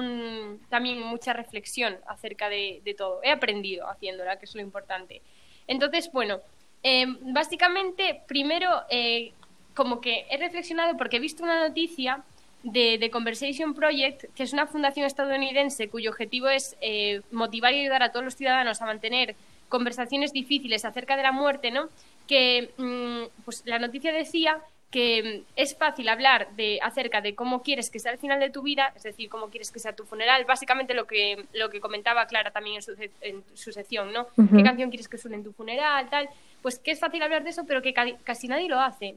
también 0.71 1.03
mucha 1.03 1.35
reflexión 1.35 1.99
acerca 2.07 2.49
de, 2.49 2.81
todo. 2.97 3.21
He 3.23 3.31
aprendido 3.31 3.87
haciéndola, 3.87 4.39
que 4.39 4.47
es 4.47 4.55
lo 4.55 4.63
importante. 4.63 5.21
Entonces, 5.67 6.11
bueno, 6.11 6.41
em, 6.83 7.19
básicamente, 7.35 8.23
primero 8.27 8.71
eh, 8.89 9.35
como 9.77 10.01
que 10.01 10.27
he 10.31 10.39
reflexionado 10.39 10.97
porque 10.97 11.19
he 11.19 11.21
visto 11.21 11.45
una 11.45 11.69
noticia 11.69 12.25
de 12.65 12.97
The 12.99 13.11
Conversation 13.11 13.75
Project, 13.75 14.25
que 14.35 14.43
es 14.43 14.53
una 14.53 14.67
fundación 14.67 15.07
estadounidense 15.07 15.89
cuyo 15.89 16.11
objetivo 16.11 16.49
es 16.49 16.77
eh, 16.81 17.21
motivar 17.31 17.73
y 17.75 17.81
ayudar 17.81 18.03
a 18.03 18.11
todos 18.11 18.25
los 18.25 18.35
ciudadanos 18.35 18.83
a 18.83 18.87
mantener 18.87 19.37
conversaciones 19.69 20.33
difíciles 20.33 20.85
acerca 20.85 21.17
de 21.17 21.23
la 21.23 21.31
muerte, 21.31 21.71
¿no? 21.71 21.91
Que 22.27 22.71
mm, 22.79 23.45
pues 23.45 23.63
la 23.67 23.79
noticia 23.79 24.13
decía 24.13 24.61
que 24.91 25.45
mm, 25.45 25.53
es 25.57 25.77
fácil 25.77 26.09
hablar 26.09 26.49
de 26.57 26.81
acerca 26.83 27.21
de 27.21 27.35
cómo 27.35 27.63
quieres 27.63 27.91
que 27.91 27.99
sea 27.99 28.13
el 28.13 28.19
final 28.19 28.41
de 28.41 28.51
tu 28.51 28.63
vida, 28.63 28.93
es 28.97 29.03
decir, 29.03 29.29
cómo 29.29 29.51
quieres 29.51 29.71
que 29.71 29.79
sea 29.79 29.95
tu 29.95 30.05
funeral, 30.05 30.45
básicamente 30.47 30.95
lo 30.95 31.07
que 31.07 31.45
lo 31.53 31.69
que 31.69 31.81
comentaba 31.81 32.27
Clara 32.27 32.51
también 32.51 32.77
en 32.77 32.83
su, 32.83 32.95
en 33.21 33.45
su 33.55 33.73
sección, 33.73 34.13
¿no? 34.13 34.27
¿Qué 34.35 34.63
canción 34.63 34.89
quieres 34.89 35.09
que 35.09 35.19
suene 35.19 35.37
en 35.37 35.45
tu 35.45 35.53
funeral, 35.53 36.09
tal? 36.09 36.29
Pues 36.63 36.79
que 36.79 36.93
es 36.93 36.99
fácil 36.99 37.23
hablar 37.23 37.45
de 37.45 37.51
eso, 37.51 37.65
pero 37.67 37.83
que 37.83 37.93
casi 37.93 38.49
nadie 38.49 38.69
lo 38.69 38.81
hace. 38.81 39.17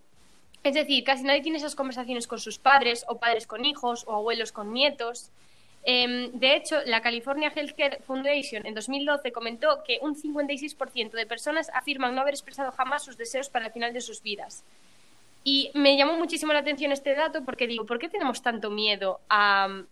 Es 0.63 0.73
decir, 0.73 1.03
casi 1.03 1.23
nadie 1.23 1.41
tiene 1.41 1.57
esas 1.57 1.75
conversaciones 1.75 2.27
con 2.27 2.39
sus 2.39 2.57
padres, 2.57 3.05
o 3.07 3.17
padres 3.17 3.47
con 3.47 3.65
hijos, 3.65 4.03
o 4.07 4.15
abuelos 4.15 4.51
con 4.51 4.73
nietos. 4.73 5.31
Em, 5.83 6.31
de 6.33 6.55
hecho, 6.55 6.77
la 6.85 7.01
California 7.01 7.51
Healthcare 7.55 8.01
Foundation 8.05 8.65
en 8.65 8.73
2012 8.73 9.31
comentó 9.31 9.83
que 9.83 9.99
un 10.01 10.15
56% 10.15 11.11
de 11.11 11.25
personas 11.25 11.69
afirman 11.73 12.13
no 12.13 12.21
haber 12.21 12.33
expresado 12.33 12.71
jamás 12.71 13.03
sus 13.03 13.17
deseos 13.17 13.49
para 13.49 13.67
el 13.67 13.71
final 13.71 13.93
de 13.93 14.01
sus 14.01 14.21
vidas. 14.21 14.63
Y 15.43 15.71
me 15.73 15.97
llamó 15.97 16.17
muchísimo 16.17 16.51
la 16.51 16.59
atención 16.59 16.91
este 16.91 17.15
dato 17.15 17.43
porque 17.45 17.65
digo, 17.65 17.85
¿por 17.85 17.97
qué 17.97 18.09
tenemos 18.09 18.41
tanto 18.41 18.69
miedo 18.69 19.21
a, 19.29 19.83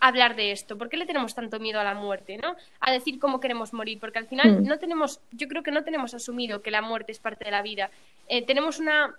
hablar 0.00 0.34
de 0.34 0.52
esto? 0.52 0.76
¿Por 0.76 0.88
qué 0.88 0.96
le 0.96 1.06
tenemos 1.06 1.34
tanto 1.34 1.60
miedo 1.60 1.78
a 1.78 1.84
la 1.84 1.94
muerte? 1.94 2.38
¿no? 2.38 2.56
A 2.80 2.90
decir 2.90 3.18
cómo 3.18 3.40
queremos 3.40 3.72
morir, 3.72 3.98
porque 4.00 4.18
al 4.18 4.26
final 4.26 4.60
mm. 4.60 4.66
no 4.66 4.78
tenemos, 4.78 5.20
yo 5.30 5.46
creo 5.46 5.62
que 5.62 5.70
no 5.70 5.84
tenemos 5.84 6.14
asumido 6.14 6.62
que 6.62 6.70
la 6.70 6.82
muerte 6.82 7.12
es 7.12 7.18
parte 7.18 7.44
de 7.44 7.50
la 7.50 7.62
vida. 7.62 7.90
Eh, 8.28 8.42
tenemos 8.42 8.78
una 8.78 9.14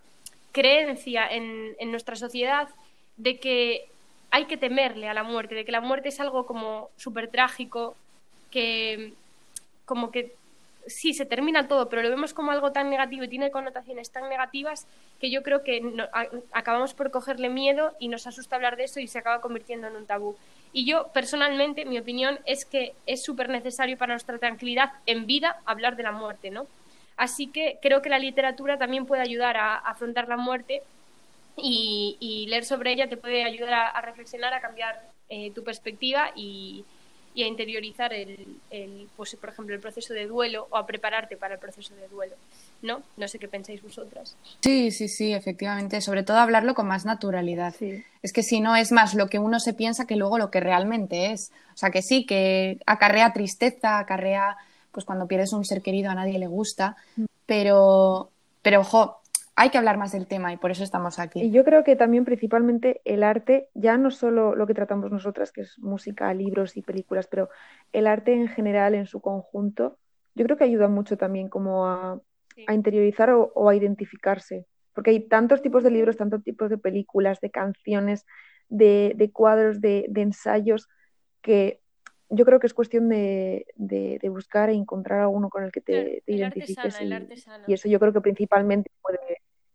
creencia 0.56 1.28
en, 1.30 1.76
nuestra 1.91 2.15
sociedad 2.15 2.70
de 3.18 3.39
que 3.39 3.89
hay 4.32 4.46
que 4.46 4.56
temerle 4.56 5.10
a 5.10 5.13
la 5.13 5.24
muerte, 5.24 5.54
de 5.54 5.65
que 5.65 5.72
la 5.74 5.82
muerte 5.82 6.08
es 6.08 6.20
algo 6.22 6.46
como 6.46 6.89
súper 6.96 7.28
trágico, 7.28 7.98
que 8.52 9.12
como 9.84 10.12
que 10.12 10.34
sí, 10.88 11.13
se 11.13 11.26
termina 11.26 11.68
todo, 11.68 11.89
pero 11.89 12.02
lo 12.04 12.10
vemos 12.10 12.34
como 12.34 12.52
algo 12.52 12.72
tan 12.72 12.89
negativo 12.89 13.26
y 13.26 13.28
tiene 13.28 13.52
connotaciones 13.52 14.12
tan 14.12 14.30
negativas 14.30 14.88
que 15.20 15.30
yo 15.30 15.44
creo 15.44 15.62
que 15.62 15.82
acabamos 16.54 16.94
por 16.94 17.12
cogerle 17.12 17.50
miedo 17.50 17.91
y 18.00 18.08
nos 18.08 18.26
asusta 18.26 18.56
hablar 18.56 18.78
de 18.78 18.86
eso 18.86 19.02
y 19.02 19.08
se 19.08 19.20
acaba 19.20 19.41
convirtiendo 19.41 19.88
en 19.88 19.98
un 19.98 20.06
tabú. 20.06 20.38
Y 20.72 20.86
yo, 20.86 21.10
personalmente, 21.13 21.84
mi 21.84 22.00
opinión 22.00 22.39
es 22.46 22.63
que 22.63 22.94
es 23.06 23.22
súper 23.24 23.50
necesario 23.50 23.98
para 23.98 24.13
nuestra 24.13 24.38
tranquilidad 24.38 24.94
en 25.06 25.26
vida 25.26 25.60
hablar 25.65 25.98
de 25.98 26.04
la 26.04 26.13
muerte, 26.13 26.50
¿no? 26.50 26.65
Así 27.17 27.47
que 27.47 27.80
creo 27.82 28.01
que 28.01 28.10
la 28.10 28.19
literatura 28.19 28.78
también 28.78 29.06
puede 29.06 29.21
ayudar 29.21 29.58
a, 29.58 29.75
afrontar 29.75 30.28
la 30.28 30.38
muerte 30.38 30.82
y, 31.58 32.45
leer 32.49 32.65
sobre 32.65 32.91
ella 32.91 33.08
te 33.08 33.17
puede 33.17 33.43
ayudar 33.43 33.73
a, 33.73 34.01
reflexionar, 34.01 34.54
a 34.54 34.62
cambiar 34.62 35.01
eh, 35.30 35.51
tu 35.51 35.63
perspectiva 35.63 36.32
y, 36.36 36.84
a 37.38 37.47
interiorizar 37.47 38.13
el, 38.13 38.58
pues, 39.17 39.36
por 39.36 39.49
ejemplo, 39.49 39.75
el 39.75 39.82
proceso 39.82 40.13
de 40.13 40.25
duelo 40.25 40.67
o 40.69 40.78
a 40.78 40.86
prepararte 40.86 41.36
para 41.36 41.56
el 41.56 41.60
proceso 41.60 41.93
de 41.95 42.08
duelo. 42.08 42.36
¿No? 42.82 43.04
No 43.17 43.28
sé 43.28 43.39
qué 43.39 43.47
pensáis 43.47 43.82
vosotras. 43.82 44.38
Sí, 44.62 44.91
sí, 44.91 45.10
sí, 45.10 45.34
efectivamente. 45.34 45.99
Sobre 45.99 46.23
todo 46.23 46.38
hablarlo 46.38 46.75
con 46.75 46.88
más 46.88 47.04
naturalidad. 47.04 47.73
Es 48.21 48.32
que 48.32 48.43
si 48.43 48.62
no 48.62 48.75
es 48.75 48.91
más 48.93 49.15
lo 49.15 49.28
que 49.28 49.39
uno 49.39 49.60
se 49.60 49.73
piensa 49.73 50.08
que 50.08 50.15
luego 50.15 50.38
lo 50.38 50.49
que 50.49 50.62
realmente 50.62 51.32
es. 51.32 51.51
O 51.73 51.78
sea, 51.78 51.89
que 51.89 52.01
sí, 52.01 52.25
que 52.25 52.80
acarrea 52.86 53.34
tristeza, 53.34 53.99
acarrea 53.99 54.58
pues 54.96 55.06
cuando 55.06 55.28
pierdes 55.28 55.52
un 55.52 55.66
ser 55.66 55.82
querido 55.82 56.10
a 56.10 56.16
nadie 56.16 56.40
le 56.40 56.48
gusta, 56.48 56.96
pero, 57.46 58.32
pero 58.62 58.80
ojo, 58.80 59.20
hay 59.58 59.70
que 59.70 59.78
hablar 59.78 59.98
más 59.98 60.14
del 60.14 60.26
tema 60.26 60.54
y 60.54 60.58
por 60.58 60.72
eso 60.72 60.86
estamos 60.86 61.20
aquí. 61.20 61.41
Y 61.41 61.52
yo 61.52 61.66
creo 61.66 61.84
que 61.84 61.98
también 61.98 62.24
principalmente 62.24 63.02
el 63.04 63.24
arte, 63.24 63.68
ya 63.74 63.98
no 63.98 64.10
solo 64.10 64.56
lo 64.56 64.66
que 64.66 64.74
tratamos 64.74 65.12
nosotras, 65.12 65.52
que 65.52 65.62
es 65.62 65.78
música, 65.80 66.34
libros 66.34 66.78
y 66.78 66.82
películas, 66.82 67.28
pero 67.28 67.50
el 67.91 68.08
arte 68.08 68.32
en 68.32 68.48
general, 68.48 68.96
en 68.96 69.06
su 69.06 69.20
conjunto, 69.20 69.98
yo 70.34 70.46
creo 70.46 70.56
que 70.56 70.64
ayuda 70.64 70.88
mucho 70.88 71.18
también 71.18 71.50
como 71.50 71.88
a, 71.88 72.22
interiorizar 72.70 73.32
o, 73.32 73.70
a 73.70 73.76
identificarse, 73.76 74.66
porque 74.93 75.10
hay 75.10 75.28
tantos 75.28 75.62
tipos 75.62 75.84
de 75.84 75.91
libros, 75.91 76.16
tantos 76.16 76.41
tipos 76.41 76.70
de 76.70 76.78
películas, 76.78 77.41
de 77.41 77.52
canciones, 77.52 78.26
de, 78.70 79.12
de 79.18 79.30
cuadros, 79.30 79.82
de, 79.82 80.06
de 80.08 80.22
ensayos, 80.22 80.88
que 81.41 81.82
yo 82.30 82.45
creo 82.45 82.59
que 82.59 82.67
es 82.67 82.73
cuestión 82.73 83.09
de, 83.09 83.67
de, 83.76 84.19
de 84.21 84.30
buscar 84.30 84.69
e 84.69 84.73
encontrar 84.73 85.21
alguno 85.21 85.49
con 85.49 85.63
el 85.63 85.71
que 85.71 85.82
te, 85.82 86.23
te 86.26 86.34
el 86.34 86.39
identifiques. 86.39 86.78
artesano, 86.78 87.05
el 87.05 87.11
y, 87.11 87.15
artesano. 87.15 87.63
y 87.67 87.73
eso 87.73 87.88
yo 87.89 87.99
creo 87.99 88.13
que 88.13 88.21
principalmente 88.21 88.91
puede. 89.01 89.19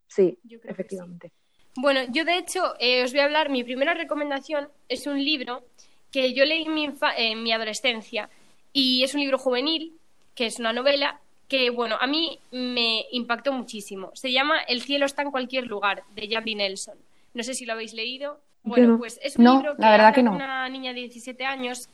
Sí, 0.07 0.37
efectivamente. 0.65 1.31
Bueno, 1.77 2.01
yo 2.09 2.25
de 2.25 2.37
hecho 2.37 2.73
eh, 2.79 3.03
os 3.03 3.11
voy 3.11 3.21
a 3.21 3.25
hablar, 3.25 3.49
mi 3.49 3.63
primera 3.63 3.93
recomendación 3.93 4.67
es 4.89 5.07
un 5.07 5.23
libro 5.23 5.63
que 6.11 6.33
yo 6.33 6.43
leí 6.43 6.63
en 6.63 6.73
mi, 6.73 6.85
infa- 6.87 7.13
en 7.15 7.41
mi 7.43 7.53
adolescencia 7.53 8.29
y 8.73 9.03
es 9.03 9.13
un 9.13 9.21
libro 9.21 9.37
juvenil, 9.37 9.93
que 10.35 10.45
es 10.47 10.59
una 10.59 10.73
novela 10.73 11.19
que, 11.47 11.69
bueno, 11.69 11.95
a 11.99 12.07
mí 12.07 12.39
me 12.51 13.05
impactó 13.11 13.53
muchísimo. 13.53 14.11
Se 14.13 14.31
llama 14.33 14.59
El 14.67 14.81
cielo 14.81 15.05
está 15.05 15.21
en 15.21 15.31
cualquier 15.31 15.67
lugar, 15.67 16.03
de 16.15 16.27
Jamie 16.29 16.55
Nelson. 16.55 16.97
No 17.33 17.43
sé 17.43 17.53
si 17.53 17.65
lo 17.65 17.73
habéis 17.73 17.93
leído. 17.93 18.41
Bueno, 18.63 18.89
no. 18.89 18.97
pues 18.99 19.19
es 19.23 19.37
un 19.37 19.45
No, 19.45 19.57
libro 19.57 19.75
que 19.77 19.81
la 19.81 19.91
verdad 19.91 20.13
que 20.13 20.23
no. 20.23 20.33
una 20.35 20.67
niña 20.69 20.93
de 20.93 20.99
17 21.01 21.45
años 21.45 21.89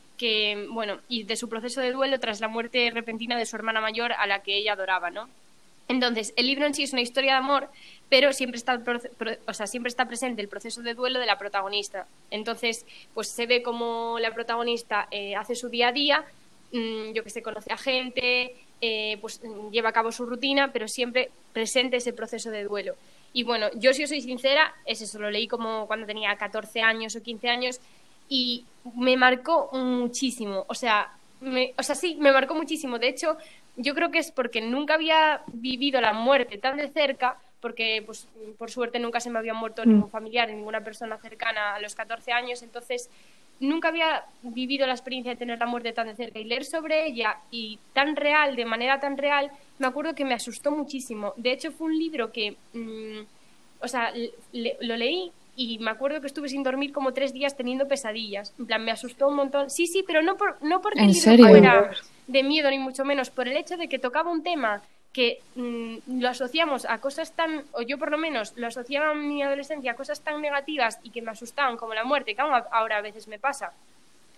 bueno, 0.70 0.98
y 1.08 1.24
de 1.24 1.36
su 1.36 1.48
proceso 1.48 1.80
de 1.80 1.92
duelo 1.92 2.18
tras 2.18 2.40
la 2.40 2.48
muerte 2.48 2.90
repentina 2.92 3.36
de 3.36 3.46
su 3.46 3.56
hermana 3.56 3.80
mayor 3.80 4.12
a 4.12 4.26
la 4.26 4.42
que 4.42 4.56
ella 4.56 4.72
adoraba, 4.72 5.10
¿no? 5.10 5.28
Entonces, 5.88 6.34
el 6.36 6.46
libro 6.46 6.66
en 6.66 6.74
sí 6.74 6.82
es 6.82 6.92
una 6.92 7.00
historia 7.00 7.32
de 7.32 7.38
amor, 7.38 7.68
pero 8.10 8.32
siempre 8.34 8.58
está, 8.58 8.80
o 9.46 9.54
sea, 9.54 9.66
siempre 9.66 9.88
está 9.88 10.06
presente 10.06 10.42
el 10.42 10.48
proceso 10.48 10.82
de 10.82 10.92
duelo 10.92 11.18
de 11.18 11.26
la 11.26 11.38
protagonista. 11.38 12.06
Entonces, 12.30 12.84
pues 13.14 13.28
se 13.28 13.46
ve 13.46 13.62
como 13.62 14.18
la 14.20 14.34
protagonista 14.34 15.08
eh, 15.10 15.34
hace 15.34 15.54
su 15.54 15.70
día 15.70 15.88
a 15.88 15.92
día, 15.92 16.24
mm, 16.72 17.12
yo 17.12 17.24
que 17.24 17.30
sé, 17.30 17.42
conoce 17.42 17.72
a 17.72 17.78
gente, 17.78 18.54
eh, 18.82 19.16
pues 19.22 19.40
lleva 19.72 19.88
a 19.88 19.92
cabo 19.92 20.12
su 20.12 20.26
rutina, 20.26 20.72
pero 20.72 20.88
siempre 20.88 21.30
presente 21.54 21.96
ese 21.96 22.12
proceso 22.12 22.50
de 22.50 22.64
duelo. 22.64 22.94
Y 23.32 23.42
bueno, 23.42 23.68
yo 23.74 23.94
si 23.94 24.04
os 24.04 24.10
soy 24.10 24.20
sincera, 24.20 24.74
es 24.84 25.00
eso, 25.00 25.18
lo 25.18 25.30
leí 25.30 25.48
como 25.48 25.86
cuando 25.86 26.06
tenía 26.06 26.36
14 26.36 26.82
años 26.82 27.16
o 27.16 27.22
15 27.22 27.48
años 27.48 27.80
y 28.28 28.64
me 28.94 29.16
marcó 29.16 29.70
muchísimo. 29.72 30.64
O 30.68 30.74
sea, 30.74 31.10
me- 31.40 31.72
o 31.78 31.82
sea, 31.82 31.94
sí, 31.94 32.16
me 32.18 32.32
marcó 32.32 32.54
muchísimo. 32.54 32.98
De 32.98 33.08
hecho, 33.08 33.36
yo 33.76 33.94
creo 33.94 34.10
que 34.10 34.18
es 34.18 34.30
porque 34.32 34.60
nunca 34.60 34.94
había 34.94 35.42
vivido 35.52 36.00
la 36.00 36.12
muerte 36.12 36.58
tan 36.58 36.76
de 36.76 36.88
cerca, 36.88 37.36
porque 37.60 38.02
pues 38.06 38.26
por 38.56 38.70
suerte 38.70 38.98
nunca 38.98 39.20
se 39.20 39.30
me 39.30 39.38
había 39.38 39.54
muerto 39.54 39.82
Mm. 39.84 39.88
ningún 39.88 40.10
familiar, 40.10 40.48
ninguna 40.48 40.80
persona 40.82 41.16
cercana 41.18 41.74
a 41.74 41.80
los 41.80 41.94
14 41.94 42.32
años, 42.32 42.62
entonces 42.62 43.10
nunca 43.60 43.88
había 43.88 44.24
vivido 44.42 44.86
la 44.86 44.92
experiencia 44.92 45.32
de 45.32 45.36
tener 45.38 45.58
la 45.58 45.66
muerte 45.66 45.92
tan 45.92 46.06
de 46.06 46.14
cerca 46.14 46.38
y 46.38 46.44
leer 46.44 46.64
sobre 46.64 47.06
ella 47.06 47.38
y 47.50 47.78
tan 47.92 48.14
real, 48.14 48.54
de 48.54 48.64
manera 48.64 49.00
tan 49.00 49.16
real, 49.18 49.50
me 49.80 49.88
acuerdo 49.88 50.14
que 50.14 50.24
me 50.24 50.34
asustó 50.34 50.70
muchísimo. 50.70 51.34
De 51.36 51.50
hecho, 51.52 51.72
fue 51.72 51.88
un 51.88 51.98
libro 51.98 52.30
que, 52.30 52.56
mm, 52.72 53.20
o 53.80 53.88
sea, 53.88 54.12
le- 54.52 54.76
lo 54.80 54.96
leí 54.96 55.32
y 55.58 55.76
me 55.80 55.90
acuerdo 55.90 56.20
que 56.20 56.28
estuve 56.28 56.48
sin 56.48 56.62
dormir 56.62 56.92
como 56.92 57.12
tres 57.12 57.32
días 57.32 57.56
teniendo 57.56 57.88
pesadillas. 57.88 58.54
En 58.60 58.66
plan, 58.66 58.84
me 58.84 58.92
asustó 58.92 59.26
un 59.26 59.34
montón. 59.34 59.70
Sí, 59.70 59.88
sí, 59.88 60.04
pero 60.06 60.22
no, 60.22 60.36
por, 60.36 60.62
no 60.62 60.80
porque 60.80 61.00
¿En 61.00 61.12
serio? 61.12 61.48
fuera 61.48 61.90
de 62.28 62.42
miedo 62.44 62.70
ni 62.70 62.78
mucho 62.78 63.04
menos, 63.04 63.30
por 63.30 63.48
el 63.48 63.56
hecho 63.56 63.76
de 63.76 63.88
que 63.88 63.98
tocaba 63.98 64.30
un 64.30 64.44
tema 64.44 64.82
que 65.12 65.40
mm, 65.56 66.20
lo 66.20 66.28
asociamos 66.28 66.84
a 66.84 67.00
cosas 67.00 67.32
tan, 67.32 67.64
o 67.72 67.82
yo 67.82 67.98
por 67.98 68.12
lo 68.12 68.18
menos 68.18 68.52
lo 68.56 68.68
asociaba 68.68 69.10
en 69.10 69.26
mi 69.26 69.42
adolescencia 69.42 69.90
a 69.90 69.96
cosas 69.96 70.20
tan 70.20 70.40
negativas 70.40 71.00
y 71.02 71.10
que 71.10 71.22
me 71.22 71.32
asustaban 71.32 71.76
como 71.76 71.92
la 71.92 72.04
muerte, 72.04 72.36
que 72.36 72.40
aún 72.40 72.52
ahora 72.70 72.98
a 72.98 73.02
veces 73.02 73.26
me 73.26 73.40
pasa, 73.40 73.72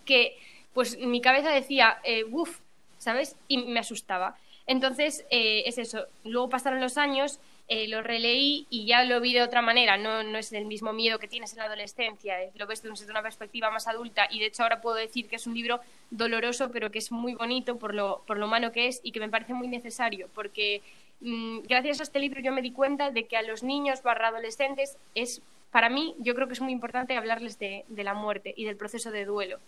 que 0.07 0.39
pues 0.73 0.99
mi 0.99 1.21
cabeza 1.21 1.51
decía, 1.51 1.99
eh, 2.03 2.25
uff, 2.25 2.61
¿sabes? 2.97 3.37
Y 3.47 3.59
me 3.59 3.81
asustaba. 3.81 4.39
Entonces, 4.67 5.27
eh, 5.31 5.65
es 5.67 5.77
eso. 5.77 6.07
Luego 6.25 6.49
pasaron 6.49 6.81
los 6.81 6.97
años, 6.97 7.41
eh, 7.71 7.89
lo 7.89 8.03
releí 8.03 8.67
y 8.69 8.85
ya 8.85 9.05
lo 9.05 9.21
vi 9.21 9.33
de 9.33 9.43
otra 9.43 9.63
manera. 9.63 9.97
No, 9.97 10.23
no 10.23 10.37
es 10.39 10.53
el 10.53 10.67
mismo 10.67 10.93
miedo 10.93 11.19
que 11.19 11.29
tienes 11.29 11.53
en 11.53 11.61
la 11.61 11.65
adolescencia, 11.67 12.43
eh, 12.43 12.51
lo 12.57 12.67
ves 12.67 12.83
desde 12.83 13.11
una 13.11 13.23
perspectiva 13.23 13.71
más 13.71 13.89
adulta 13.89 14.27
y 14.31 14.41
de 14.41 14.47
hecho 14.47 14.63
ahora 14.65 14.81
puedo 14.83 14.97
decir 14.97 15.29
que 15.29 15.37
es 15.37 15.47
un 15.47 15.55
libro 15.55 15.81
doloroso, 16.11 16.71
pero 16.71 16.91
que 16.91 16.99
es 16.99 17.11
muy 17.13 17.35
bonito 17.35 17.79
por 17.79 17.95
lo, 17.95 18.23
por 18.27 18.37
lo 18.37 18.47
humano 18.47 18.73
que 18.73 18.89
es 18.89 19.01
y 19.03 19.13
que 19.13 19.21
me 19.21 19.29
parece 19.29 19.55
muy 19.55 19.69
necesario, 19.69 20.29
porque 20.35 20.83
mm, 21.21 21.61
gracias 21.69 22.01
a 22.01 22.03
este 22.03 22.19
libro 22.19 22.41
yo 22.41 22.53
me 22.53 22.61
di 22.61 22.73
cuenta 22.73 23.11
de 23.13 23.25
que 23.25 23.37
a 23.37 23.43
los 23.43 23.63
niños 23.63 24.03
barra 24.03 24.29
adolescentes 24.29 24.97
es, 25.15 25.41
para 25.71 25.89
mí, 25.89 26.15
yo 26.19 26.35
creo 26.35 26.49
que 26.49 26.55
es 26.55 26.61
muy 26.61 26.73
importante 26.73 27.17
hablarles 27.17 27.59
de, 27.61 27.85
de 27.89 28.05
la 28.05 28.15
muerte 28.15 28.53
y 28.57 28.65
del 28.65 28.77
proceso 28.77 29.11
de 29.11 29.25
duelo 29.25 29.59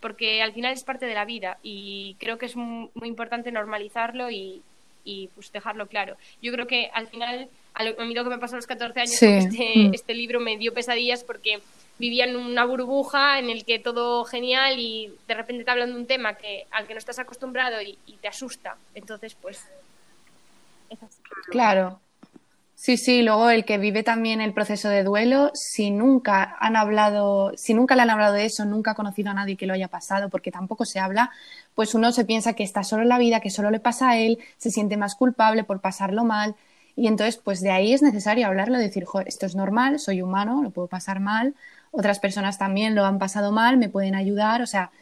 porque 0.00 0.42
al 0.42 0.52
final 0.52 0.72
es 0.72 0.84
parte 0.84 1.06
de 1.06 1.14
la 1.14 1.24
vida 1.24 1.58
y 1.64 2.14
creo 2.20 2.38
que 2.38 2.46
es 2.46 2.54
mu- 2.54 2.88
muy, 2.94 3.08
importante 3.08 3.50
normalizarlo 3.50 4.30
y, 4.30 4.62
y, 5.08 5.28
pues 5.34 5.50
dejarlo 5.52 5.86
claro. 5.86 6.16
Yo 6.42 6.52
creo 6.52 6.66
que 6.66 6.90
al 6.92 7.06
final, 7.08 7.48
a, 7.74 7.84
lo- 7.84 8.00
a 8.00 8.04
mí 8.04 8.14
lo 8.14 8.24
que 8.24 8.30
me 8.30 8.38
pasó 8.38 8.54
a 8.56 8.58
los 8.58 8.66
14 8.66 9.00
años 9.00 9.12
Sí. 9.16 9.26
este, 9.26 9.72
Mm. 9.76 9.94
este 9.94 10.14
libro 10.14 10.40
me 10.40 10.56
dio 10.58 10.74
pesadillas 10.74 11.24
porque 11.24 11.60
vivía 11.98 12.24
en 12.26 12.36
una 12.36 12.64
burbuja 12.64 13.38
en 13.38 13.50
el 13.50 13.64
que 13.64 13.78
todo 13.78 14.24
genial 14.24 14.78
y 14.78 15.12
de 15.26 15.34
repente 15.34 15.64
te 15.64 15.70
hablan 15.70 15.90
de 15.92 15.96
un 15.96 16.06
tema 16.06 16.34
que 16.34 16.66
al 16.70 16.86
que 16.86 16.94
no 16.94 16.98
estás 16.98 17.18
acostumbrado 17.18 17.80
y, 17.82 17.98
y 18.06 18.12
te 18.18 18.28
asusta. 18.28 18.76
Entonces, 18.94 19.34
pues... 19.34 19.64
es 20.90 21.02
así. 21.02 21.20
Claro. 21.50 22.00
Sí, 22.80 22.96
sí, 22.96 23.22
luego 23.22 23.50
el 23.50 23.64
que 23.64 23.76
vive 23.76 24.04
también 24.04 24.40
el 24.40 24.54
proceso 24.54 24.88
de 24.88 25.02
duelo, 25.02 25.50
si 25.52 25.90
nunca 25.90 26.56
han 26.60 26.76
hablado, 26.76 27.50
si 27.56 27.74
nunca 27.74 27.96
le 27.96 28.02
han 28.02 28.10
hablado 28.10 28.34
de 28.34 28.44
eso, 28.44 28.64
nunca 28.66 28.92
ha 28.92 28.94
conocido 28.94 29.32
a 29.32 29.34
nadie 29.34 29.56
que 29.56 29.66
lo 29.66 29.74
haya 29.74 29.88
pasado, 29.88 30.28
porque 30.28 30.52
tampoco 30.52 30.84
se 30.84 31.00
habla, 31.00 31.32
pues 31.74 31.96
uno 31.96 32.12
se 32.12 32.24
piensa 32.24 32.52
que 32.52 32.62
está 32.62 32.84
solo 32.84 33.02
en 33.02 33.08
la 33.08 33.18
vida, 33.18 33.40
que 33.40 33.50
solo 33.50 33.72
le 33.72 33.80
pasa 33.80 34.10
a 34.10 34.18
él, 34.18 34.38
se 34.58 34.70
siente 34.70 34.96
más 34.96 35.16
culpable 35.16 35.64
por 35.64 35.80
pasarlo 35.80 36.22
mal, 36.22 36.54
y 36.94 37.08
entonces, 37.08 37.36
pues 37.36 37.60
de 37.62 37.72
ahí 37.72 37.92
es 37.92 38.00
necesario 38.00 38.46
hablarlo, 38.46 38.78
decir, 38.78 39.04
joder, 39.04 39.26
esto 39.26 39.44
es 39.44 39.56
normal, 39.56 39.98
soy 39.98 40.22
humano, 40.22 40.62
lo 40.62 40.70
puedo 40.70 40.86
pasar 40.86 41.18
mal, 41.18 41.56
otras 41.90 42.20
personas 42.20 42.58
también 42.58 42.94
lo 42.94 43.04
han 43.04 43.18
pasado 43.18 43.50
mal, 43.50 43.76
me 43.76 43.88
pueden 43.88 44.14
ayudar, 44.14 44.62
o 44.62 44.66
sea, 44.68 44.92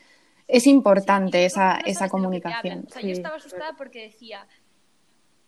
es 0.49 0.67
importante 0.67 1.45
esa, 1.45 1.79
esa 1.85 2.09
comunicación. 2.09 2.73
hablan. 2.73 2.87
O 2.89 2.91
sea, 2.91 3.03
yo 3.03 3.11
estaba 3.11 3.37
asustada 3.37 3.75
porque 3.77 4.05
decía, 4.05 4.47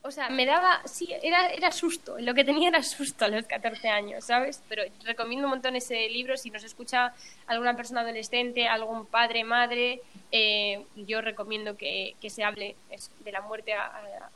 o 0.02 0.10
sea, 0.10 0.30
me 0.30 0.46
daba, 0.46 0.80
sí, 0.86 1.12
era, 1.22 1.48
era 1.48 1.70
susto, 1.72 2.16
lo 2.18 2.32
que 2.34 2.44
tenía 2.44 2.68
era 2.68 2.82
susto 2.82 3.24
a 3.24 3.28
los 3.28 3.46
14 3.46 3.88
años, 3.88 4.24
¿sabes? 4.24 4.62
Pero 4.68 4.82
recomiendo 5.04 5.46
un 5.46 5.50
montón 5.50 5.76
ese 5.76 6.08
libro, 6.08 6.36
si 6.36 6.50
nos 6.50 6.64
escucha 6.64 7.12
alguna 7.46 7.76
persona 7.76 8.00
adolescente, 8.02 8.68
algún 8.68 9.06
padre, 9.06 9.44
madre, 9.44 10.00
eh, 10.30 10.86
yo 10.96 11.20
recomiendo 11.20 11.76
que, 11.76 12.16
que 12.20 12.30
se 12.30 12.44
hable 12.44 12.76
de 13.24 13.32
la 13.32 13.42
muerte 13.42 13.74
a, 13.74 13.86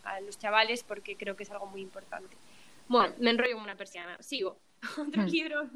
a- 0.04 0.14
a 0.16 0.20
los 0.20 0.38
chavales 0.38 0.82
porque 0.84 1.16
creo 1.16 1.36
que 1.36 1.44
es 1.44 1.50
algo 1.50 1.66
muy 1.66 1.80
importante. 1.80 2.36
Bueno, 2.88 3.14
me 3.18 3.30
enrollo 3.30 3.52
como 3.54 3.64
una 3.64 3.76
persiana, 3.76 4.16
sigo. 4.20 4.58
Otro 4.98 5.22
Mm. 5.22 5.26
libro, 5.26 5.70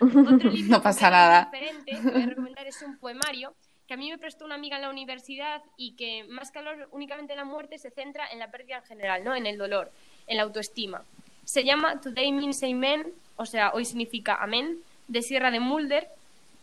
otro 0.00 0.50
libro 0.50 0.78
No 0.78 0.82
pasa 0.82 1.10
nada. 1.10 1.44
diferente 1.50 2.04
que 2.04 2.12
voy 2.12 2.22
a 2.22 2.26
recomendar 2.26 2.66
es 2.66 2.82
un 2.82 2.98
poemario 2.98 3.54
que 3.90 3.94
a 3.94 3.96
mí 3.96 4.08
me 4.08 4.18
prestó 4.18 4.44
una 4.44 4.54
amiga 4.54 4.76
en 4.76 4.82
la 4.82 4.88
universidad 4.88 5.64
y 5.76 5.96
que 5.96 6.22
más 6.28 6.52
que 6.52 6.60
hablar 6.60 6.86
únicamente 6.92 7.32
de 7.32 7.36
la 7.36 7.44
muerte 7.44 7.76
se 7.76 7.90
centra 7.90 8.24
en 8.30 8.38
la 8.38 8.48
pérdida 8.48 8.76
en 8.76 8.84
general, 8.84 9.24
¿no? 9.24 9.34
En 9.34 9.46
el 9.46 9.58
dolor, 9.58 9.90
en 10.28 10.36
la 10.36 10.44
autoestima. 10.44 11.02
Se 11.44 11.64
llama 11.64 12.00
Today 12.00 12.30
Means 12.30 12.62
Amen, 12.62 13.12
o 13.34 13.46
sea, 13.46 13.72
hoy 13.72 13.84
significa 13.84 14.36
amén, 14.40 14.78
de 15.08 15.22
Sierra 15.22 15.50
de 15.50 15.58
Mulder 15.58 16.06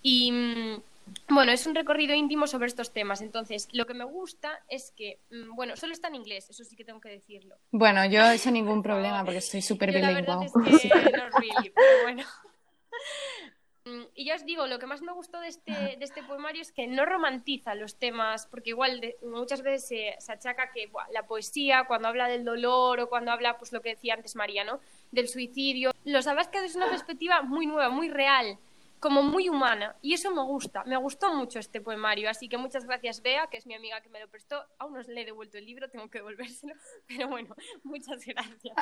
y 0.02 0.32
mm, 0.32 0.82
bueno, 1.28 1.52
es 1.52 1.68
un 1.68 1.76
recorrido 1.76 2.16
íntimo 2.16 2.48
sobre 2.48 2.68
estos 2.68 2.94
temas. 2.94 3.20
Entonces, 3.20 3.68
lo 3.74 3.86
que 3.86 3.94
me 3.94 4.06
gusta 4.06 4.62
es 4.70 4.94
que, 4.96 5.20
mm, 5.30 5.54
bueno, 5.54 5.76
solo 5.76 5.92
está 5.92 6.08
en 6.08 6.16
inglés, 6.16 6.50
eso 6.50 6.64
sí 6.64 6.78
que 6.78 6.86
tengo 6.86 7.02
que 7.02 7.10
decirlo. 7.10 7.58
Bueno, 7.72 8.06
yo 8.06 8.22
eso 8.32 8.52
ningún 8.52 8.82
problema 8.82 9.26
porque 9.26 9.42
soy 9.42 9.62
súper 9.62 9.92
bilingüe. 9.92 10.46
es 10.46 10.82
que 10.82 11.12
no 11.12 11.30
really, 11.38 11.72
pero 11.76 12.04
bueno. 12.04 12.24
Mm, 13.88 14.04
Y 14.16 14.26
ya 14.26 14.36
os 14.36 14.46
digo, 14.46 14.68
lo 14.68 14.80
que 14.80 14.86
más 14.86 15.02
me 15.02 15.14
gustó 15.14 15.40
de 15.40 15.48
este, 15.48 15.72
de 15.72 15.98
este 16.02 16.22
poemario 16.24 16.62
es 16.62 16.72
que 16.72 16.88
no 16.88 17.06
romantiza 17.06 17.74
los 17.76 17.96
temas, 17.96 18.46
porque 18.48 18.72
igual 18.72 19.00
de- 19.00 19.16
muchas 19.24 19.62
veces 19.62 19.88
se, 19.88 20.16
se 20.20 20.32
achaca 20.34 20.72
que 20.72 20.88
buah, 20.88 21.08
la 21.12 21.26
poesía, 21.26 21.86
cuando 21.88 22.08
habla 22.08 22.28
del 22.28 22.44
dolor 22.44 23.00
o 23.00 23.08
cuando 23.10 23.32
habla, 23.32 23.58
pues 23.58 23.72
lo 23.72 23.82
que 23.82 23.90
decía 23.90 24.16
antes 24.16 24.36
María, 24.36 24.64
¿no? 24.64 24.80
Del 25.12 25.28
suicidio, 25.30 25.92
los 26.04 26.28
abarca 26.28 26.62
desde 26.62 26.78
una 26.78 26.90
perspectiva 26.90 27.42
muy 27.44 27.66
nueva, 27.66 27.90
muy 27.90 28.10
real, 28.10 28.58
como 29.00 29.24
muy 29.24 29.50
humana. 29.50 29.96
Y 30.02 30.14
eso 30.14 30.32
me 30.32 30.44
gusta, 30.44 30.84
me 30.86 30.98
gustó 30.98 31.34
mucho 31.34 31.60
este 31.60 31.82
poemario. 31.82 32.30
Así 32.30 32.50
que 32.50 32.58
muchas 32.58 32.86
gracias, 32.86 33.22
Bea, 33.22 33.48
que 33.48 33.58
es 33.58 33.66
mi 33.66 33.76
amiga 33.76 34.02
que 34.02 34.10
me 34.10 34.20
lo 34.20 34.28
prestó. 34.28 34.64
Aún 34.80 34.94
no 34.94 35.02
le 35.02 35.22
he 35.22 35.26
devuelto 35.26 35.58
el 35.58 35.66
libro, 35.66 35.90
tengo 35.90 36.10
que 36.10 36.20
devolvérselo. 36.20 36.74
Pero 37.08 37.28
bueno, 37.28 37.56
muchas 37.84 38.26
gracias. 38.26 38.76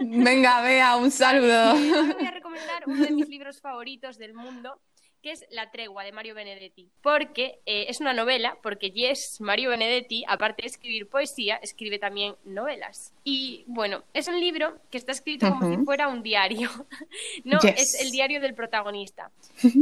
Venga, 0.00 0.60
Bea, 0.62 0.96
un 0.96 1.10
saludo. 1.10 1.72
Hoy 1.72 2.12
voy 2.12 2.26
a 2.26 2.30
recomendar 2.30 2.84
uno 2.86 3.04
de 3.04 3.10
mis 3.10 3.28
libros 3.28 3.60
favoritos 3.60 4.18
del 4.18 4.34
mundo, 4.34 4.80
que 5.22 5.32
es 5.32 5.44
La 5.50 5.70
tregua 5.70 6.04
de 6.04 6.12
Mario 6.12 6.34
Benedetti. 6.34 6.88
Porque 7.02 7.58
eh, 7.66 7.86
es 7.88 8.00
una 8.00 8.12
novela, 8.12 8.56
porque 8.62 8.90
Yes, 8.90 9.40
Mario 9.40 9.70
Benedetti, 9.70 10.24
aparte 10.28 10.62
de 10.62 10.68
escribir 10.68 11.08
poesía, 11.08 11.56
escribe 11.56 11.98
también 11.98 12.36
novelas. 12.44 13.12
Y 13.24 13.64
bueno, 13.66 14.04
es 14.14 14.28
un 14.28 14.38
libro 14.40 14.78
que 14.90 14.98
está 14.98 15.12
escrito 15.12 15.48
como 15.50 15.66
Ujú. 15.66 15.78
si 15.80 15.84
fuera 15.84 16.08
un 16.08 16.22
diario. 16.22 16.70
no, 17.44 17.58
Yes. 17.60 17.94
es 17.94 18.00
el 18.02 18.10
diario 18.12 18.40
del 18.40 18.54
protagonista. 18.54 19.30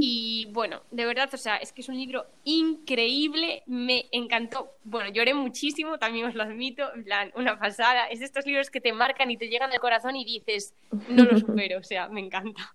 Y 0.00 0.46
bueno, 0.52 0.82
de 0.90 1.04
verdad, 1.04 1.28
o 1.32 1.36
sea, 1.36 1.56
es 1.56 1.72
que 1.72 1.82
es 1.82 1.88
un 1.88 1.96
libro 1.98 2.26
increíble, 2.44 3.62
me 3.66 4.06
encantó. 4.12 4.72
Bueno, 4.84 5.10
lloré 5.10 5.34
muchísimo, 5.34 5.98
también 5.98 6.26
os 6.26 6.34
lo 6.34 6.42
admito, 6.44 6.92
en 6.94 7.04
plan, 7.04 7.32
una 7.36 7.58
pasada. 7.58 8.06
Es 8.06 8.20
de 8.20 8.24
estos 8.24 8.46
libros 8.46 8.70
que 8.70 8.80
te 8.80 8.92
marcan 8.92 9.30
y 9.30 9.36
te 9.36 9.48
llegan 9.48 9.70
al 9.72 9.80
corazón 9.80 10.16
y 10.16 10.24
dices, 10.24 10.74
no 11.08 11.24
lo 11.24 11.38
supero, 11.38 11.78
o 11.78 11.82
sea, 11.82 12.08
me 12.08 12.20
encanta. 12.20 12.74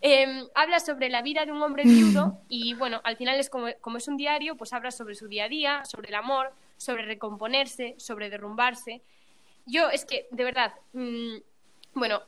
Em, 0.00 0.46
habla 0.54 0.78
sobre 0.78 1.08
la 1.08 1.22
vida 1.22 1.44
de 1.44 1.50
un 1.50 1.60
hombre 1.60 1.82
viudo 1.82 2.40
y 2.48 2.74
bueno, 2.74 3.00
al 3.02 3.16
final 3.16 3.38
es 3.40 3.50
como, 3.50 3.66
como, 3.80 3.98
es 3.98 4.06
un 4.06 4.16
diario, 4.16 4.56
pues 4.56 4.72
habla 4.72 4.92
sobre 4.92 5.16
su 5.16 5.26
día 5.26 5.44
a 5.44 5.48
día, 5.48 5.84
sobre 5.84 6.08
el 6.08 6.14
amor, 6.14 6.52
sobre 6.76 7.04
recomponerse, 7.04 7.96
sobre 7.98 8.30
derrumbarse. 8.30 9.02
Yo 9.66 9.90
es 9.90 10.04
que, 10.04 10.28
de 10.30 10.44
verdad, 10.44 10.74
mmm, 10.92 11.38
bueno, 11.94 12.22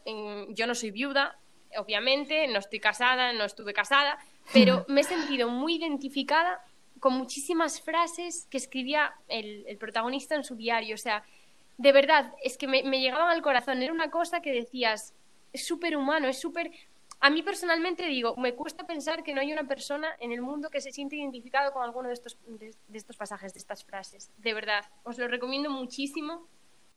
yo 0.48 0.66
no 0.66 0.74
soy 0.74 0.90
viuda, 0.90 1.38
obviamente, 1.76 2.48
no 2.48 2.58
estoy 2.58 2.80
casada, 2.80 3.32
no 3.32 3.44
estuve 3.44 3.72
casada, 3.72 4.18
pero 4.52 4.84
me 4.88 5.02
he 5.02 5.04
sentido 5.04 5.48
muy 5.48 5.76
identificada 5.76 6.64
con 6.98 7.14
muchísimas 7.14 7.80
frases 7.80 8.46
que 8.50 8.58
escribía 8.58 9.14
el, 9.28 9.64
el 9.68 9.78
protagonista 9.78 10.34
en 10.34 10.44
su 10.44 10.56
diario. 10.56 10.96
O 10.96 10.98
sea, 10.98 11.22
de 11.78 11.92
verdad, 11.92 12.34
es 12.42 12.58
que 12.58 12.66
me, 12.66 12.82
me 12.82 13.00
llegaban 13.00 13.30
al 13.30 13.42
corazón. 13.42 13.80
Era 13.80 13.92
una 13.92 14.10
cosa 14.10 14.42
que 14.42 14.52
decías, 14.52 15.14
es 15.52 15.66
súper 15.66 15.96
humano, 15.96 16.28
es 16.28 16.38
súper... 16.38 16.70
A 17.22 17.28
mí 17.28 17.42
personalmente 17.42 18.06
digo, 18.06 18.34
me 18.36 18.54
cuesta 18.54 18.86
pensar 18.86 19.22
que 19.22 19.34
no 19.34 19.42
hay 19.42 19.52
una 19.52 19.64
persona 19.64 20.08
en 20.20 20.32
el 20.32 20.40
mundo 20.40 20.70
que 20.70 20.80
se 20.80 20.90
siente 20.90 21.16
identificado 21.16 21.70
con 21.72 21.82
alguno 21.82 22.08
de 22.08 22.14
estos, 22.14 22.38
de, 22.46 22.74
de 22.88 22.98
estos 22.98 23.16
pasajes, 23.18 23.52
de 23.52 23.58
estas 23.58 23.84
frases. 23.84 24.30
De 24.38 24.54
verdad, 24.54 24.84
os 25.02 25.18
lo 25.18 25.28
recomiendo 25.28 25.70
muchísimo. 25.70 26.48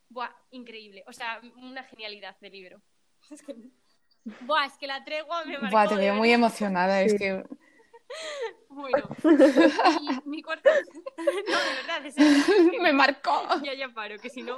Buah, 0.10 0.32
increíble. 0.52 1.04
O 1.08 1.14
sea, 1.14 1.42
una 1.58 1.84
genialidad 1.84 2.38
de 2.40 2.50
libro. 2.50 2.82
Es 3.32 3.42
que... 3.42 3.56
Buah, 4.42 4.68
es 4.68 4.78
que 4.78 4.88
la 4.88 5.04
tregua 5.04 5.44
me 5.44 5.58
marcó. 5.58 5.72
Buah, 5.72 5.88
te 5.90 5.96
veo 5.96 6.16
muy 6.16 6.32
emocionada, 6.32 7.00
sí. 7.00 7.08
es 7.08 7.14
que... 7.16 7.44
Bueno, 8.70 9.08
y 10.02 10.30
mi 10.30 10.42
cuarto... 10.42 10.70
No, 11.18 11.24
de 11.24 11.76
verdad, 11.76 12.06
es 12.06 12.16
que... 12.16 12.80
me 12.80 12.94
marcó. 12.94 13.44
Ya, 13.64 13.74
ya 13.74 13.90
paro, 13.90 14.18
que 14.20 14.30
si 14.30 14.42
no... 14.42 14.56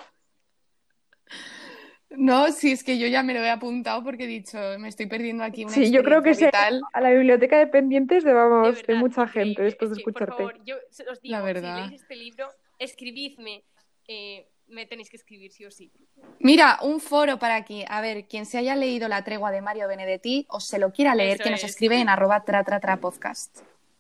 No, 2.11 2.51
sí, 2.51 2.71
es 2.71 2.83
que 2.83 2.97
yo 2.97 3.07
ya 3.07 3.23
me 3.23 3.33
lo 3.33 3.41
he 3.41 3.49
apuntado 3.49 4.03
porque 4.03 4.23
he 4.25 4.27
dicho, 4.27 4.57
me 4.79 4.87
estoy 4.87 5.07
perdiendo 5.07 5.43
aquí 5.43 5.65
una 5.65 5.73
Sí, 5.73 5.91
yo 5.91 6.03
creo 6.03 6.21
que 6.23 6.33
sí, 6.33 6.45
a 6.45 7.01
la 7.01 7.09
biblioteca 7.11 7.57
de 7.57 7.67
pendientes 7.67 8.23
de, 8.23 8.31
vamos, 8.33 8.67
de, 8.67 8.71
verdad, 8.73 8.87
de 8.87 8.95
mucha 8.95 9.27
gente 9.27 9.63
después 9.63 9.91
de 9.91 9.97
escucharte. 9.97 10.43
Por 10.43 10.53
favor, 10.53 10.65
yo 10.65 10.75
os 11.11 11.21
digo, 11.21 11.35
la 11.35 11.41
verdad. 11.41 11.75
si 11.75 11.89
leéis 11.89 12.01
este 12.01 12.15
libro, 12.15 12.49
escribidme... 12.79 13.63
Eh, 14.07 14.47
me 14.67 14.85
tenéis 14.85 15.09
que 15.09 15.17
escribir 15.17 15.51
sí 15.51 15.65
o 15.65 15.71
sí. 15.71 15.91
Mira, 16.39 16.79
un 16.81 16.99
foro 16.99 17.37
para 17.37 17.55
aquí. 17.55 17.85
A 17.87 18.01
ver, 18.01 18.27
quien 18.27 18.45
se 18.45 18.57
haya 18.57 18.75
leído 18.75 19.07
La 19.07 19.23
tregua 19.23 19.51
de 19.51 19.61
Mario 19.61 19.87
Benedetti 19.87 20.45
o 20.49 20.59
se 20.59 20.79
lo 20.79 20.91
quiera 20.91 21.15
leer, 21.15 21.35
Eso 21.35 21.43
que 21.43 21.51
nos 21.51 21.63
es. 21.63 21.71
escribe 21.71 21.99
en 21.99 22.09
arroba 22.09 22.43
tra, 22.43 22.63
tra, 22.63 22.79
tra 22.79 22.97
podcast. 22.97 23.59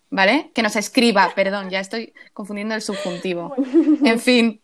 ¿Vale? 0.09 0.51
Que 0.53 0.61
nos 0.61 0.75
escriba, 0.75 1.31
perdón, 1.35 1.69
ya 1.69 1.79
estoy 1.79 2.13
confundiendo 2.33 2.75
el 2.75 2.81
subjuntivo. 2.81 3.55
En 4.03 4.19
fin. 4.19 4.61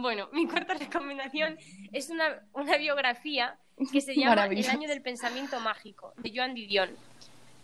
Bueno, 0.00 0.28
mi 0.32 0.46
cuarta 0.46 0.74
recomendación 0.78 1.58
es 1.92 2.10
una, 2.10 2.40
una 2.54 2.76
biografía 2.76 3.56
que 3.92 4.00
se 4.00 4.14
llama 4.16 4.46
El 4.46 4.68
año 4.68 4.88
del 4.88 5.02
pensamiento 5.02 5.58
mágico, 5.60 6.12
de 6.16 6.32
Joan 6.34 6.54
Didion. 6.54 6.90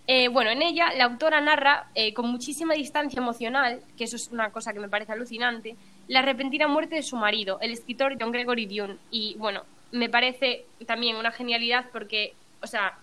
Eh, 0.06 0.28
bueno, 0.28 0.50
en 0.50 0.60
ella 0.60 0.92
la 0.94 1.04
autora 1.04 1.40
narra 1.40 1.88
eh, 1.94 2.12
con 2.12 2.28
muchísima 2.30 2.74
distancia 2.74 3.18
emocional, 3.20 3.80
que 3.96 4.04
eso 4.04 4.16
es 4.16 4.28
una 4.28 4.50
cosa 4.50 4.72
que 4.74 4.80
me 4.80 4.88
parece 4.88 5.12
alucinante, 5.12 5.76
la 6.08 6.20
repentina 6.20 6.68
muerte 6.68 6.96
de 6.96 7.02
su 7.02 7.16
marido, 7.16 7.58
el 7.60 7.72
escritor 7.72 8.16
John 8.20 8.30
Gregory 8.32 8.66
Dune. 8.66 8.96
Y 9.10 9.34
bueno, 9.38 9.62
me 9.92 10.10
parece 10.10 10.66
también 10.86 11.16
una 11.16 11.30
genialidad 11.30 11.86
porque, 11.90 12.34
o 12.60 12.66
sea, 12.66 12.98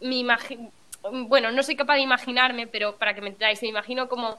me 0.00 0.14
imagi- 0.14 0.70
bueno, 1.26 1.50
no 1.52 1.62
soy 1.62 1.76
capaz 1.76 1.94
de 1.96 2.00
imaginarme, 2.00 2.66
pero 2.66 2.96
para 2.96 3.12
que 3.14 3.20
me 3.20 3.28
entendáis, 3.28 3.60
me 3.60 3.68
imagino 3.68 4.08
como 4.08 4.38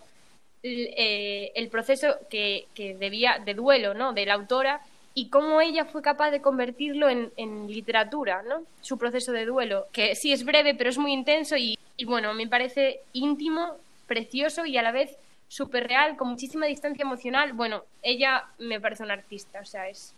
eh, 0.63 1.51
el 1.55 1.69
proceso 1.69 2.17
que, 2.29 2.65
que 2.73 2.95
debía 2.95 3.39
de 3.43 3.53
duelo, 3.53 3.93
¿no? 3.93 4.13
De 4.13 4.25
la 4.25 4.33
autora 4.33 4.81
y 5.13 5.29
cómo 5.29 5.59
ella 5.59 5.85
fue 5.85 6.01
capaz 6.01 6.31
de 6.31 6.41
convertirlo 6.41 7.09
en, 7.09 7.31
en 7.35 7.67
literatura, 7.67 8.43
¿no? 8.43 8.63
Su 8.81 8.97
proceso 8.97 9.31
de 9.31 9.45
duelo, 9.45 9.87
que 9.91 10.15
sí 10.15 10.31
es 10.31 10.43
breve, 10.45 10.75
pero 10.75 10.89
es 10.89 10.97
muy 10.97 11.13
intenso 11.13 11.57
y, 11.57 11.77
y 11.97 12.05
bueno, 12.05 12.33
me 12.33 12.47
parece 12.47 13.01
íntimo, 13.13 13.75
precioso 14.07 14.65
y 14.65 14.77
a 14.77 14.81
la 14.81 14.91
vez 14.91 15.15
súper 15.47 15.87
real, 15.87 16.15
con 16.15 16.29
muchísima 16.29 16.67
distancia 16.67 17.03
emocional. 17.03 17.53
Bueno, 17.53 17.83
ella 18.03 18.45
me 18.59 18.79
parece 18.79 19.03
una 19.03 19.15
artista, 19.15 19.59
o 19.61 19.65
sea, 19.65 19.89
es 19.89 20.13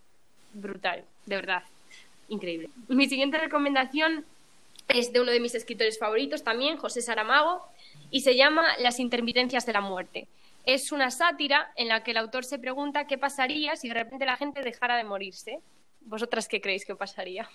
brutal, 0.53 1.03
de 1.25 1.35
verdad, 1.35 1.63
increíble. 2.27 2.69
Mi 2.89 3.07
siguiente 3.07 3.37
recomendación 3.37 4.25
es 4.89 5.13
de 5.13 5.21
uno 5.21 5.31
de 5.31 5.39
mis 5.39 5.55
escritores 5.55 5.97
favoritos 5.97 6.43
también, 6.43 6.75
José 6.77 7.01
Saramago, 7.01 7.65
y 8.11 8.21
se 8.21 8.35
llama 8.35 8.77
Las 8.79 8.99
intermitencias 8.99 9.65
de 9.65 9.73
la 9.73 9.81
muerte. 9.81 10.27
Es 10.63 10.91
una 10.91 11.09
sátira 11.09 11.71
en 11.75 11.87
la 11.87 12.03
que 12.03 12.11
el 12.11 12.17
autor 12.17 12.45
se 12.45 12.59
pregunta 12.59 13.07
qué 13.07 13.17
pasaría 13.17 13.75
si 13.75 13.87
de 13.87 13.95
repente 13.95 14.25
la 14.25 14.37
gente 14.37 14.61
dejara 14.61 14.95
de 14.97 15.03
morirse. 15.03 15.59
¿Vosotras 16.01 16.47
qué 16.47 16.61
creéis 16.61 16.85
que 16.85 16.95
pasaría? 16.95 17.49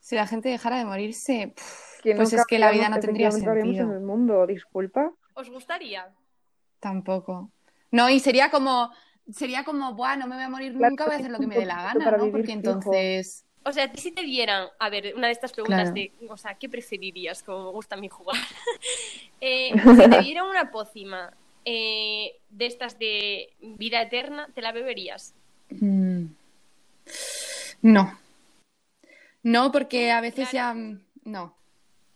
Si 0.00 0.14
la 0.14 0.26
gente 0.26 0.48
dejara 0.48 0.78
de 0.78 0.84
morirse, 0.84 1.52
pff, 1.54 2.00
pues 2.02 2.32
no 2.32 2.38
es 2.38 2.46
que 2.46 2.58
la 2.58 2.70
vida 2.70 2.88
no 2.88 3.00
tendría 3.00 3.30
sentido. 3.30 3.84
en 3.84 3.92
el 3.92 4.00
mundo, 4.00 4.46
disculpa. 4.46 5.10
¿Os 5.34 5.50
gustaría? 5.50 6.14
Tampoco. 6.80 7.50
No, 7.90 8.08
y 8.08 8.20
sería 8.20 8.50
como, 8.50 8.90
sería 9.30 9.64
como, 9.64 9.94
buah, 9.94 10.16
no 10.16 10.26
me 10.26 10.36
voy 10.36 10.44
a 10.44 10.48
morir 10.48 10.74
nunca, 10.74 11.06
voy 11.06 11.14
a 11.14 11.18
hacer 11.18 11.30
lo 11.30 11.38
que 11.38 11.46
me 11.46 11.56
dé 11.56 11.66
la 11.66 11.82
gana, 11.94 12.10
¿no? 12.12 12.30
Porque 12.30 12.52
entonces, 12.52 13.45
O 13.66 13.72
sea, 13.72 13.90
si 13.96 14.12
te 14.12 14.22
dieran, 14.22 14.68
a 14.78 14.88
ver, 14.88 15.12
una 15.16 15.26
de 15.26 15.32
estas 15.32 15.52
preguntas 15.52 15.90
Claro. 15.90 15.94
de, 15.94 16.12
o 16.28 16.36
sea, 16.36 16.54
¿qué 16.54 16.68
preferirías? 16.68 17.42
Como 17.42 17.64
me 17.64 17.70
gusta 17.72 17.96
a 17.96 17.98
mí 17.98 18.08
jugar. 18.08 18.36
Eh, 19.38 19.70
si 19.74 20.08
te 20.08 20.22
dieran 20.22 20.46
una 20.46 20.70
pócima 20.70 21.30
eh, 21.66 22.36
de 22.48 22.66
estas 22.66 22.98
de 22.98 23.52
vida 23.60 24.00
eterna, 24.00 24.48
¿te 24.54 24.62
la 24.62 24.72
beberías? 24.72 25.34
mm, 25.68 26.24
no. 27.82 28.18
No, 29.42 29.70
porque 29.72 30.10
a 30.10 30.22
veces 30.22 30.50
ya, 30.52 30.72
mm, 30.72 31.00
no. 31.24 31.54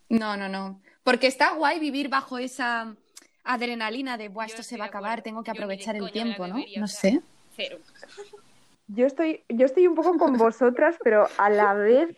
No, 0.09 0.39
no, 0.39 0.49
no. 0.49 0.81
Porque 1.05 1.27
está 1.27 1.53
guay 1.53 1.79
vivir 1.79 2.09
bajo 2.09 2.39
esa 2.39 2.97
adrenalina 3.45 4.17
de, 4.17 4.29
buah, 4.29 4.47
esto 4.47 4.63
se 4.63 4.79
va 4.79 4.87
a 4.87 4.89
acabar, 4.89 5.21
tengo 5.21 5.43
que 5.43 5.51
aprovechar 5.51 5.95
el 5.95 6.11
tiempo, 6.11 6.47
¿no? 6.47 6.65
No 6.77 6.87
sé. 6.89 7.21
Cero. 7.55 7.79
Yo 8.93 9.07
estoy, 9.07 9.45
yo 9.49 9.67
estoy 9.67 9.87
un 9.87 9.95
poco 9.95 10.19
con 10.19 10.37
vosotras, 10.37 10.99
pero 11.05 11.27
a 11.39 11.49
la 11.49 11.75
vez, 11.75 12.17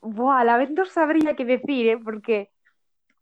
buah, 0.00 0.40
a 0.40 0.44
la 0.44 0.56
vez 0.56 0.70
no 0.70 0.84
sabría 0.84 1.34
qué 1.34 1.44
decir, 1.44 1.88
¿eh? 1.88 1.98
Porque, 1.98 2.50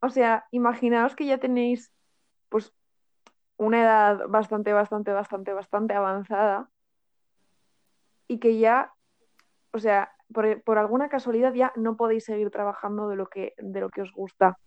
o 0.00 0.10
sea, 0.10 0.46
imaginaos 0.50 1.16
que 1.16 1.24
ya 1.24 1.38
tenéis, 1.38 1.90
pues, 2.50 2.74
una 3.56 3.80
edad 3.80 4.28
bastante, 4.28 4.74
bastante, 4.74 5.12
bastante, 5.12 5.52
bastante 5.54 5.94
avanzada 5.94 6.68
y 8.28 8.38
que 8.38 8.58
ya, 8.58 8.92
o 9.72 9.78
sea, 9.78 10.12
por, 10.32 10.62
por 10.62 10.76
alguna 10.76 11.08
casualidad 11.08 11.54
ya 11.54 11.72
no 11.76 11.96
podéis 11.96 12.24
seguir 12.24 12.50
trabajando 12.50 13.08
de 13.08 13.16
lo 13.16 13.28
que, 13.28 13.54
de 13.56 13.80
lo 13.80 13.88
que 13.88 14.02
os 14.02 14.12
gusta. 14.12 14.58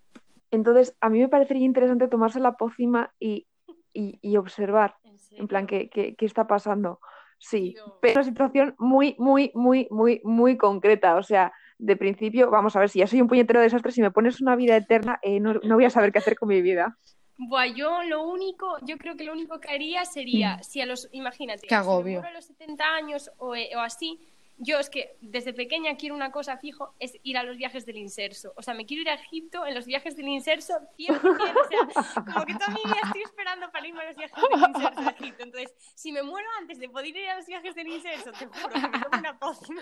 Entonces, 0.49 0.95
a 1.01 1.09
mí 1.09 1.19
me 1.19 1.29
parecería 1.29 1.65
interesante 1.65 2.07
tomarse 2.07 2.39
la 2.39 2.53
pócima 2.53 3.13
y, 3.19 3.45
y, 3.93 4.17
y 4.21 4.37
observar, 4.37 4.95
en 5.31 5.47
plan, 5.47 5.67
¿qué, 5.67 5.89
qué, 5.89 6.15
qué 6.15 6.25
está 6.25 6.47
pasando? 6.47 6.99
Sí, 7.39 7.75
pero 8.01 8.21
es 8.21 8.27
una 8.27 8.33
situación 8.33 8.75
muy, 8.77 9.15
muy, 9.19 9.51
muy, 9.53 9.87
muy, 9.91 10.21
muy 10.23 10.57
concreta. 10.57 11.15
O 11.15 11.23
sea, 11.23 11.53
de 11.77 11.95
principio, 11.95 12.49
vamos 12.49 12.75
a 12.75 12.79
ver, 12.79 12.89
si 12.89 12.99
ya 12.99 13.07
soy 13.07 13.21
un 13.21 13.27
puñetero 13.27 13.61
desastre, 13.61 13.91
si 13.91 14.01
me 14.01 14.11
pones 14.11 14.41
una 14.41 14.55
vida 14.55 14.75
eterna, 14.75 15.19
eh, 15.21 15.39
no, 15.39 15.53
no 15.53 15.75
voy 15.75 15.85
a 15.85 15.89
saber 15.89 16.11
qué 16.11 16.19
hacer 16.19 16.37
con 16.37 16.49
mi 16.49 16.61
vida. 16.61 16.97
Buah, 17.37 17.67
yo 17.67 18.01
lo 18.03 18.23
único, 18.23 18.77
yo 18.81 18.97
creo 18.97 19.15
que 19.15 19.23
lo 19.23 19.33
único 19.33 19.59
que 19.59 19.69
haría 19.69 20.05
sería, 20.05 20.61
si 20.63 20.81
a 20.81 20.87
los, 20.87 21.07
imagínate, 21.11 21.61
Qué 21.61 21.67
si 21.67 21.75
me 21.75 21.79
agobio. 21.81 22.13
muero 22.21 22.29
a 22.29 22.31
los 22.31 22.45
70 22.45 22.83
años 22.95 23.31
o, 23.37 23.55
eh, 23.55 23.69
o 23.75 23.79
así, 23.79 24.19
yo 24.59 24.79
es 24.79 24.89
que 24.89 25.15
desde 25.21 25.53
pequeña 25.53 25.95
quiero 25.97 26.15
una 26.15 26.31
cosa 26.31 26.57
fijo, 26.57 26.93
es 26.99 27.13
ir 27.23 27.37
a 27.37 27.43
los 27.43 27.57
viajes 27.57 27.85
del 27.85 27.97
inserso. 27.97 28.53
O 28.55 28.61
sea, 28.63 28.73
me 28.73 28.85
quiero 28.85 29.01
ir 29.01 29.09
a 29.09 29.13
Egipto 29.13 29.65
en 29.65 29.75
los 29.75 29.85
viajes 29.85 30.15
del 30.15 30.27
inserso 30.27 30.73
100%, 30.97 31.19
o 31.19 32.01
sea, 32.03 32.23
como 32.33 32.45
que 32.45 32.53
toda 32.53 32.69
mi 32.69 32.81
vida 32.83 32.97
estoy 33.05 33.21
esperando 33.23 33.69
para 33.71 33.87
irme 33.87 34.01
a 34.01 34.05
los 34.07 34.15
viajes 34.15 34.35
del 34.41 34.59
inserso 34.69 34.99
a 35.01 35.11
Egipto. 35.11 35.43
Entonces, 35.43 35.73
si 35.95 36.11
me 36.11 36.23
muero 36.23 36.47
antes 36.59 36.79
de 36.79 36.89
poder 36.89 37.15
ir 37.15 37.29
a 37.29 37.37
los 37.37 37.45
viajes 37.45 37.75
del 37.75 37.87
inserso, 37.87 38.31
te 38.31 38.45
juro 38.47 38.69
que 38.69 38.79
me 38.79 38.99
tomo 38.99 39.17
una 39.19 39.37
pócima. 39.37 39.81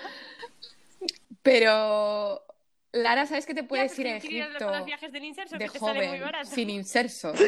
Pero, 1.42 2.44
Lara, 2.92 3.26
¿sabes 3.26 3.46
que 3.46 3.54
te 3.54 3.64
puedes 3.64 3.92
pues 3.92 4.00
ir 4.00 4.08
a 4.10 4.20
que 4.20 4.28
ir 4.28 4.44
a 4.44 4.48
los- 4.50 4.62
Egipto 4.62 4.86
viajes 4.86 5.12
del 5.12 5.24
inserso, 5.24 5.58
de 5.58 5.66
que 5.66 5.72
te 5.72 5.80
sale 5.80 6.00
muy 6.00 6.08
joven, 6.08 6.22
barato. 6.22 6.50
sin 6.50 6.70
inserso? 6.70 7.34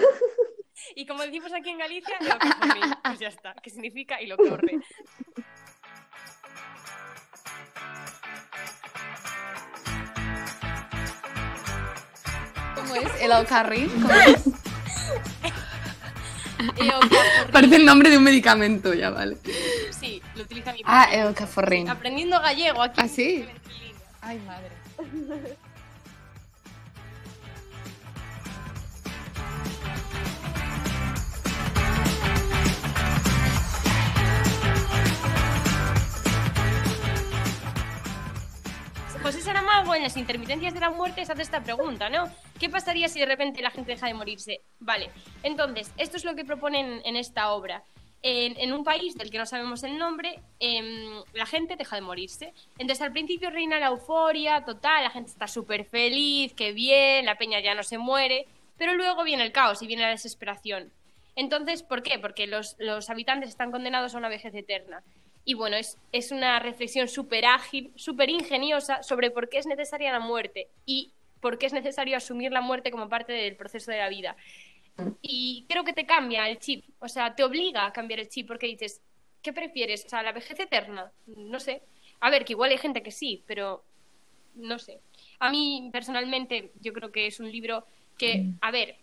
Y 0.95 1.05
como 1.07 1.23
decimos 1.23 1.51
aquí 1.53 1.71
en 1.71 1.79
Galicia, 1.79 2.15
lo 2.21 2.37
que 2.37 2.47
por 2.47 2.75
mí, 2.75 2.81
pues 3.03 3.19
ya 3.19 3.27
está, 3.29 3.55
que 3.55 3.69
significa 3.71 4.21
y 4.21 4.27
lo 4.27 4.37
que 4.37 4.79
¿Cómo 12.87 13.01
es? 13.01 13.21
¿El 13.21 13.31
alcarrí? 13.31 13.87
¿Cómo 13.87 14.13
es? 14.13 14.43
Parece 17.51 17.75
el 17.77 17.85
nombre 17.85 18.09
de 18.09 18.17
un 18.17 18.23
medicamento, 18.23 18.93
ya 18.93 19.09
vale. 19.09 19.37
Sí, 19.99 20.21
lo 20.35 20.43
utiliza 20.43 20.73
mi 20.73 20.81
Ah, 20.85 21.05
padre. 21.07 21.21
el 21.21 21.33
caforrín. 21.33 21.89
Aprendiendo 21.89 22.39
gallego 22.41 22.83
aquí. 22.83 22.99
¿Ah, 23.01 23.07
sí? 23.07 23.45
Ay, 24.21 24.39
madre. 24.39 24.69
José 39.27 39.41
Saramago 39.41 39.93
en 39.93 40.03
las 40.03 40.15
intermitencias 40.15 40.73
de 40.73 40.79
la 40.79 40.89
muerte 40.89 41.25
se 41.25 41.33
hace 41.33 41.41
esta 41.41 41.61
pregunta, 41.61 42.09
¿no? 42.09 42.31
¿Qué 42.61 42.69
pasaría 42.69 43.09
si 43.09 43.19
de 43.19 43.25
repente 43.25 43.61
la 43.61 43.71
gente 43.71 43.91
deja 43.91 44.07
de 44.07 44.13
morirse? 44.13 44.61
Vale, 44.79 45.09
entonces, 45.43 45.91
esto 45.97 46.15
es 46.15 46.23
lo 46.23 46.33
que 46.33 46.45
proponen 46.45 47.01
en 47.03 47.17
esta 47.17 47.51
obra. 47.51 47.83
En, 48.21 48.57
en 48.57 48.71
un 48.71 48.85
país 48.85 49.17
del 49.17 49.29
que 49.29 49.37
no 49.37 49.45
sabemos 49.45 49.83
el 49.83 49.97
nombre, 49.97 50.39
em, 50.61 51.21
la 51.33 51.45
gente 51.45 51.75
deja 51.75 51.97
de 51.97 52.03
morirse. 52.03 52.53
Entonces 52.77 53.01
al 53.01 53.11
principio 53.11 53.49
reina 53.49 53.81
la 53.81 53.87
euforia 53.87 54.63
total, 54.63 55.03
la 55.03 55.09
gente 55.09 55.29
está 55.29 55.49
súper 55.49 55.83
feliz, 55.83 56.53
qué 56.53 56.71
bien, 56.71 57.25
la 57.25 57.37
peña 57.37 57.59
ya 57.59 57.75
no 57.75 57.83
se 57.83 57.97
muere, 57.97 58.47
pero 58.77 58.93
luego 58.93 59.25
viene 59.25 59.43
el 59.43 59.51
caos 59.51 59.81
y 59.81 59.87
viene 59.87 60.03
la 60.03 60.09
desesperación. 60.11 60.89
Entonces, 61.35 61.83
¿por 61.83 62.01
qué? 62.01 62.17
Porque 62.17 62.47
los, 62.47 62.77
los 62.79 63.09
habitantes 63.09 63.49
están 63.49 63.73
condenados 63.73 64.15
a 64.15 64.19
una 64.19 64.29
vejez 64.29 64.55
eterna. 64.55 65.03
Y 65.47 65.53
bueno, 65.53 65.77
es, 65.77 65.97
es 66.11 66.33
una 66.33 66.59
reflexión 66.59 67.07
súper 67.07 67.45
ágil, 67.45 67.93
súper 67.95 68.29
ingeniosa 68.29 69.01
sobre 69.01 69.31
por 69.31 69.47
qué 69.47 69.59
es 69.59 69.65
necesaria 69.65 70.11
la 70.11 70.19
muerte 70.19 70.67
y 70.85 71.13
por 71.39 71.57
qué 71.57 71.67
es 71.67 71.71
necesario 71.71 72.17
asumir 72.17 72.51
la 72.51 72.59
muerte 72.59 72.91
como 72.91 73.07
parte 73.07 73.31
del 73.31 73.55
proceso 73.55 73.89
de 73.89 73.99
la 73.99 74.09
vida. 74.09 74.35
Y 75.21 75.65
creo 75.69 75.85
que 75.85 75.93
te 75.93 76.05
cambia 76.05 76.49
el 76.49 76.59
chip, 76.59 76.83
o 76.99 77.07
sea, 77.07 77.33
te 77.33 77.45
obliga 77.45 77.85
a 77.85 77.93
cambiar 77.93 78.19
el 78.19 78.27
chip 78.27 78.45
porque 78.45 78.67
dices, 78.67 78.99
¿qué 79.41 79.53
prefieres? 79.53 80.03
O 80.05 80.09
sea, 80.09 80.21
la 80.21 80.33
vejez 80.33 80.59
eterna, 80.59 81.13
no 81.27 81.61
sé. 81.61 81.81
A 82.19 82.29
ver, 82.29 82.43
que 82.43 82.51
igual 82.51 82.71
hay 82.71 82.77
gente 82.77 83.01
que 83.01 83.11
sí, 83.11 83.41
pero 83.47 83.85
no 84.55 84.77
sé. 84.79 84.99
A 85.39 85.49
mí 85.49 85.89
personalmente 85.93 86.73
yo 86.81 86.91
creo 86.91 87.09
que 87.09 87.25
es 87.25 87.39
un 87.39 87.49
libro 87.49 87.85
que, 88.17 88.47
a 88.59 88.69
ver, 88.69 88.97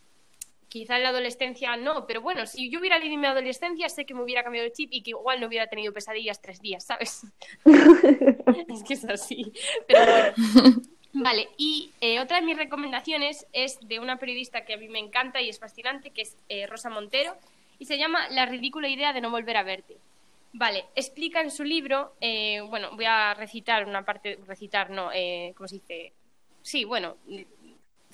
quizá 0.74 0.96
en 0.96 1.04
la 1.04 1.10
adolescencia 1.10 1.76
no, 1.76 2.04
pero 2.04 2.20
bueno, 2.20 2.46
si 2.46 2.68
yo 2.68 2.80
hubiera 2.80 2.98
leído 2.98 3.14
en 3.14 3.20
mi 3.20 3.28
adolescencia, 3.28 3.88
sé 3.88 4.04
que 4.04 4.12
me 4.12 4.24
hubiera 4.24 4.42
cambiado 4.42 4.66
el 4.66 4.72
chip 4.72 4.88
y 4.92 5.04
que 5.04 5.10
igual 5.10 5.40
no 5.40 5.46
hubiera 5.46 5.68
tenido 5.68 5.92
pesadillas 5.92 6.42
tres 6.42 6.60
días, 6.60 6.84
¿sabes? 6.84 7.22
es 7.64 8.82
que 8.82 8.94
es 8.94 9.04
así. 9.04 9.52
Pero 9.86 10.00
bueno. 10.04 10.82
Vale, 11.12 11.48
y 11.56 11.92
eh, 12.00 12.18
otra 12.18 12.40
de 12.40 12.46
mis 12.46 12.56
recomendaciones 12.56 13.46
es 13.52 13.78
de 13.86 14.00
una 14.00 14.18
periodista 14.18 14.64
que 14.64 14.74
a 14.74 14.76
mí 14.76 14.88
me 14.88 14.98
encanta 14.98 15.40
y 15.40 15.48
es 15.48 15.60
fascinante, 15.60 16.10
que 16.10 16.22
es 16.22 16.36
eh, 16.48 16.66
Rosa 16.66 16.90
Montero, 16.90 17.36
y 17.78 17.84
se 17.84 17.96
llama 17.96 18.28
La 18.30 18.44
ridícula 18.44 18.88
idea 18.88 19.12
de 19.12 19.20
no 19.20 19.30
volver 19.30 19.56
a 19.56 19.62
verte. 19.62 19.96
Vale, 20.54 20.86
explica 20.96 21.40
en 21.40 21.52
su 21.52 21.62
libro, 21.62 22.16
eh, 22.20 22.62
bueno, 22.62 22.96
voy 22.96 23.04
a 23.04 23.32
recitar 23.34 23.86
una 23.86 24.04
parte, 24.04 24.40
recitar, 24.44 24.90
no, 24.90 25.10
¿cómo 25.54 25.68
se 25.68 25.76
dice? 25.76 26.12
Sí, 26.62 26.82
bueno, 26.82 27.16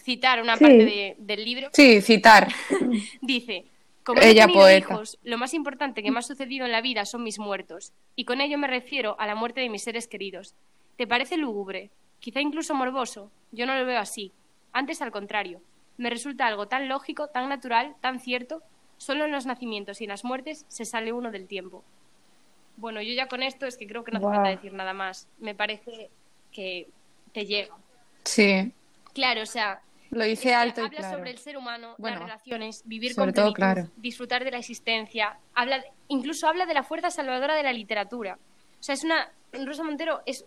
citar 0.02 0.40
una 0.42 0.56
Sí. 0.56 0.64
parte 0.64 0.84
de- 0.84 1.14
del 1.18 1.44
libro. 1.44 1.68
Sí, 1.72 2.00
citar. 2.00 2.48
Dice, 3.20 3.64
como 4.04 4.20
Ella 4.20 4.44
he 4.44 4.46
tenido 4.46 4.60
poeta. 4.62 4.78
hijos, 4.94 5.18
lo 5.22 5.38
más 5.38 5.54
importante 5.54 6.02
que 6.02 6.10
me 6.10 6.18
ha 6.18 6.22
sucedido 6.22 6.66
en 6.66 6.72
la 6.72 6.80
vida 6.80 7.04
son 7.04 7.22
mis 7.22 7.38
muertos, 7.38 7.92
y 8.16 8.24
con 8.24 8.40
ello 8.40 8.58
me 8.58 8.66
refiero 8.66 9.16
a 9.18 9.26
la 9.26 9.34
muerte 9.34 9.60
de 9.60 9.68
mis 9.68 9.82
seres 9.82 10.06
queridos. 10.08 10.54
¿Te 10.96 11.06
parece 11.06 11.36
lúgubre? 11.36 11.90
Quizá 12.18 12.40
incluso 12.40 12.74
morboso. 12.74 13.30
Yo 13.52 13.66
no 13.66 13.74
lo 13.74 13.86
veo 13.86 13.98
así. 13.98 14.32
Antes 14.72 15.00
al 15.02 15.10
contrario. 15.10 15.60
Me 15.96 16.10
resulta 16.10 16.46
algo 16.46 16.66
tan 16.68 16.88
lógico, 16.88 17.28
tan 17.28 17.48
natural, 17.48 17.94
tan 18.00 18.20
cierto. 18.20 18.62
Solo 18.98 19.24
en 19.24 19.32
los 19.32 19.46
nacimientos 19.46 20.00
y 20.00 20.04
en 20.04 20.10
las 20.10 20.24
muertes 20.24 20.64
se 20.68 20.84
sale 20.84 21.12
uno 21.12 21.30
del 21.30 21.46
tiempo. 21.46 21.82
Bueno, 22.76 23.00
yo 23.02 23.12
ya 23.14 23.26
con 23.28 23.42
esto 23.42 23.66
es 23.66 23.76
que 23.76 23.86
creo 23.86 24.04
que 24.04 24.12
no 24.12 24.18
hace 24.18 24.26
falta 24.26 24.50
decir 24.50 24.72
nada 24.72 24.92
más. 24.94 25.28
Me 25.38 25.54
parece 25.54 26.10
que 26.52 26.88
te 27.32 27.46
llega. 27.46 27.74
Sí, 28.24 28.72
Claro, 29.12 29.42
o 29.42 29.46
sea, 29.46 29.80
lo 30.10 30.24
dice 30.24 30.32
es 30.34 30.40
que 30.50 30.54
alto 30.54 30.80
y 30.82 30.84
habla 30.86 30.98
claro. 30.98 31.18
sobre 31.18 31.30
el 31.30 31.38
ser 31.38 31.56
humano, 31.56 31.94
Bueno, 31.98 32.16
las 32.20 32.24
relaciones, 32.26 32.82
vivir 32.86 33.14
con 33.14 33.32
plenitud, 33.32 33.54
claro. 33.54 33.88
disfrutar 33.96 34.44
de 34.44 34.50
la 34.50 34.58
existencia. 34.58 35.38
Habla, 35.54 35.84
incluso 36.08 36.46
habla 36.48 36.66
de 36.66 36.74
la 36.74 36.82
fuerza 36.82 37.10
salvadora 37.10 37.54
de 37.54 37.62
la 37.62 37.72
literatura. 37.72 38.38
O 38.78 38.82
sea, 38.82 38.94
es 38.94 39.04
una 39.04 39.30
Rosa 39.52 39.82
Montero 39.84 40.22
es, 40.26 40.44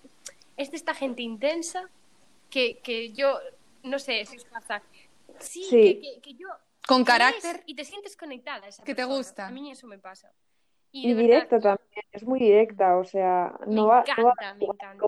es 0.58 0.72
de 0.72 0.78
esta 0.78 0.94
gente 0.94 1.22
intensa 1.22 1.90
que, 2.50 2.80
que 2.80 3.12
yo 3.14 3.38
no 3.84 4.00
sé 4.00 4.26
si 4.26 4.38
os 4.38 4.46
pasa. 4.46 4.82
Sí, 5.40 5.64
Sí. 5.64 5.70
Que, 5.70 6.00
que- 6.16 6.22
que 6.22 6.34
yo 6.36 6.48
Con 6.88 7.04
carácter 7.04 7.64
y 7.66 7.76
te 7.76 7.84
sientes 7.86 8.16
conectada 8.18 8.66
a 8.66 8.70
esa 8.70 8.84
que 8.84 8.94
te 8.94 8.98
persona. 9.04 9.16
gusta. 9.18 9.48
A 9.48 9.52
mí 9.52 9.72
eso 9.72 9.88
me 9.88 9.98
pasa. 9.98 10.32
Y, 10.92 11.08
verdad, 11.14 11.22
directa 11.24 11.60
también, 11.60 12.06
es 12.12 12.24
muy 12.24 12.40
directa, 12.40 12.98
o 12.98 13.04
sea, 13.04 13.52
me 13.66 13.74
no 13.76 13.88
va, 13.88 14.04
no 14.16 14.26
va 14.26 14.32
encanta, 14.34 14.54
me 14.56 14.66
encanta. 14.66 15.06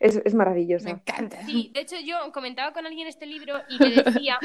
Es, 0.00 0.16
es 0.24 0.34
maravillosa. 0.34 0.90
encanta. 0.90 1.44
Sí, 1.44 1.70
de 1.74 1.80
hecho 1.80 1.96
yo 1.98 2.30
comentaba 2.32 2.72
con 2.72 2.86
alguien 2.86 3.08
este 3.08 3.26
libro 3.26 3.60
y 3.68 3.78
le 3.78 4.02
decía, 4.02 4.38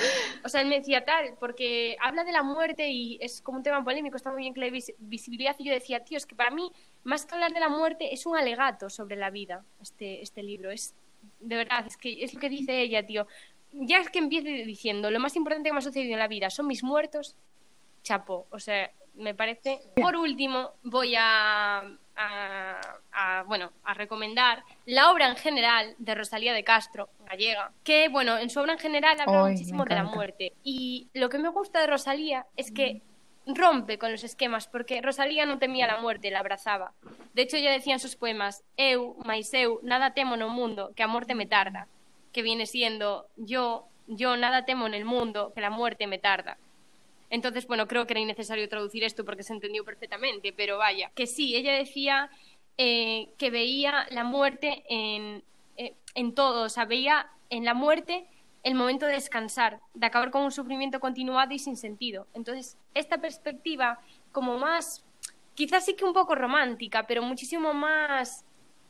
o 0.44 0.50
sea, 0.50 0.62
él 0.62 0.68
me 0.68 0.80
decía 0.80 1.06
tal, 1.06 1.36
porque 1.40 1.96
habla 2.02 2.24
de 2.24 2.32
la 2.32 2.42
muerte 2.42 2.90
y 2.90 3.20
es 3.22 3.42
como 3.42 3.60
un 3.60 3.64
tema 3.64 3.84
polémico, 3.84 4.18
está 4.18 4.32
muy 4.32 4.42
bien 4.42 4.54
que 4.54 4.62
le 4.62 4.66
dé 4.68 4.72
vis- 4.72 4.96
visibilidad 4.98 5.56
y 5.60 5.66
yo 5.66 5.74
decía, 5.74 6.04
tío, 6.04 6.18
es 6.18 6.26
que 6.26 6.36
para 6.36 6.50
mí, 6.50 6.72
más 7.04 7.26
que 7.26 7.36
hablar 7.36 7.54
de 7.54 7.60
la 7.60 7.70
muerte, 7.70 8.14
es 8.14 8.26
un 8.26 8.36
alegato 8.36 8.90
sobre 8.90 9.16
la 9.16 9.30
vida, 9.30 9.64
este, 9.82 10.22
este 10.22 10.42
libro, 10.42 10.72
es, 10.72 10.96
de 11.40 11.56
verdad, 11.56 11.86
es 11.86 11.98
que 11.98 12.24
es 12.24 12.34
lo 12.34 12.40
que 12.40 12.50
dice 12.50 12.82
ella, 12.82 13.06
tío. 13.06 13.28
Ya 13.74 14.00
es 14.00 14.10
que 14.10 14.20
empiece 14.20 14.50
diciendo, 14.66 15.10
lo 15.12 15.20
más 15.20 15.36
importante 15.36 15.70
que 15.70 15.74
me 15.74 15.80
ha 15.80 15.82
sucedido 15.82 16.14
en 16.14 16.20
la 16.20 16.28
vida 16.28 16.50
son 16.50 16.68
mis 16.68 16.84
muertos, 16.84 17.36
chapo, 18.04 18.48
o 18.50 18.60
sea, 18.60 18.92
me 19.16 19.34
parece. 19.36 19.80
Por 19.96 20.16
último, 20.16 20.72
voy 20.84 21.14
a, 21.18 21.84
a- 22.16 22.80
a, 23.12 23.44
bueno, 23.44 23.72
a 23.84 23.94
recomendar 23.94 24.64
la 24.86 25.12
obra 25.12 25.28
en 25.28 25.36
general 25.36 25.96
de 25.98 26.16
Rosalía 26.16 26.54
de 26.54 26.64
Castro, 26.64 27.10
gallega, 27.30 27.72
que, 27.84 28.10
bueno, 28.10 28.38
en 28.38 28.50
su 28.50 28.60
obra 28.60 28.74
en 28.74 28.80
general 28.80 29.20
habla 29.20 29.26
me 29.44 29.50
muchísimo 29.52 29.84
de 29.86 29.96
la 29.96 30.04
muerte. 30.16 30.54
Y 30.64 31.08
lo 31.14 31.30
que 31.30 31.38
me 31.40 31.50
gusta 31.50 31.80
de 31.82 31.88
Rosalía 31.88 32.46
es 32.56 32.72
que 32.72 33.02
rompe 33.46 33.98
con 33.98 34.12
los 34.12 34.24
esquemas, 34.24 34.68
porque 34.68 35.02
Rosalía 35.02 35.46
no 35.46 35.60
temía 35.60 35.86
la 35.88 35.98
muerte, 35.98 36.32
la 36.32 36.40
abrazaba. 36.40 36.94
De 37.34 37.42
hecho, 37.42 37.58
ella 37.58 37.72
decía 37.72 37.94
en 37.94 38.00
sus 38.00 38.16
poemas, 38.16 38.64
Eu, 38.78 39.16
mais 39.26 39.54
eu, 39.54 39.80
nada 39.84 40.14
temo 40.14 40.38
no 40.38 40.48
mundo, 40.50 40.92
que 40.96 41.04
a 41.04 41.08
muerte 41.08 41.36
me 41.36 41.46
tarda, 41.46 41.88
que 42.32 42.42
viene 42.42 42.66
siendo 42.66 43.28
yo, 43.36 43.86
yo 44.08 44.38
nada 44.38 44.64
temo 44.66 44.88
en 44.88 44.94
el 44.94 45.04
mundo, 45.06 45.52
que 45.54 45.62
la 45.62 45.70
muerte 45.70 46.08
me 46.08 46.20
tarda. 46.20 46.58
Entonces, 47.34 47.66
bueno, 47.66 47.88
creo 47.88 48.06
que 48.06 48.14
era 48.14 48.20
innecesario 48.20 48.70
traducir 48.70 49.04
esto 49.04 49.26
porque 49.26 49.42
se 49.42 49.54
entendió 49.54 49.84
perfectamente, 49.84 50.54
pero 50.54 50.78
vaya, 50.78 51.12
que 51.16 51.26
sí, 51.26 51.56
ella 51.56 51.74
decía 51.74 52.30
eh, 52.78 53.30
que 53.40 53.50
veía 53.50 54.06
la 54.12 54.24
muerte 54.24 54.84
en, 54.88 55.44
eh, 55.76 55.96
en 56.14 56.36
todo, 56.36 56.66
o 56.66 56.70
sea, 56.70 56.86
veía 56.86 57.32
en 57.50 57.66
la 57.66 57.74
muerte 57.74 58.28
el 58.62 58.76
momento 58.76 59.08
de 59.08 59.14
descansar, 59.14 59.80
de 59.96 60.06
acabar 60.06 60.30
con 60.30 60.44
un 60.44 60.52
sufrimiento 60.52 61.00
continuado 61.00 61.52
y 61.56 61.58
sin 61.58 61.76
sentido. 61.76 62.28
Entonces, 62.36 62.78
esta 62.94 63.18
perspectiva 63.18 64.00
como 64.32 64.60
más, 64.60 65.04
quizás 65.56 65.86
sí 65.86 65.96
que 65.96 66.06
un 66.06 66.14
poco 66.14 66.36
romántica, 66.36 67.08
pero 67.08 67.24
muchísimo 67.24 67.74
más, 67.74 68.46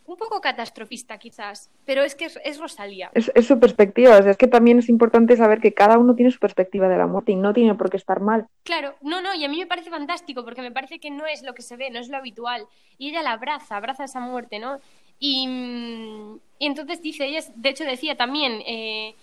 un 0.06 0.18
poco 0.18 0.42
catastrofista 0.42 1.18
quizás, 1.18 1.70
pero 1.86 2.04
es 2.04 2.16
que 2.16 2.26
es, 2.26 2.40
es 2.44 2.60
Rosalía. 2.60 3.10
Es, 3.14 3.32
es 3.36 3.48
su 3.48 3.60
perspectiva, 3.60 4.18
o 4.18 4.22
sea, 4.22 4.32
es 4.32 4.38
que 4.38 4.48
también 4.48 4.80
es 4.80 4.90
importante 4.90 5.38
saber 5.38 5.60
que 5.60 5.74
cada 5.74 5.98
uno 5.98 6.16
tiene 6.16 6.32
su 6.32 6.40
perspectiva 6.40 6.88
de 6.88 6.98
la 6.98 7.08
muerte 7.08 7.32
y 7.32 7.36
no 7.36 7.54
tiene 7.54 7.76
por 7.76 7.90
qué 7.90 7.98
estar 7.98 8.20
mal. 8.20 8.48
Claro, 8.64 8.96
no, 9.02 9.22
no, 9.22 9.34
y 9.34 9.46
a 9.46 9.50
mí 9.50 9.58
me 9.58 9.68
parece 9.68 9.90
fantástico 9.90 10.44
porque 10.44 10.62
me 10.62 10.72
parece 10.72 11.00
que 11.00 11.12
no 11.12 11.26
es 11.26 11.44
lo 11.44 11.54
que 11.54 11.62
se 11.62 11.78
ve, 11.78 11.90
no 11.90 12.00
es 12.00 12.10
lo 12.10 12.18
habitual. 12.18 12.68
Y 12.98 13.10
ella 13.10 13.24
la 13.24 13.34
abraza, 13.34 13.78
abraza 13.78 14.04
esa 14.04 14.20
muerte, 14.20 14.60
¿no? 14.60 14.80
Y, 15.20 15.48
mm, 15.48 16.40
y 16.60 16.66
entonces 16.66 17.02
dice, 17.02 17.26
ella, 17.26 17.40
de 17.56 17.70
hecho 17.70 17.86
decía 17.86 18.18
también 18.18 18.62
eh, 18.66 19.16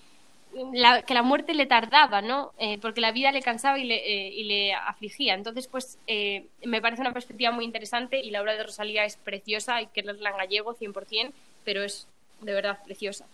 la- 0.73 1.03
que 1.03 1.15
la 1.15 1.23
muerte 1.23 1.55
le 1.55 1.67
tardaba, 1.67 2.23
¿no? 2.23 2.53
Eh, 2.59 2.79
porque 2.81 3.01
la 3.01 3.13
vida 3.13 3.33
le 3.33 3.43
cansaba 3.43 3.79
y 3.79 3.85
le, 3.85 3.97
eh, 3.97 4.29
y 4.35 4.45
le 4.45 4.75
afligía. 4.75 5.35
Entonces, 5.35 5.67
pues 5.69 5.99
eh, 6.07 6.47
me 6.65 6.81
parece 6.81 7.03
una 7.03 7.13
perspectiva 7.13 7.51
muy 7.53 7.65
interesante 7.65 8.19
y 8.21 8.31
la 8.31 8.41
obra 8.43 8.55
de 8.57 8.65
Rosalía 8.65 9.05
es 9.05 9.17
preciosa, 9.17 9.77
hay 9.77 9.87
que 9.89 10.03
leerla 10.03 10.31
en 10.31 10.37
gallego 10.39 10.75
100%, 10.75 11.33
pero 11.65 11.83
es 11.83 12.09
de 12.41 12.53
verdad 12.55 12.79
preciosa. 12.85 13.27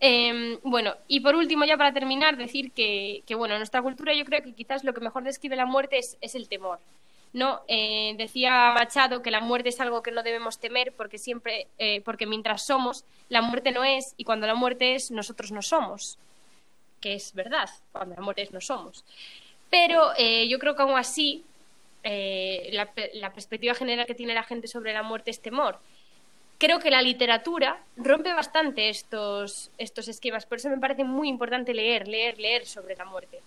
Eh, 0.00 0.58
bueno, 0.62 0.94
y 1.08 1.20
por 1.20 1.36
último, 1.36 1.64
ya 1.64 1.76
para 1.76 1.92
terminar, 1.92 2.36
decir 2.36 2.72
que, 2.72 3.22
bueno, 3.36 3.54
en 3.54 3.60
nuestra 3.60 3.80
cultura 3.82 4.12
yo 4.14 4.24
creo 4.24 4.42
que 4.42 4.52
quizás 4.52 4.84
lo 4.84 4.92
que 4.92 5.00
mejor 5.00 5.22
describe 5.24 5.56
la 5.56 5.66
muerte 5.66 5.98
es, 5.98 6.18
es 6.20 6.34
el 6.34 6.48
temor. 6.48 6.78
¿no? 7.32 7.60
Eh, 7.68 8.14
decía 8.16 8.72
Machado 8.72 9.20
que 9.20 9.30
la 9.30 9.40
muerte 9.40 9.68
es 9.68 9.78
algo 9.80 10.02
que 10.02 10.10
no 10.10 10.22
debemos 10.22 10.58
temer 10.58 10.92
porque 10.96 11.18
siempre, 11.18 11.66
eh, 11.78 12.00
porque 12.02 12.24
mientras 12.24 12.64
somos, 12.64 13.04
la 13.28 13.42
muerte 13.42 13.72
no 13.72 13.84
es, 13.84 14.14
y 14.16 14.24
cuando 14.24 14.46
la 14.46 14.54
muerte 14.54 14.94
es, 14.94 15.10
nosotros 15.10 15.52
no 15.52 15.60
somos. 15.60 16.18
Que 17.00 17.14
es 17.14 17.34
verdad, 17.34 17.68
cuando 17.92 18.14
la 18.14 18.22
muerte 18.22 18.42
es, 18.42 18.52
no 18.52 18.60
somos. 18.60 19.04
Pero 19.70 20.12
eh, 20.16 20.48
yo 20.48 20.58
creo 20.58 20.76
que 20.76 20.82
aún 20.82 20.98
así, 20.98 21.44
eh, 22.02 22.70
la, 22.72 22.90
la 23.14 23.32
perspectiva 23.32 23.74
general 23.74 24.06
que 24.06 24.14
tiene 24.14 24.34
la 24.34 24.44
gente 24.44 24.68
sobre 24.68 24.92
la 24.92 25.02
muerte 25.02 25.30
es 25.30 25.40
temor 25.40 25.78
creo 26.58 26.78
que 26.78 26.90
la 26.90 27.02
literatura 27.02 27.78
rompe 27.96 28.32
bastante 28.32 28.88
estos, 28.88 29.70
estos 29.78 30.08
esquemas. 30.08 30.46
Por 30.46 30.58
eso 30.58 30.68
me 30.68 30.78
parece 30.78 31.04
muy 31.04 31.28
importante 31.28 31.74
leer, 31.74 32.08
leer, 32.08 32.38
leer 32.38 32.66
sobre 32.66 32.96
la 32.96 33.04
muerte. 33.04 33.40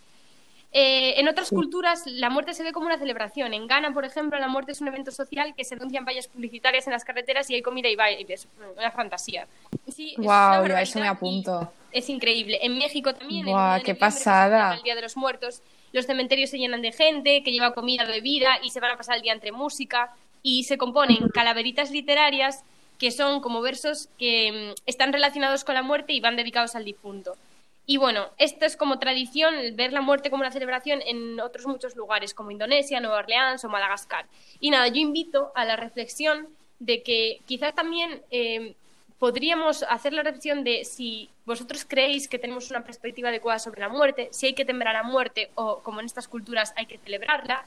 Eh, 0.71 1.19
en 1.19 1.27
otras 1.27 1.49
culturas 1.49 2.03
la 2.05 2.29
muerte 2.29 2.53
se 2.53 2.63
ve 2.63 2.71
como 2.71 2.85
una 2.85 2.99
celebración. 2.99 3.53
En 3.53 3.67
Ghana, 3.67 3.91
por 3.91 4.05
ejemplo, 4.05 4.37
la 4.39 4.47
muerte 4.47 4.71
es 4.71 4.81
un 4.81 4.87
evento 4.87 5.11
social 5.11 5.55
que 5.55 5.63
se 5.63 5.75
anuncian 5.75 6.05
vallas 6.05 6.27
publicitarias 6.27 6.85
en 6.85 6.93
las 6.93 7.03
carreteras 7.03 7.49
y 7.49 7.55
hay 7.55 7.61
comida 7.61 7.89
y 7.89 7.95
bailes. 7.95 8.47
Una 8.77 8.91
fantasía. 8.91 9.47
Sí, 9.87 10.11
es 10.11 10.19
una 10.19 10.59
Wow, 10.59 10.67
ya 10.67 10.81
eso 10.81 10.99
me 10.99 11.07
apunto. 11.07 11.71
Es 11.91 12.07
increíble. 12.09 12.59
En 12.61 12.77
México 12.77 13.13
también. 13.13 13.45
9 13.45 13.79
de 13.79 13.83
qué 13.83 13.95
pasada. 13.95 14.75
El 14.75 14.83
Día 14.83 14.95
de 14.95 15.01
los 15.01 15.17
Muertos. 15.17 15.63
Los 15.91 16.05
cementerios 16.05 16.51
se 16.51 16.59
llenan 16.59 16.83
de 16.83 16.91
gente 16.91 17.41
que 17.41 17.51
lleva 17.51 17.73
comida, 17.73 18.05
bebida 18.05 18.59
y 18.63 18.69
se 18.69 18.79
van 18.79 18.91
a 18.91 18.97
pasar 18.97 19.15
el 19.15 19.23
día 19.23 19.33
entre 19.33 19.51
música 19.51 20.13
y 20.43 20.65
se 20.65 20.77
componen 20.77 21.29
calaveritas 21.29 21.89
literarias 21.89 22.63
que 22.99 23.11
son 23.11 23.41
como 23.41 23.61
versos 23.61 24.09
que 24.19 24.73
mm, 24.75 24.81
están 24.85 25.13
relacionados 25.13 25.63
con 25.63 25.73
la 25.73 25.81
muerte 25.81 26.13
y 26.13 26.19
van 26.19 26.35
dedicados 26.35 26.75
al 26.75 26.85
difunto. 26.85 27.35
Y 27.89 27.97
bueno, 27.97 28.29
esto 28.37 28.67
es 28.67 28.77
como 28.77 28.99
tradición, 28.99 29.55
ver 29.75 29.93
la 29.93 30.01
muerte 30.01 30.29
como 30.29 30.41
una 30.41 30.51
celebración 30.51 31.01
en 31.07 31.39
otros 31.39 31.65
muchos 31.65 31.95
lugares, 31.95 32.35
como 32.35 32.51
Indonesia, 32.51 32.99
Nueva 32.99 33.17
Orleans 33.17 33.65
o 33.65 33.67
Madagascar. 33.67 34.27
Y 34.59 34.69
nada, 34.69 34.89
yo 34.89 34.97
invito 34.97 35.51
a 35.55 35.65
la 35.65 35.75
reflexión 35.75 36.49
de 36.77 37.01
que 37.01 37.41
quizás 37.47 37.73
también 37.73 38.21
eh, 38.29 38.75
podríamos 39.17 39.81
hacer 39.89 40.13
la 40.13 40.21
reflexión 40.21 40.63
de 40.63 40.85
si 40.85 41.31
vosotros 41.47 41.83
creéis 41.83 42.27
que 42.27 42.37
tenemos 42.37 42.69
una 42.69 42.83
perspectiva 42.83 43.29
adecuada 43.29 43.57
sobre 43.57 43.81
la 43.81 43.89
muerte, 43.89 44.29
si 44.29 44.45
hay 44.45 44.53
que 44.53 44.65
temer 44.65 44.87
a 44.89 44.93
la 44.93 45.01
muerte 45.01 45.49
o 45.55 45.79
como 45.79 45.99
en 45.99 46.05
estas 46.05 46.27
culturas 46.27 46.73
hay 46.75 46.85
que 46.85 46.99
celebrarla. 46.99 47.65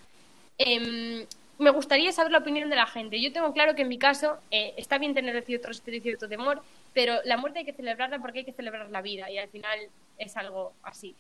Em, 0.57 1.27
me 1.59 1.71
gustaría 1.71 2.13
saber 2.13 2.31
la 2.31 2.39
opinión 2.39 2.71
de 2.71 2.77
la 2.77 2.87
gente. 2.87 3.21
Yo 3.21 3.33
tengo 3.33 3.53
claro 3.53 3.75
que 3.75 3.83
en 3.83 3.89
mi 3.89 3.99
caso 3.99 4.39
eh, 4.53 4.73
está 4.77 4.99
bien 4.99 5.15
tener 5.15 5.43
cierto 5.43 5.67
respeto 5.67 5.97
y 5.97 6.01
cierto 6.01 6.29
temor, 6.29 6.63
pero 6.93 7.21
la 7.25 7.37
muerte 7.37 7.61
hay 7.61 7.65
que 7.65 7.73
celebrarla 7.73 8.19
porque 8.19 8.41
hay 8.41 8.45
que 8.45 8.53
celebrar 8.53 8.91
la 8.91 9.03
vida 9.03 9.31
y 9.31 9.39
al 9.39 9.49
final 9.49 9.79
es 10.19 10.37
algo 10.37 10.75
así. 10.83 11.17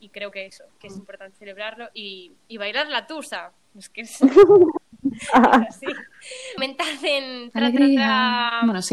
Y 0.00 0.08
creo 0.08 0.30
que 0.30 0.46
eso, 0.46 0.64
que 0.80 0.86
es 0.86 0.96
importante 0.96 1.36
celebrarlo 1.38 1.88
y, 1.92 2.32
bailar 2.56 2.88
la 2.88 3.06
tusa. 3.06 3.52
Es 3.76 3.88
que 3.88 4.02
es, 4.02 4.20
así. 5.32 5.86
Comentad 6.54 7.04
en 7.04 7.50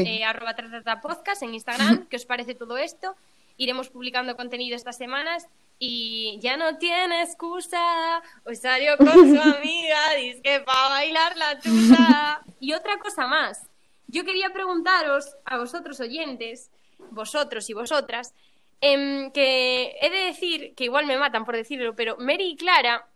eh, 0.05 0.23
arroba 0.23 0.55
podcast 1.01 1.43
en 1.43 1.53
Instagram 1.53 2.07
qué 2.09 2.15
os 2.15 2.25
parece 2.25 2.55
todo 2.55 2.77
esto. 2.77 3.15
Iremos 3.57 3.89
publicando 3.89 4.35
contenido 4.37 4.75
estas 4.75 4.97
semanas 4.97 5.47
y 5.79 6.37
ya 6.41 6.57
no 6.57 6.77
tiene 6.77 7.23
excusa. 7.23 8.21
Hoy 8.45 8.55
salió 8.55 8.97
con 8.97 9.07
su 9.07 9.41
amiga, 9.57 10.13
dice 10.17 10.41
que 10.41 10.59
para 10.61 10.89
bailar 10.89 11.37
la 11.37 11.59
tusa. 11.59 12.41
Y 12.59 12.73
otra 12.73 12.97
cosa 12.99 13.27
más. 13.27 13.69
Yo 14.11 14.25
quería 14.25 14.49
preguntaros 14.51 15.37
a 15.45 15.57
vosotros 15.57 15.99
oyentes, 15.99 16.71
vosotros 17.11 17.69
y 17.69 17.73
vosotras, 17.73 18.33
em, 18.81 19.31
que 19.31 19.95
he 20.01 20.09
de 20.09 20.25
decir, 20.25 20.73
que 20.75 20.85
igual 20.85 21.05
me 21.05 21.17
matan 21.17 21.45
por 21.45 21.55
decirlo, 21.55 21.95
pero 21.95 22.17
Mary 22.17 22.51
y 22.51 22.55
Clara 22.55 23.07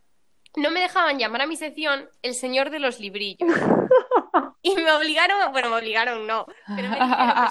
no 0.56 0.70
me 0.70 0.80
dejaban 0.80 1.18
llamar 1.18 1.42
a 1.42 1.46
mi 1.46 1.56
sección 1.56 2.08
el 2.22 2.34
señor 2.34 2.70
de 2.70 2.78
los 2.78 3.00
librillos. 3.00 3.40
Y 4.66 4.74
me 4.76 4.90
obligaron, 4.92 5.52
bueno, 5.52 5.68
me 5.68 5.76
obligaron 5.76 6.26
no, 6.26 6.46
pero 6.74 6.88
me, 6.88 6.96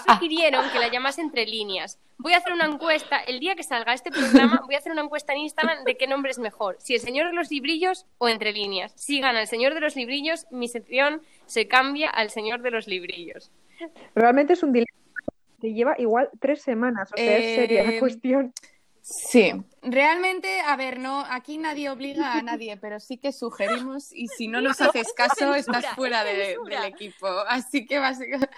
sugirieron 0.08 0.68
que 0.72 0.80
la 0.80 0.90
llamase 0.90 1.22
entre 1.22 1.46
líneas. 1.46 2.00
Voy 2.18 2.34
a 2.34 2.38
hacer 2.38 2.54
una 2.54 2.66
encuesta, 2.66 3.20
el 3.20 3.40
día 3.40 3.54
que 3.54 3.62
salga 3.62 3.94
este 3.94 4.10
programa, 4.10 4.62
voy 4.66 4.74
a 4.74 4.80
hacer 4.80 4.92
una 4.92 5.04
encuesta 5.04 5.32
en 5.32 5.40
Instagram 5.42 5.84
de 5.84 5.96
qué 5.96 6.08
nombre 6.08 6.32
es 6.32 6.40
mejor, 6.40 6.76
si 6.80 6.96
el 6.96 7.02
señor 7.02 7.28
de 7.28 7.34
los 7.34 7.52
librillos 7.52 8.08
o 8.18 8.30
entre 8.30 8.52
líneas. 8.52 8.94
Si 8.96 9.22
gana 9.22 9.42
el 9.42 9.48
señor 9.48 9.76
de 9.76 9.82
los 9.82 9.96
librillos, 9.96 10.48
mi 10.50 10.68
sección 10.68 11.22
se 11.46 11.68
cambia 11.68 12.10
al 12.10 12.32
señor 12.32 12.64
de 12.64 12.72
los 12.72 12.88
librillos. 12.88 13.52
Realmente 14.16 14.54
es 14.54 14.64
un 14.64 14.74
dilema 14.74 14.88
que 15.62 15.72
lleva 15.72 15.94
igual 16.00 16.32
tres 16.40 16.64
semanas, 16.64 17.12
o 17.14 17.16
sea, 17.16 17.38
es 17.38 17.56
seria 17.56 17.84
la 17.84 17.92
eh, 17.92 18.00
cuestión. 18.00 18.54
Sí, 19.06 19.52
realmente, 19.82 20.62
a 20.62 20.78
ver, 20.78 20.98
no, 20.98 21.26
aquí 21.30 21.58
nadie 21.58 21.90
obliga 21.90 22.36
a 22.36 22.42
nadie, 22.42 22.78
pero 22.78 23.02
sí 23.02 23.18
que 23.18 23.34
sugerimos 23.34 24.14
y 24.14 24.30
si 24.30 24.48
no 24.48 24.62
nos 24.62 24.80
haces 24.80 25.12
caso, 25.12 25.54
estás 25.56 25.86
fuera 25.88 26.24
del 26.24 26.58
equipo. 26.86 27.28
Así 27.50 27.86
que 27.86 28.00
básicamente. 28.00 28.50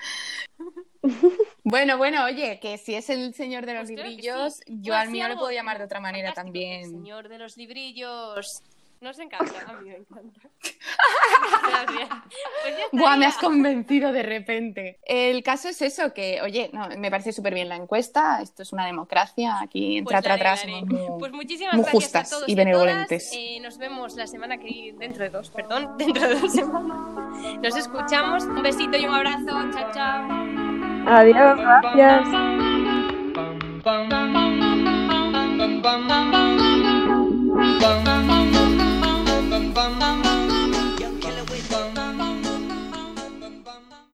Bueno, 1.63 1.99
bueno, 1.99 2.25
oye, 2.25 2.59
que 2.59 2.79
si 2.79 2.95
es 2.95 3.11
el 3.11 3.31
señor 3.35 3.67
de 3.67 3.75
los 3.75 3.83
pues 3.83 3.89
librillos, 3.91 4.61
yo 4.65 4.95
al 4.95 5.11
mío 5.11 5.27
lo 5.27 5.35
puedo 5.35 5.51
llamar 5.51 5.77
de 5.77 5.83
otra 5.83 5.99
manera 5.99 6.33
también. 6.33 6.89
Señor 6.89 7.29
de 7.29 7.37
los 7.37 7.57
librillos. 7.57 8.63
Nos 9.05 9.19
encanta, 9.19 9.53
a 9.67 9.73
mí 9.73 9.89
me 9.89 9.97
encanta. 9.97 10.41
Pues 12.63 12.75
Buah, 12.91 13.17
me 13.17 13.27
has 13.27 13.37
convencido 13.37 14.11
de 14.11 14.23
repente. 14.23 14.99
El 15.05 15.43
caso 15.43 15.69
es 15.69 15.79
eso, 15.83 16.11
que, 16.11 16.41
oye, 16.41 16.71
no, 16.73 16.89
me 16.97 17.11
parece 17.11 17.31
súper 17.31 17.53
bien 17.53 17.69
la 17.69 17.75
encuesta, 17.75 18.41
esto 18.41 18.63
es 18.63 18.73
una 18.73 18.87
democracia, 18.87 19.59
aquí 19.61 19.97
entra 19.97 20.23
pues 20.23 20.31
atrás 20.31 20.65
muy, 20.65 20.83
pues 21.19 21.31
muchísimas 21.33 21.75
gracias 21.75 21.93
justas 21.93 22.33
a 22.33 22.35
todos 22.35 22.49
y 22.49 22.55
benevolentes. 22.55 23.31
Eh, 23.31 23.59
nos 23.61 23.77
vemos 23.77 24.15
la 24.15 24.25
semana 24.25 24.57
que 24.57 24.95
dentro 24.97 25.23
de 25.23 25.29
dos, 25.29 25.51
perdón, 25.51 25.95
dentro 25.99 26.27
de 26.27 26.39
dos 26.39 26.51
semanas. 26.51 27.59
Nos 27.61 27.75
escuchamos, 27.77 28.45
un 28.45 28.63
besito 28.63 28.97
y 28.97 29.05
un 29.05 29.13
abrazo, 29.13 29.51
chao, 29.71 29.91
chao. 29.93 30.27
Adiós, 31.05 31.59
gracias. 31.59 32.27